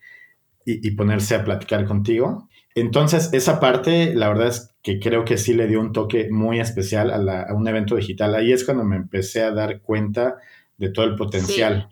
ponerse 0.97 1.36
a 1.36 1.43
platicar 1.43 1.86
contigo. 1.86 2.49
Entonces, 2.74 3.32
esa 3.34 3.59
parte, 3.59 4.13
la 4.16 4.28
verdad 4.28 4.47
es 4.47 4.76
que 4.82 4.99
creo 4.99 5.24
que 5.24 5.38
sí 5.38 5.53
le 5.53 5.68
dio 5.68 5.80
un 5.80 5.93
toque 5.93 6.28
muy 6.32 6.59
especial 6.59 7.11
a, 7.11 7.53
un 7.53 7.68
evento 7.68 7.95
digital. 7.95 8.36
Ahí 8.36 8.51
es 8.51 8.66
cuando 8.66 8.84
me 8.84 8.95
empecé 8.95 9.43
a 9.43 9.51
dar 9.51 9.82
cuenta 9.82 10.38
de 10.78 10.89
todo 10.89 11.05
el 11.05 11.16
potencial. 11.16 11.89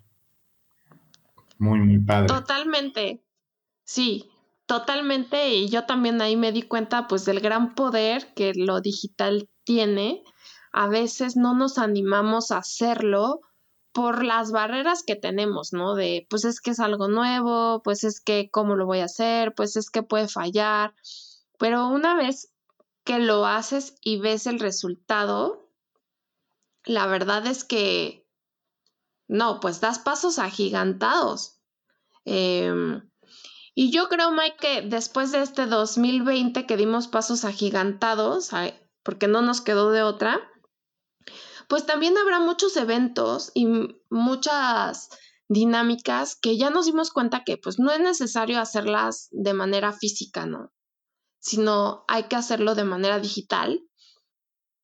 Muy, 1.60 1.80
muy 1.80 2.00
padre. 2.00 2.28
Totalmente. 2.28 3.22
Sí, 3.84 4.30
totalmente. 4.66 5.50
Y 5.54 5.70
yo 5.70 5.86
también 5.86 6.20
ahí 6.22 6.36
me 6.36 6.52
di 6.52 6.64
cuenta, 6.64 7.08
pues, 7.08 7.26
del 7.26 7.40
gran 7.40 7.76
poder 7.76 8.34
que 8.34 8.54
lo 8.56 8.82
digital 8.82 9.48
tiene 9.64 10.24
a 10.74 10.88
veces 10.88 11.38
no 11.38 11.54
nos 11.54 11.78
animamos 11.78 12.52
a 12.52 12.58
hacerlo 12.58 13.42
por 13.94 14.26
las 14.26 14.52
barreras 14.52 15.04
que 15.04 15.16
tenemos, 15.16 15.72
¿no? 15.72 15.94
De, 15.94 16.26
pues 16.30 16.46
es 16.46 16.60
que 16.60 16.72
es 16.72 16.80
algo 16.80 17.08
nuevo, 17.08 17.84
pues 17.84 18.04
es 18.04 18.20
que 18.20 18.50
cómo 18.50 18.76
lo 18.76 18.88
voy 18.88 19.00
a 19.00 19.06
hacer, 19.06 19.54
pues 19.54 19.76
es 19.76 19.92
que 19.92 20.02
puede 20.02 20.28
fallar. 20.28 20.96
Pero 21.60 21.88
una 21.88 22.16
vez 22.16 22.52
que 23.04 23.20
lo 23.20 23.46
haces 23.46 23.96
y 24.02 24.18
ves 24.18 24.48
el 24.48 24.60
resultado, 24.60 25.70
la 26.86 27.06
verdad 27.06 27.46
es 27.46 27.64
que, 27.64 28.28
no, 29.28 29.60
pues 29.60 29.80
das 29.80 30.00
pasos 30.00 30.40
agigantados. 30.40 31.60
Em, 32.26 33.08
y 33.76 33.92
yo 33.92 34.10
creo, 34.10 34.32
Mike, 34.32 34.58
que 34.60 34.82
después 34.82 35.32
de 35.32 35.44
este 35.44 35.68
2020 35.68 36.66
que 36.66 36.78
dimos 36.78 37.08
pasos 37.08 37.46
agigantados, 37.46 38.50
porque 39.04 39.28
no 39.28 39.44
nos 39.44 39.62
quedó 39.62 39.92
de 39.92 40.02
otra, 40.02 40.50
pues 41.68 41.86
también 41.86 42.18
habrá 42.18 42.40
muchos 42.40 42.78
eventos 42.78 43.52
y 43.54 43.68
muchas 44.10 45.10
dinámicas 45.48 46.36
que 46.36 46.58
ya 46.58 46.70
nos 46.70 46.86
dimos 46.86 47.12
cuenta 47.12 47.44
que 47.44 47.58
pues 47.58 47.80
no 47.80 47.92
es 47.92 48.00
necesario 48.00 48.60
hacerlas 48.60 49.30
de 49.32 49.54
manera 49.54 49.94
física, 49.94 50.46
¿no? 50.46 50.72
Sino 51.40 52.06
hay 52.08 52.24
que 52.24 52.36
hacerlo 52.36 52.76
de 52.76 52.86
manera 52.86 53.20
digital, 53.20 53.82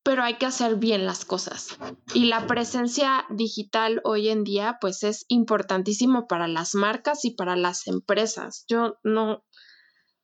pero 0.02 0.22
hay 0.22 0.38
que 0.38 0.46
hacer 0.46 0.76
bien 0.76 1.06
las 1.06 1.24
cosas. 1.24 1.78
Y 2.14 2.26
la 2.26 2.46
presencia 2.46 3.26
digital 3.30 4.00
hoy 4.04 4.28
en 4.28 4.44
día 4.44 4.78
pues 4.80 5.02
es 5.02 5.24
importantísimo 5.28 6.26
para 6.26 6.48
las 6.48 6.74
marcas 6.74 7.24
y 7.24 7.32
para 7.32 7.56
las 7.56 7.86
empresas. 7.86 8.64
Yo 8.68 8.98
no, 9.02 9.44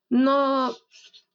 no, 0.08 0.74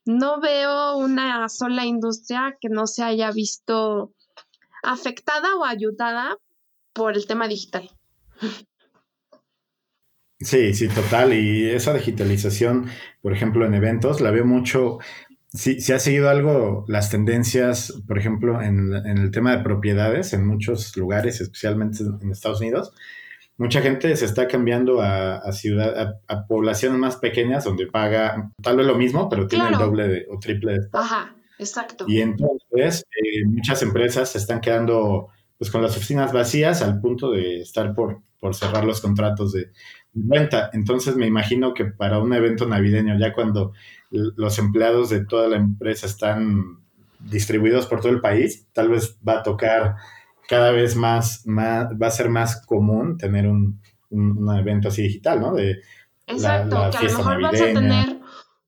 no 0.05 0.39
veo 0.39 0.97
una 0.97 1.49
sola 1.49 1.85
industria 1.85 2.57
que 2.59 2.69
no 2.69 2.87
se 2.87 3.03
haya 3.03 3.31
visto 3.31 4.13
afectada 4.83 5.55
o 5.55 5.65
ayudada 5.65 6.37
por 6.93 7.15
el 7.15 7.25
tema 7.25 7.47
digital. 7.47 7.89
Sí, 10.41 10.73
sí, 10.73 10.87
total. 10.87 11.33
Y 11.33 11.69
esa 11.69 11.93
digitalización, 11.93 12.87
por 13.21 13.33
ejemplo, 13.33 13.65
en 13.65 13.73
eventos, 13.73 14.21
la 14.21 14.31
veo 14.31 14.45
mucho. 14.45 14.97
Si, 15.53 15.81
si 15.81 15.93
ha 15.93 15.99
seguido 15.99 16.29
algo 16.29 16.85
las 16.87 17.09
tendencias, 17.09 17.93
por 18.07 18.17
ejemplo, 18.17 18.61
en, 18.61 18.93
el 18.93 19.31
tema 19.31 19.55
de 19.55 19.63
propiedades 19.63 20.33
en 20.33 20.47
muchos 20.47 20.95
lugares, 20.97 21.41
especialmente 21.41 22.03
en 22.21 22.31
Estados 22.31 22.61
Unidos, 22.61 22.93
mucha 23.57 23.81
gente 23.81 24.15
se 24.15 24.25
está 24.25 24.47
cambiando 24.47 25.01
a, 25.01 25.51
ciudad, 25.51 26.15
a, 26.27 26.47
poblaciones 26.47 26.97
más 26.97 27.17
pequeñas 27.17 27.63
donde 27.65 27.85
paga 27.85 28.51
tal 28.63 28.77
vez 28.77 28.87
lo 28.87 28.95
mismo, 28.95 29.29
pero 29.29 29.47
tiene 29.47 29.67
el 29.69 29.77
doble 29.77 30.25
o 30.31 30.39
triple 30.39 30.73
de 30.73 30.87
Ajá, 30.93 31.35
exacto. 31.61 32.05
Y 32.07 32.21
entonces 32.21 33.05
eh, 33.15 33.45
muchas 33.45 33.81
empresas 33.81 34.29
se 34.29 34.37
están 34.37 34.61
quedando 34.61 35.29
pues 35.57 35.69
con 35.69 35.81
las 35.81 35.95
oficinas 35.95 36.33
vacías 36.33 36.81
al 36.81 36.99
punto 36.99 37.31
de 37.31 37.61
estar 37.61 37.93
por, 37.93 38.21
por 38.39 38.55
cerrar 38.55 38.83
los 38.83 38.99
contratos 38.99 39.51
de 39.51 39.71
venta. 40.11 40.71
Entonces 40.73 41.15
me 41.15 41.27
imagino 41.27 41.73
que 41.73 41.85
para 41.85 42.19
un 42.19 42.33
evento 42.33 42.65
navideño, 42.67 43.17
ya 43.19 43.33
cuando 43.33 43.73
los 44.09 44.57
empleados 44.57 45.09
de 45.09 45.23
toda 45.23 45.47
la 45.47 45.57
empresa 45.57 46.07
están 46.07 46.79
distribuidos 47.19 47.85
por 47.85 48.01
todo 48.01 48.11
el 48.11 48.21
país, 48.21 48.67
tal 48.73 48.89
vez 48.89 49.17
va 49.25 49.39
a 49.39 49.43
tocar 49.43 49.95
cada 50.49 50.71
vez 50.71 50.95
más, 50.95 51.45
más 51.45 51.87
va 51.93 52.07
a 52.07 52.11
ser 52.11 52.29
más 52.29 52.65
común 52.65 53.17
tener 53.17 53.47
un, 53.47 53.79
evento 54.57 54.89
así 54.89 55.03
digital, 55.03 55.39
¿no? 55.39 55.53
De 55.53 55.79
Exacto, 56.27 56.89
que 56.91 56.97
a 56.97 57.03
lo 57.03 57.17
mejor 57.19 57.41
vas 57.41 57.61
a 57.61 57.65
tener 57.65 58.19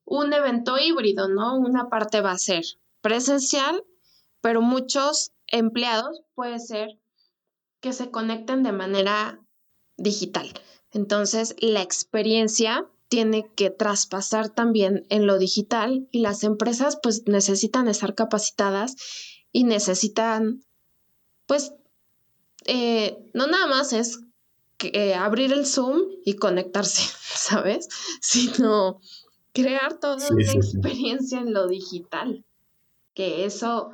un 0.04 0.32
evento 0.32 0.78
híbrido, 0.78 1.28
¿no? 1.28 1.58
Una 1.58 1.88
parte 1.88 2.20
va 2.20 2.32
a 2.32 2.38
ser 2.38 2.64
presencial, 3.04 3.84
pero 4.40 4.62
muchos 4.62 5.32
empleados 5.48 6.22
puede 6.34 6.58
ser 6.58 6.88
que 7.80 7.92
se 7.92 8.10
conecten 8.10 8.62
de 8.62 8.72
manera 8.72 9.38
digital. 9.98 10.50
Entonces, 10.90 11.54
la 11.58 11.82
experiencia 11.82 12.88
tiene 13.08 13.52
que 13.54 13.68
traspasar 13.68 14.48
también 14.48 15.04
en 15.10 15.26
lo 15.26 15.38
digital 15.38 16.08
y 16.12 16.20
las 16.20 16.44
empresas 16.44 16.98
pues 17.02 17.24
necesitan 17.26 17.88
estar 17.88 18.14
capacitadas 18.14 18.96
y 19.52 19.64
necesitan 19.64 20.64
pues 21.44 21.74
eh, 22.64 23.18
no 23.34 23.46
nada 23.46 23.66
más 23.66 23.92
es 23.92 24.20
eh, 24.78 25.12
abrir 25.12 25.52
el 25.52 25.66
Zoom 25.66 26.00
y 26.24 26.36
conectarse, 26.36 27.02
¿sabes? 27.22 27.86
Sino 28.22 28.98
crear 29.52 30.00
toda 30.00 30.26
una 30.26 30.52
experiencia 30.52 31.38
en 31.40 31.52
lo 31.52 31.68
digital. 31.68 32.46
Que 33.14 33.44
eso 33.44 33.92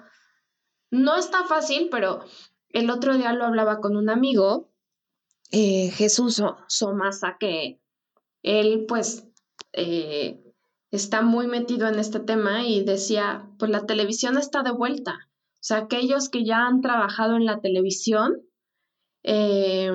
no 0.91 1.17
está 1.17 1.45
fácil, 1.45 1.89
pero 1.91 2.25
el 2.71 2.91
otro 2.91 3.17
día 3.17 3.33
lo 3.33 3.45
hablaba 3.45 3.81
con 3.81 3.97
un 3.97 4.11
amigo, 4.11 4.71
eh, 5.53 5.91
Jesús 5.91 6.43
Somasa, 6.69 7.37
que 7.39 7.81
él 8.43 8.87
pues 8.87 9.27
eh, 9.73 10.43
está 10.91 11.23
muy 11.23 11.47
metido 11.47 11.89
en 11.89 11.99
este 11.99 12.21
tema 12.21 12.65
y 12.65 12.85
decía, 12.85 13.49
pues 13.59 13.71
la 13.71 13.87
televisión 13.87 14.39
está 14.39 14.63
de 14.63 14.71
vuelta. 14.71 15.29
O 15.33 15.63
sea, 15.63 15.79
aquellos 15.79 16.29
que 16.29 16.45
ya 16.45 16.67
han 16.67 16.81
trabajado 16.81 17.37
en 17.37 17.45
la 17.45 17.61
televisión 17.61 18.41
eh, 19.23 19.91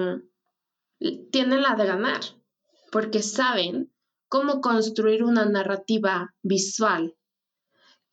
tienen 1.31 1.61
la 1.61 1.75
de 1.75 1.85
ganar, 1.85 2.21
porque 2.91 3.21
saben 3.21 3.91
cómo 4.27 4.61
construir 4.61 5.23
una 5.23 5.45
narrativa 5.45 6.35
visual 6.43 7.15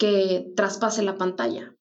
que 0.02 0.52
traspase 0.56 1.00
la 1.04 1.16
pantalla. 1.16 1.76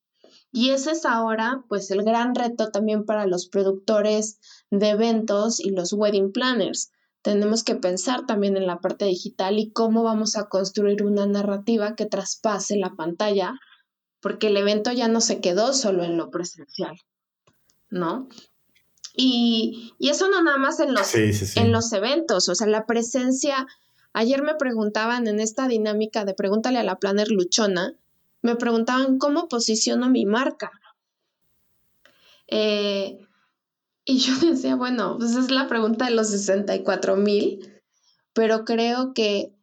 Y 0.51 0.69
ese 0.69 0.91
es 0.91 1.05
ahora, 1.05 1.63
pues, 1.67 1.89
el 1.89 2.03
gran 2.03 2.35
reto 2.35 2.69
también 2.69 3.03
para 3.03 3.25
los 3.25 3.47
productores 3.47 4.37
de 4.69 4.89
eventos 4.89 5.59
y 5.59 5.71
los 5.71 5.91
wedding 5.91 6.31
planners. 6.31 6.91
Tenemos 7.23 7.63
que 7.63 7.73
pensar 7.73 8.27
también 8.27 8.57
en 8.57 8.67
la 8.67 8.79
parte 8.79 9.05
digital 9.05 9.57
y 9.57 9.71
cómo 9.71 10.03
vamos 10.03 10.35
a 10.35 10.49
construir 10.49 11.01
una 11.01 11.25
narrativa 11.25 11.95
que 11.95 12.05
traspase 12.05 12.77
la 12.77 12.91
pantalla, 12.91 13.55
porque 14.19 14.47
el 14.47 14.57
evento 14.57 14.91
ya 14.91 15.07
no 15.07 15.19
se 15.19 15.41
quedó 15.41 15.73
solo 15.73 16.03
en 16.03 16.15
lo 16.15 16.29
presencial, 16.29 16.95
¿no? 17.89 18.29
Y, 19.15 19.93
eso 19.99 20.29
no 20.29 20.43
nada 20.43 20.57
más 20.57 20.79
en 20.79 20.93
los, 20.93 21.15
en 21.15 21.71
los 21.71 21.91
eventos, 21.91 22.49
o 22.49 22.53
sea, 22.53 22.67
la 22.67 22.85
presencia. 22.85 23.65
Ayer 24.13 24.43
me 24.43 24.53
preguntaban 24.53 25.27
en 25.27 25.39
esta 25.39 25.67
dinámica 25.67 26.23
de 26.23 26.35
pregúntale 26.35 26.77
a 26.77 26.83
la 26.83 26.99
planner 26.99 27.29
luchona, 27.29 27.95
me 28.41 28.55
preguntaban 28.55 29.17
cómo 29.17 29.47
posiciono 29.47 30.09
mi 30.09 30.25
marca. 30.25 30.71
Eh, 32.47 33.19
y 34.05 34.17
yo 34.19 34.33
decía, 34.41 34.75
bueno, 34.75 35.17
pues 35.17 35.35
es 35.35 35.51
la 35.51 35.67
pregunta 35.67 36.05
de 36.05 36.11
los 36.11 36.29
64 36.29 37.15
mil, 37.15 37.81
pero 38.33 38.65
creo 38.65 39.13
que 39.13 39.53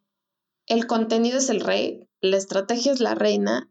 el 0.67 0.87
contenido 0.87 1.37
es 1.37 1.49
el 1.49 1.61
rey, 1.61 2.07
la 2.21 2.37
estrategia 2.37 2.91
es 2.91 2.99
la 2.99 3.15
reina 3.15 3.69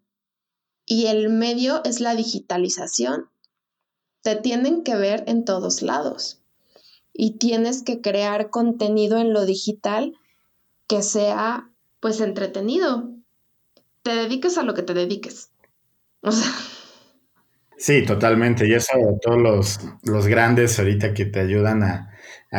y 0.84 1.06
el 1.06 1.28
medio 1.28 1.82
es 1.84 2.00
la 2.00 2.14
digitalización. 2.14 3.30
Te 4.22 4.36
tienen 4.36 4.82
que 4.82 4.96
ver 4.96 5.24
en 5.26 5.44
todos 5.44 5.82
lados 5.82 6.40
y 7.12 7.32
tienes 7.38 7.82
que 7.82 8.00
crear 8.00 8.50
contenido 8.50 9.18
en 9.18 9.32
lo 9.32 9.44
digital 9.44 10.14
que 10.86 11.02
sea 11.02 11.70
pues 12.00 12.20
entretenido, 12.20 13.10
te 14.08 14.14
dediques 14.14 14.56
a 14.56 14.62
lo 14.62 14.72
que 14.72 14.82
te 14.82 14.94
dediques. 14.94 15.52
O 16.22 16.32
sea. 16.32 16.50
Sí, 17.76 18.06
totalmente. 18.06 18.66
Y 18.66 18.72
eso, 18.72 18.94
todos 19.20 19.38
los, 19.38 19.80
los 20.02 20.26
grandes 20.26 20.78
ahorita 20.78 21.12
que 21.12 21.26
te 21.26 21.40
ayudan 21.40 21.82
a, 21.82 22.14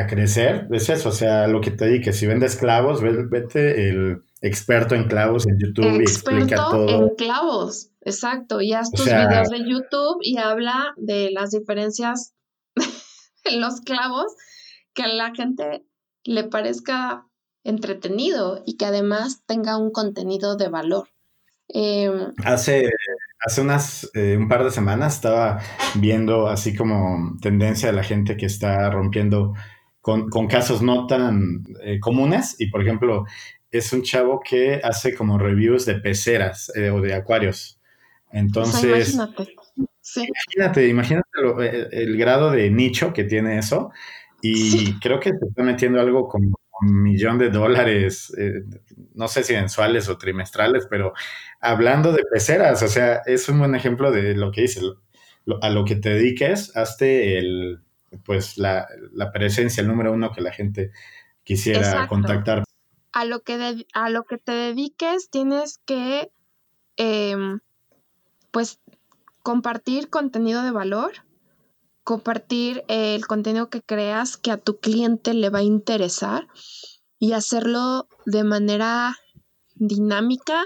crecer, 0.07 0.67
es 0.71 0.87
eso, 0.89 1.09
o 1.09 1.11
sea, 1.11 1.47
lo 1.47 1.59
que 1.59 1.71
te 1.71 1.85
dediques. 1.85 2.15
Si 2.15 2.27
vendes 2.27 2.55
clavos, 2.55 3.01
vete 3.01 3.89
el 3.89 4.21
experto 4.41 4.93
en 4.93 5.07
clavos 5.07 5.47
en 5.47 5.57
YouTube 5.57 5.99
y 5.99 6.03
explica 6.03 6.55
todo. 6.55 7.07
En 7.07 7.15
clavos, 7.15 7.89
exacto. 8.01 8.61
Y 8.61 8.73
haz 8.73 8.91
tus 8.91 9.05
videos 9.05 9.49
de 9.49 9.67
YouTube 9.67 10.19
y 10.21 10.37
habla 10.37 10.93
de 10.97 11.31
las 11.31 11.49
diferencias 11.49 12.35
en 13.45 13.59
los 13.59 13.81
clavos 13.81 14.35
que 14.93 15.01
a 15.01 15.07
la 15.07 15.33
gente 15.33 15.83
le 16.23 16.43
parezca 16.43 17.25
entretenido 17.63 18.61
y 18.67 18.77
que 18.77 18.85
además 18.85 19.41
tenga 19.47 19.77
un 19.77 19.89
contenido 19.89 20.55
de 20.55 20.69
valor. 20.69 21.09
Em, 21.71 22.33
hace, 22.43 22.89
hace 23.45 23.61
unas, 23.61 24.09
eh, 24.15 24.35
un 24.37 24.47
par 24.47 24.63
de 24.63 24.71
semanas 24.71 25.15
estaba 25.15 25.59
viendo 25.95 26.47
así 26.47 26.75
como 26.75 27.37
tendencia 27.41 27.89
de 27.89 27.95
la 27.95 28.03
gente 28.03 28.35
que 28.37 28.47
está 28.47 28.89
rompiendo 28.89 29.53
con, 30.01 30.47
casos 30.47 30.81
no 30.81 31.05
tan 31.05 31.63
eh, 31.83 31.99
comunes 31.99 32.55
y 32.57 32.71
por 32.71 32.81
ejemplo 32.81 33.25
es 33.69 33.93
un 33.93 34.01
chavo 34.01 34.39
que 34.39 34.81
hace 34.83 35.13
como 35.13 35.37
reviews 35.37 35.85
de 35.85 35.95
peceras 35.95 36.71
eh, 36.75 36.89
o 36.89 37.01
de 37.01 37.13
acuarios. 37.13 37.79
Entonces, 38.31 39.13
imagínate. 39.13 39.53
imagínate, 40.15 40.87
imagínate 40.87 41.29
el, 41.91 42.17
grado 42.17 42.51
de 42.51 42.71
nicho 42.71 43.13
que 43.13 43.25
tiene 43.25 43.59
eso 43.59 43.91
y 44.41 44.99
creo 44.99 45.19
que 45.19 45.29
se 45.29 45.45
está 45.45 45.61
metiendo 45.61 45.99
algo 45.99 46.27
como 46.27 46.58
un 46.81 47.03
millón 47.03 47.37
de 47.37 47.49
dólares, 47.49 48.33
no 49.13 49.27
sé 49.27 49.43
si 49.43 49.53
mensuales 49.53 50.09
o 50.09 50.17
trimestrales, 50.17 50.87
pero 50.89 51.13
hablando 51.59 52.11
de 52.11 52.23
peceras, 52.31 52.81
o 52.83 52.87
sea, 52.87 53.21
es 53.25 53.49
un 53.49 53.59
buen 53.59 53.75
ejemplo 53.75 54.11
de 54.11 54.35
lo 54.35 54.51
que 54.51 54.61
dice, 54.61 54.81
a 55.61 55.69
lo 55.69 55.85
que 55.85 55.95
te 55.95 56.09
dediques, 56.09 56.75
hazte 56.75 57.37
el, 57.37 57.81
pues 58.23 58.57
la, 58.57 58.87
presencia, 59.33 59.81
el 59.81 59.87
número 59.87 60.13
uno 60.13 60.31
que 60.31 60.41
la 60.41 60.51
gente 60.51 60.91
quisiera 61.43 62.07
contactar. 62.07 62.63
A 63.11 63.25
lo, 63.25 63.41
que 63.41 63.85
a 63.93 64.09
lo 64.09 64.23
que 64.23 64.37
te 64.37 64.51
dediques 64.51 65.29
tienes 65.29 65.79
que, 65.85 66.31
em, 66.97 67.59
pues, 68.51 68.79
compartir 69.41 70.09
contenido 70.09 70.63
de 70.63 70.71
valor, 70.71 71.11
compartir 72.09 72.83
el 72.87 73.27
contenido 73.27 73.69
que 73.69 73.83
creas 73.83 74.35
que 74.35 74.49
a 74.49 74.57
tu 74.57 74.79
cliente 74.79 75.35
le 75.35 75.51
va 75.51 75.59
a 75.59 75.61
interesar 75.63 76.47
y 77.19 77.33
hacerlo 77.33 78.07
de 78.25 78.43
manera 78.43 79.15
dinámica 79.75 80.65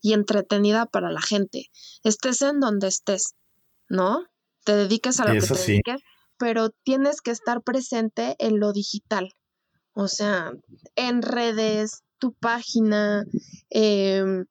y 0.00 0.14
entretenida 0.14 0.86
para 0.86 1.10
la 1.10 1.20
gente. 1.20 1.66
Estés 2.04 2.40
en 2.40 2.60
donde 2.60 2.88
estés, 2.88 3.34
¿no? 3.90 4.24
Te 4.64 4.76
dediques 4.76 5.20
a 5.20 5.26
lo 5.26 5.38
que 5.38 5.46
te 5.46 5.54
dediques, 5.58 6.00
pero 6.38 6.70
tienes 6.84 7.20
que 7.20 7.32
estar 7.32 7.60
presente 7.62 8.34
en 8.38 8.58
lo 8.58 8.72
digital. 8.72 9.34
O 9.92 10.08
sea, 10.08 10.52
en 10.96 11.20
redes, 11.20 12.02
tu 12.16 12.32
página, 12.32 13.26
em, 13.68 14.46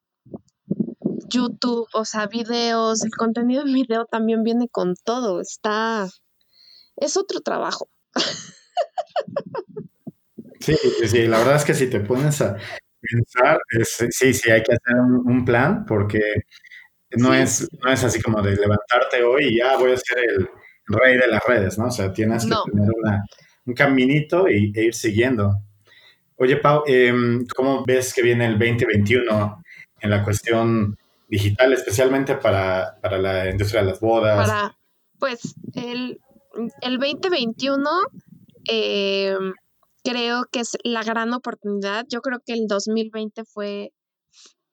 YouTube, 1.30 1.88
o 1.92 2.04
sea, 2.04 2.28
videos, 2.28 3.02
el 3.02 3.10
contenido 3.10 3.62
en 3.62 3.74
video 3.74 4.04
también 4.04 4.44
viene 4.44 4.68
con 4.68 4.94
todo. 5.04 5.40
Está. 5.40 6.08
Es 7.00 7.16
otro 7.16 7.40
trabajo. 7.40 7.88
Sí, 10.60 10.76
sí, 11.06 11.26
la 11.26 11.38
verdad 11.38 11.56
es 11.56 11.64
que 11.64 11.72
si 11.72 11.88
te 11.88 12.00
pones 12.00 12.42
a, 12.42 12.58
Pensar, 13.00 13.60
sí, 14.10 14.34
sí, 14.34 14.50
hay 14.50 14.62
que 14.62 14.72
hacer 14.72 14.96
un, 15.00 15.44
plan 15.44 15.84
porque 15.86 16.20
no, 17.12 17.32
es, 17.32 17.68
no 17.80 17.92
es 17.92 18.02
así 18.02 18.20
como 18.20 18.42
de 18.42 18.56
levantarte 18.56 19.22
hoy 19.22 19.46
y 19.46 19.58
ya 19.58 19.76
voy 19.76 19.92
a 19.92 19.96
ser 19.96 20.18
el 20.18 20.48
rey 20.86 21.16
de 21.16 21.28
las 21.28 21.40
redes, 21.46 21.78
¿no? 21.78 21.86
O 21.86 21.90
sea, 21.92 22.12
tienes 22.12 22.44
que 22.44 22.54
tener 22.70 22.88
un 23.66 23.74
caminito 23.74 24.48
y, 24.48 24.72
e 24.74 24.84
ir 24.86 24.94
siguiendo. 24.94 25.62
Oye, 26.36 26.56
Pau, 26.56 26.82
em, 26.86 27.46
¿cómo 27.54 27.84
ves 27.86 28.12
que 28.12 28.22
viene 28.22 28.46
el 28.46 28.58
2021 28.58 29.62
en 30.00 30.10
la 30.10 30.24
cuestión 30.24 30.98
digital, 31.28 31.72
especialmente 31.72 32.34
para, 32.34 32.98
la 33.02 33.48
industria 33.48 33.82
de 33.82 33.90
las 33.90 34.00
bodas? 34.00 34.48
Para, 34.48 34.76
pues 35.20 35.54
el, 35.74 36.20
el 36.82 36.98
2021 36.98 37.90
em, 38.66 39.52
creo 40.04 40.44
que 40.50 40.60
es 40.60 40.76
la 40.84 41.02
gran 41.02 41.32
oportunidad. 41.32 42.06
Yo 42.08 42.20
creo 42.20 42.40
que 42.44 42.52
el 42.52 42.66
2020 42.66 43.44
fue, 43.44 43.92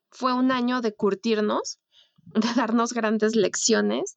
fue 0.10 0.34
un 0.34 0.52
año 0.52 0.82
de 0.82 0.94
curtirnos, 0.94 1.80
de 2.26 2.54
darnos 2.56 2.94
grandes 2.94 3.36
lecciones 3.36 4.16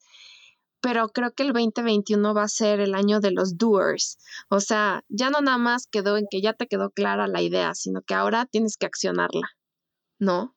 pero 0.81 1.09
creo 1.09 1.33
que 1.33 1.43
el 1.43 1.53
2021 1.53 2.35
va 2.35 2.45
a 2.45 2.49
ser 2.49 2.81
el 2.81 2.95
año 2.95 3.21
de 3.21 3.33
los 3.33 3.57
doers. 3.59 4.19
O 4.49 4.61
sea, 4.61 5.05
ya 5.09 5.31
no 5.31 5.41
nada 5.41 5.59
más 5.59 5.87
quedó 5.87 6.17
en 6.17 6.27
que 6.31 6.41
ya 6.41 6.53
te 6.53 6.67
quedó 6.67 6.91
clara 6.91 7.27
la 7.27 7.43
idea, 7.43 7.75
sino 7.75 8.03
que 8.03 8.15
ahora 8.15 8.47
tienes 8.47 8.77
que 8.77 8.87
accionarla, 8.87 9.51
¿no? 10.19 10.55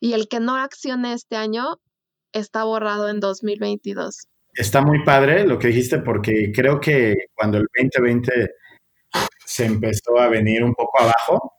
Y 0.00 0.12
el 0.12 0.28
que 0.28 0.40
no 0.40 0.56
accione 0.56 1.12
este 1.12 1.36
año 1.36 1.80
está 2.32 2.64
borrado 2.64 3.08
en 3.08 3.20
2022. 3.20 4.28
Está 4.56 4.82
muy 4.82 5.02
padre 5.04 5.46
lo 5.46 5.58
que 5.58 5.68
dijiste 5.68 5.98
porque 5.98 6.52
creo 6.54 6.80
que 6.80 7.14
cuando 7.34 7.58
el 7.58 7.66
2020 7.74 8.54
se 9.44 9.64
empezó 9.64 10.18
a 10.18 10.28
venir 10.28 10.62
un 10.64 10.74
poco 10.74 11.00
abajo, 11.00 11.54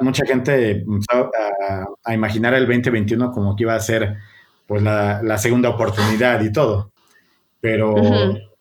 mucha 0.00 0.24
gente 0.24 0.70
empezó 0.70 1.30
a, 2.04 2.14
imaginar 2.14 2.54
el 2.54 2.66
2021 2.66 3.30
como 3.30 3.54
que 3.54 3.64
iba 3.64 3.74
a 3.74 3.80
ser 3.80 4.16
pues 4.66 4.82
la 4.82 5.38
segunda 5.38 5.68
oportunidad 5.70 6.40
y 6.42 6.52
todo 6.52 6.92
pero 7.60 7.94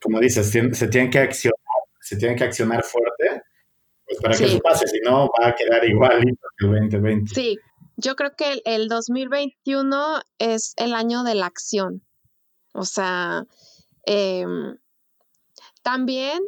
como 0.01 0.19
dices, 0.19 0.49
se 0.49 0.87
tienen 0.87 1.09
que 1.09 1.19
accionar, 1.19 1.57
se 2.01 2.17
tienen 2.17 2.37
que 2.37 2.43
accionar 2.45 2.83
fuerte 2.83 3.43
pues 4.05 4.19
para 4.21 4.37
que 4.37 4.45
eso 4.45 4.59
pase, 4.59 4.87
si 4.87 4.99
no 5.01 5.29
va 5.39 5.49
a 5.49 5.55
quedar 5.55 5.83
igual 5.83 6.23
que 6.23 6.65
el 6.65 6.71
2020. 6.71 7.33
Sí, 7.33 7.57
yo 7.97 8.15
creo 8.15 8.31
que 8.37 8.61
el, 8.63 8.87
2021 8.87 10.21
es 10.39 10.73
el 10.77 10.93
año 10.93 11.23
de 11.23 11.35
la 11.35 11.47
acción. 11.47 12.03
O 12.77 12.85
sea, 12.85 13.47
em, 14.05 14.77
también 15.81 16.43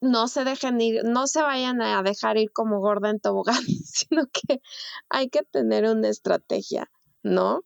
no 0.00 0.28
se 0.28 0.44
dejen 0.44 0.80
ir, 0.80 1.02
no 1.02 1.26
se 1.26 1.42
vayan 1.42 1.82
a 1.82 2.00
dejar 2.04 2.38
ir 2.38 2.52
como 2.52 2.78
gorda 2.78 3.10
en 3.10 3.18
tobogán, 3.18 3.56
sino 3.84 4.26
que 4.32 4.62
hay 5.08 5.28
que 5.28 5.42
tener 5.42 5.84
una 5.84 6.08
estrategia, 6.08 6.88
¿no? 7.24 7.64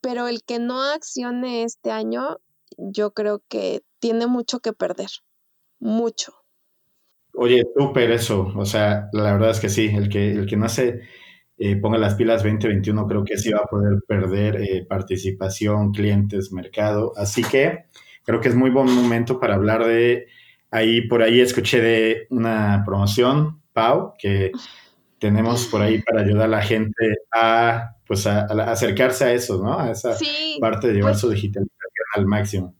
Pero 0.00 0.28
el 0.28 0.44
que 0.44 0.60
no 0.60 0.80
accione 0.80 1.64
este 1.64 1.90
año, 1.90 2.38
yo 2.76 3.12
creo 3.12 3.42
que 3.48 3.82
tiene 3.98 4.28
mucho 4.28 4.60
que 4.60 4.72
perder, 4.72 5.10
mucho. 5.80 6.32
Oye, 7.34 7.64
súper 7.76 8.12
eso, 8.12 8.52
o 8.56 8.64
sea, 8.64 9.08
la 9.12 9.32
verdad 9.32 9.50
es 9.50 9.58
que 9.58 9.68
sí, 9.68 9.86
el 9.86 10.08
que, 10.08 10.30
el 10.30 10.46
que 10.46 10.56
no 10.56 10.68
se 10.68 11.00
eh, 11.58 11.76
ponga 11.76 11.98
las 11.98 12.14
pilas 12.14 12.42
2021 12.42 13.06
creo 13.06 13.24
que 13.24 13.36
sí 13.36 13.50
va 13.50 13.60
a 13.60 13.66
poder 13.66 14.00
perder 14.06 14.62
eh, 14.62 14.86
participación, 14.88 15.92
clientes, 15.92 16.52
mercado, 16.52 17.12
así 17.16 17.42
que 17.42 17.86
creo 18.24 18.40
que 18.40 18.48
es 18.48 18.54
muy 18.54 18.70
buen 18.70 18.90
momento 18.90 19.40
para 19.40 19.54
hablar 19.54 19.84
de, 19.84 20.26
ahí 20.70 21.06
por 21.08 21.22
ahí 21.22 21.40
escuché 21.40 21.80
de 21.80 22.26
una 22.30 22.82
promoción, 22.84 23.62
Pau, 23.72 24.14
que 24.18 24.52
tenemos 25.18 25.66
por 25.66 25.82
ahí 25.82 26.02
para 26.02 26.22
ayudar 26.22 26.44
a 26.44 26.48
la 26.48 26.62
gente 26.62 27.16
a, 27.32 27.96
pues, 28.06 28.26
a, 28.26 28.42
acercarse 28.70 29.24
a 29.24 29.32
eso, 29.32 29.62
¿no? 29.62 29.78
A 29.78 29.90
esa 29.90 30.16
parte 30.60 30.88
de 30.88 30.94
llevar 30.94 31.12
pues 31.12 31.20
su 31.20 31.30
digital 31.30 31.64
al 32.14 32.26
máximo. 32.26 32.74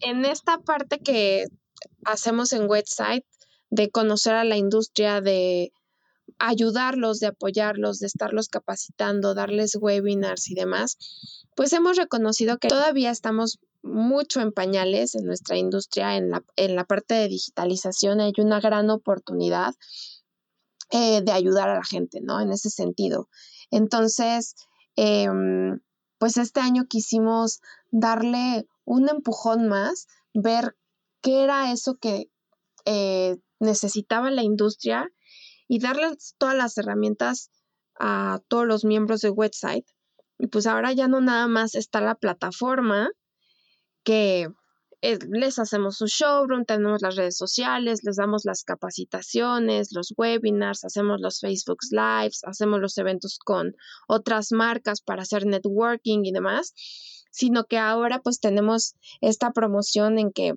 En 0.00 0.24
esta 0.24 0.58
parte 0.58 0.98
que 0.98 1.46
hacemos 2.04 2.52
en 2.52 2.68
website 2.68 3.24
de 3.70 3.90
conocer 3.90 4.34
a 4.34 4.44
la 4.44 4.56
industria, 4.56 5.20
de 5.20 5.72
ayudarlos, 6.40 7.20
de 7.20 7.28
apoyarlos, 7.28 8.00
de 8.00 8.06
estarlos 8.06 8.48
capacitando, 8.48 9.34
darles 9.34 9.76
webinars 9.76 10.50
y 10.50 10.54
demás, 10.54 10.96
pues 11.54 11.72
hemos 11.72 11.96
reconocido 11.96 12.58
que 12.58 12.68
todavía 12.68 13.10
estamos 13.10 13.60
mucho 13.82 14.40
en 14.40 14.52
pañales 14.52 15.14
en 15.14 15.24
nuestra 15.26 15.56
industria, 15.56 16.16
en 16.16 16.30
la, 16.30 16.42
en 16.56 16.74
la 16.74 16.84
parte 16.84 17.14
de 17.14 17.28
digitalización 17.28 18.20
hay 18.20 18.32
una 18.38 18.60
gran 18.60 18.90
oportunidad 18.90 19.74
eh, 20.90 21.20
de 21.22 21.32
ayudar 21.32 21.68
a 21.68 21.76
la 21.76 21.84
gente, 21.84 22.20
¿no? 22.20 22.40
En 22.40 22.50
ese 22.50 22.70
sentido. 22.70 23.28
Entonces, 23.70 24.54
em, 24.96 25.80
pues 26.18 26.36
este 26.36 26.60
año 26.60 26.86
quisimos 26.88 27.60
darle 27.90 28.66
un 28.84 29.08
empujón 29.08 29.68
más, 29.68 30.06
ver 30.34 30.76
qué 31.20 31.44
era 31.44 31.70
eso 31.72 31.96
que 31.96 32.30
eh, 32.86 33.36
necesitaba 33.60 34.30
la 34.30 34.42
industria 34.42 35.10
y 35.70 35.78
darles 35.78 36.34
todas 36.36 36.56
las 36.56 36.76
herramientas 36.78 37.52
a 37.96 38.40
todos 38.48 38.66
los 38.66 38.84
miembros 38.84 39.20
de 39.20 39.30
website. 39.30 39.86
Y 40.36 40.48
pues 40.48 40.66
ahora 40.66 40.92
ya 40.92 41.06
no 41.06 41.20
nada 41.20 41.46
más 41.46 41.76
está 41.76 42.00
la 42.00 42.16
plataforma 42.16 43.08
que 44.02 44.48
les 45.00 45.60
hacemos 45.60 45.96
su 45.96 46.06
showroom, 46.06 46.64
tenemos 46.64 47.02
las 47.02 47.14
redes 47.14 47.36
sociales, 47.36 48.00
les 48.02 48.16
damos 48.16 48.44
las 48.44 48.64
capacitaciones, 48.64 49.92
los 49.92 50.12
webinars, 50.16 50.84
hacemos 50.84 51.20
los 51.20 51.38
Facebook 51.38 51.78
Lives, 51.92 52.40
hacemos 52.42 52.80
los 52.80 52.98
eventos 52.98 53.38
con 53.38 53.76
otras 54.08 54.50
marcas 54.50 55.00
para 55.00 55.22
hacer 55.22 55.46
networking 55.46 56.24
y 56.24 56.32
demás, 56.32 56.74
sino 57.30 57.66
que 57.66 57.78
ahora 57.78 58.18
pues 58.18 58.40
tenemos 58.40 58.96
esta 59.20 59.52
promoción 59.52 60.18
en 60.18 60.32
que 60.32 60.54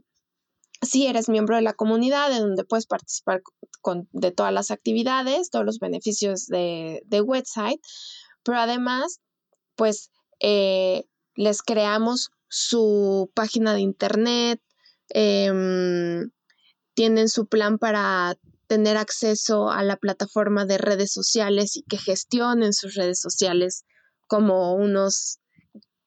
si 0.85 1.07
eres 1.07 1.29
miembro 1.29 1.55
de 1.55 1.61
la 1.61 1.73
comunidad, 1.73 2.31
en 2.31 2.39
donde 2.39 2.63
puedes 2.63 2.85
participar 2.85 3.41
con, 3.81 4.07
de 4.11 4.31
todas 4.31 4.53
las 4.53 4.71
actividades, 4.71 5.49
todos 5.49 5.65
los 5.65 5.79
beneficios 5.79 6.47
de, 6.47 7.01
de 7.05 7.21
website, 7.21 7.79
pero 8.43 8.59
además, 8.59 9.19
pues 9.75 10.11
eh, 10.39 11.05
les 11.35 11.61
creamos 11.61 12.31
su 12.47 13.31
página 13.33 13.73
de 13.73 13.81
internet, 13.81 14.61
em, 15.09 16.29
tienen 16.93 17.29
su 17.29 17.47
plan 17.47 17.79
para 17.79 18.37
tener 18.67 18.97
acceso 18.97 19.69
a 19.69 19.83
la 19.83 19.97
plataforma 19.97 20.65
de 20.65 20.77
redes 20.77 21.11
sociales 21.11 21.75
y 21.75 21.83
que 21.83 21.97
gestionen 21.97 22.73
sus 22.73 22.95
redes 22.95 23.19
sociales 23.19 23.83
como 24.27 24.75
unos 24.75 25.39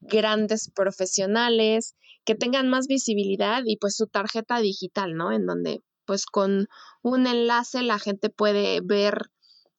grandes 0.00 0.70
profesionales, 0.74 1.94
que 2.26 2.34
tengan 2.34 2.68
más 2.68 2.88
visibilidad 2.88 3.62
y 3.64 3.78
pues 3.78 3.96
su 3.96 4.08
tarjeta 4.08 4.58
digital, 4.60 5.14
¿no? 5.14 5.32
En 5.32 5.46
donde 5.46 5.82
pues 6.04 6.26
con 6.26 6.68
un 7.02 7.26
enlace 7.26 7.82
la 7.82 7.98
gente 7.98 8.28
puede 8.30 8.80
ver 8.82 9.30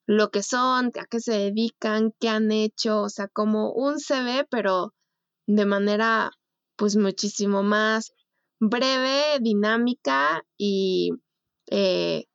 lo 0.08 0.32
que 0.32 0.42
son, 0.42 0.88
a 1.00 1.06
qué 1.06 1.20
se 1.20 1.34
dedican, 1.34 2.14
qué 2.20 2.30
han 2.30 2.52
hecho, 2.52 3.02
o 3.02 3.10
sea, 3.10 3.28
como 3.28 3.72
un 3.74 4.00
CV, 4.00 4.46
pero 4.50 4.94
de 5.46 5.66
manera 5.66 6.32
pues 6.78 6.96
muchísimo 6.96 7.64
más 7.64 8.14
breve, 8.60 9.40
dinámica 9.42 10.44
y 10.58 11.12
eh, 11.70 12.26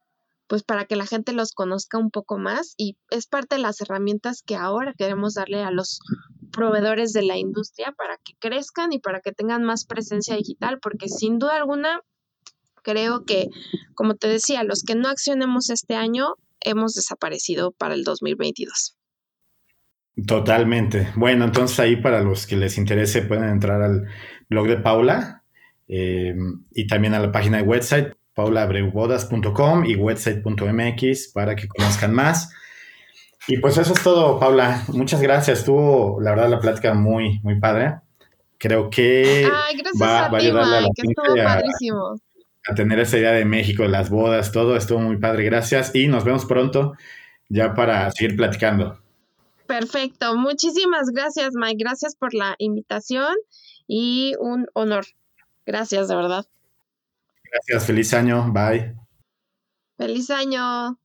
pues 0.52 0.64
para 0.64 0.84
que 0.84 0.96
la 0.96 1.06
gente 1.06 1.32
los 1.32 1.52
conozca 1.54 1.96
un 1.96 2.10
poco 2.10 2.36
más 2.36 2.74
y 2.76 2.98
es 3.08 3.26
parte 3.26 3.56
de 3.56 3.62
las 3.62 3.80
herramientas 3.80 4.42
que 4.44 4.54
ahora 4.54 4.92
queremos 4.92 5.32
darle 5.32 5.62
a 5.62 5.70
los 5.70 6.00
proveedores 6.52 7.14
de 7.14 7.22
la 7.22 7.38
industria 7.38 7.94
para 7.96 8.18
que 8.22 8.34
crezcan 8.38 8.92
y 8.92 8.98
para 8.98 9.22
que 9.22 9.32
tengan 9.32 9.64
más 9.64 9.86
presencia 9.86 10.36
digital, 10.36 10.78
porque 10.78 11.08
sin 11.08 11.38
duda 11.38 11.56
alguna 11.56 12.02
creo 12.82 13.24
que, 13.24 13.48
como 13.94 14.14
te 14.14 14.28
decía, 14.28 14.62
los 14.62 14.82
que 14.82 14.94
no 14.94 15.08
accionemos 15.08 15.70
este 15.70 15.94
año 15.94 16.34
hemos 16.60 16.92
desaparecido 16.92 17.72
para 17.72 17.94
el 17.94 18.04
2022. 18.04 18.98
Totalmente. 20.26 21.14
Bueno, 21.16 21.46
entonces 21.46 21.80
ahí 21.80 21.96
para 21.96 22.20
los 22.20 22.46
que 22.46 22.56
les 22.56 22.76
interese 22.76 23.22
pueden 23.22 23.48
entrar 23.48 23.80
al 23.80 24.06
blog 24.50 24.68
de 24.68 24.76
Paula 24.76 25.44
eh, 25.88 26.36
y 26.72 26.86
también 26.88 27.14
a 27.14 27.20
la 27.20 27.32
página 27.32 27.56
de 27.56 27.62
website 27.62 28.12
paulabreubodas.com 28.34 29.84
y 29.84 29.96
website.mx 29.96 31.32
para 31.32 31.54
que 31.56 31.68
conozcan 31.68 32.14
más. 32.14 32.50
Y 33.48 33.58
pues 33.58 33.76
eso 33.76 33.92
es 33.92 34.02
todo, 34.02 34.38
Paula. 34.38 34.84
Muchas 34.88 35.20
gracias. 35.20 35.60
Estuvo, 35.60 36.20
la 36.20 36.30
verdad, 36.30 36.48
la 36.48 36.60
plática 36.60 36.94
muy, 36.94 37.40
muy 37.42 37.58
padre. 37.58 37.96
Creo 38.58 38.88
que 38.88 39.48
va, 40.00 40.26
a, 40.26 40.36
ayudarle 40.36 40.76
a 40.76 40.80
la 40.82 40.88
gente 40.94 41.14
a, 42.68 42.74
tener 42.76 43.00
esa 43.00 43.18
idea 43.18 43.32
de 43.32 43.44
México, 43.44 43.84
las 43.86 44.08
bodas, 44.10 44.52
todo. 44.52 44.76
Estuvo 44.76 45.00
muy 45.00 45.16
padre. 45.16 45.44
Gracias 45.44 45.92
y 45.94 46.06
nos 46.06 46.24
vemos 46.24 46.44
pronto 46.44 46.92
ya 47.48 47.74
para 47.74 48.10
seguir 48.12 48.36
platicando. 48.36 49.00
Perfecto. 49.66 50.36
Muchísimas 50.36 51.10
gracias, 51.10 51.54
Mike. 51.54 51.82
Gracias 51.82 52.14
por 52.14 52.34
la 52.34 52.54
invitación 52.58 53.34
y 53.88 54.34
un 54.38 54.66
honor. 54.74 55.06
Gracias, 55.66 56.06
de 56.08 56.14
verdad. 56.14 56.46
Gracias. 57.52 57.86
Feliz 57.86 58.14
año. 58.14 58.50
Bye. 58.52 58.94
Feliz 59.98 60.30
año. 60.30 60.98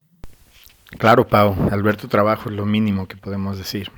Claro, 0.97 1.27
Pau. 1.27 1.55
Al 1.69 1.83
ver 1.83 1.97
tu 1.97 2.07
trabajo 2.07 2.49
es 2.49 2.55
lo 2.55 2.65
mínimo 2.65 3.07
que 3.07 3.17
podemos 3.17 3.57
decir. 3.57 3.91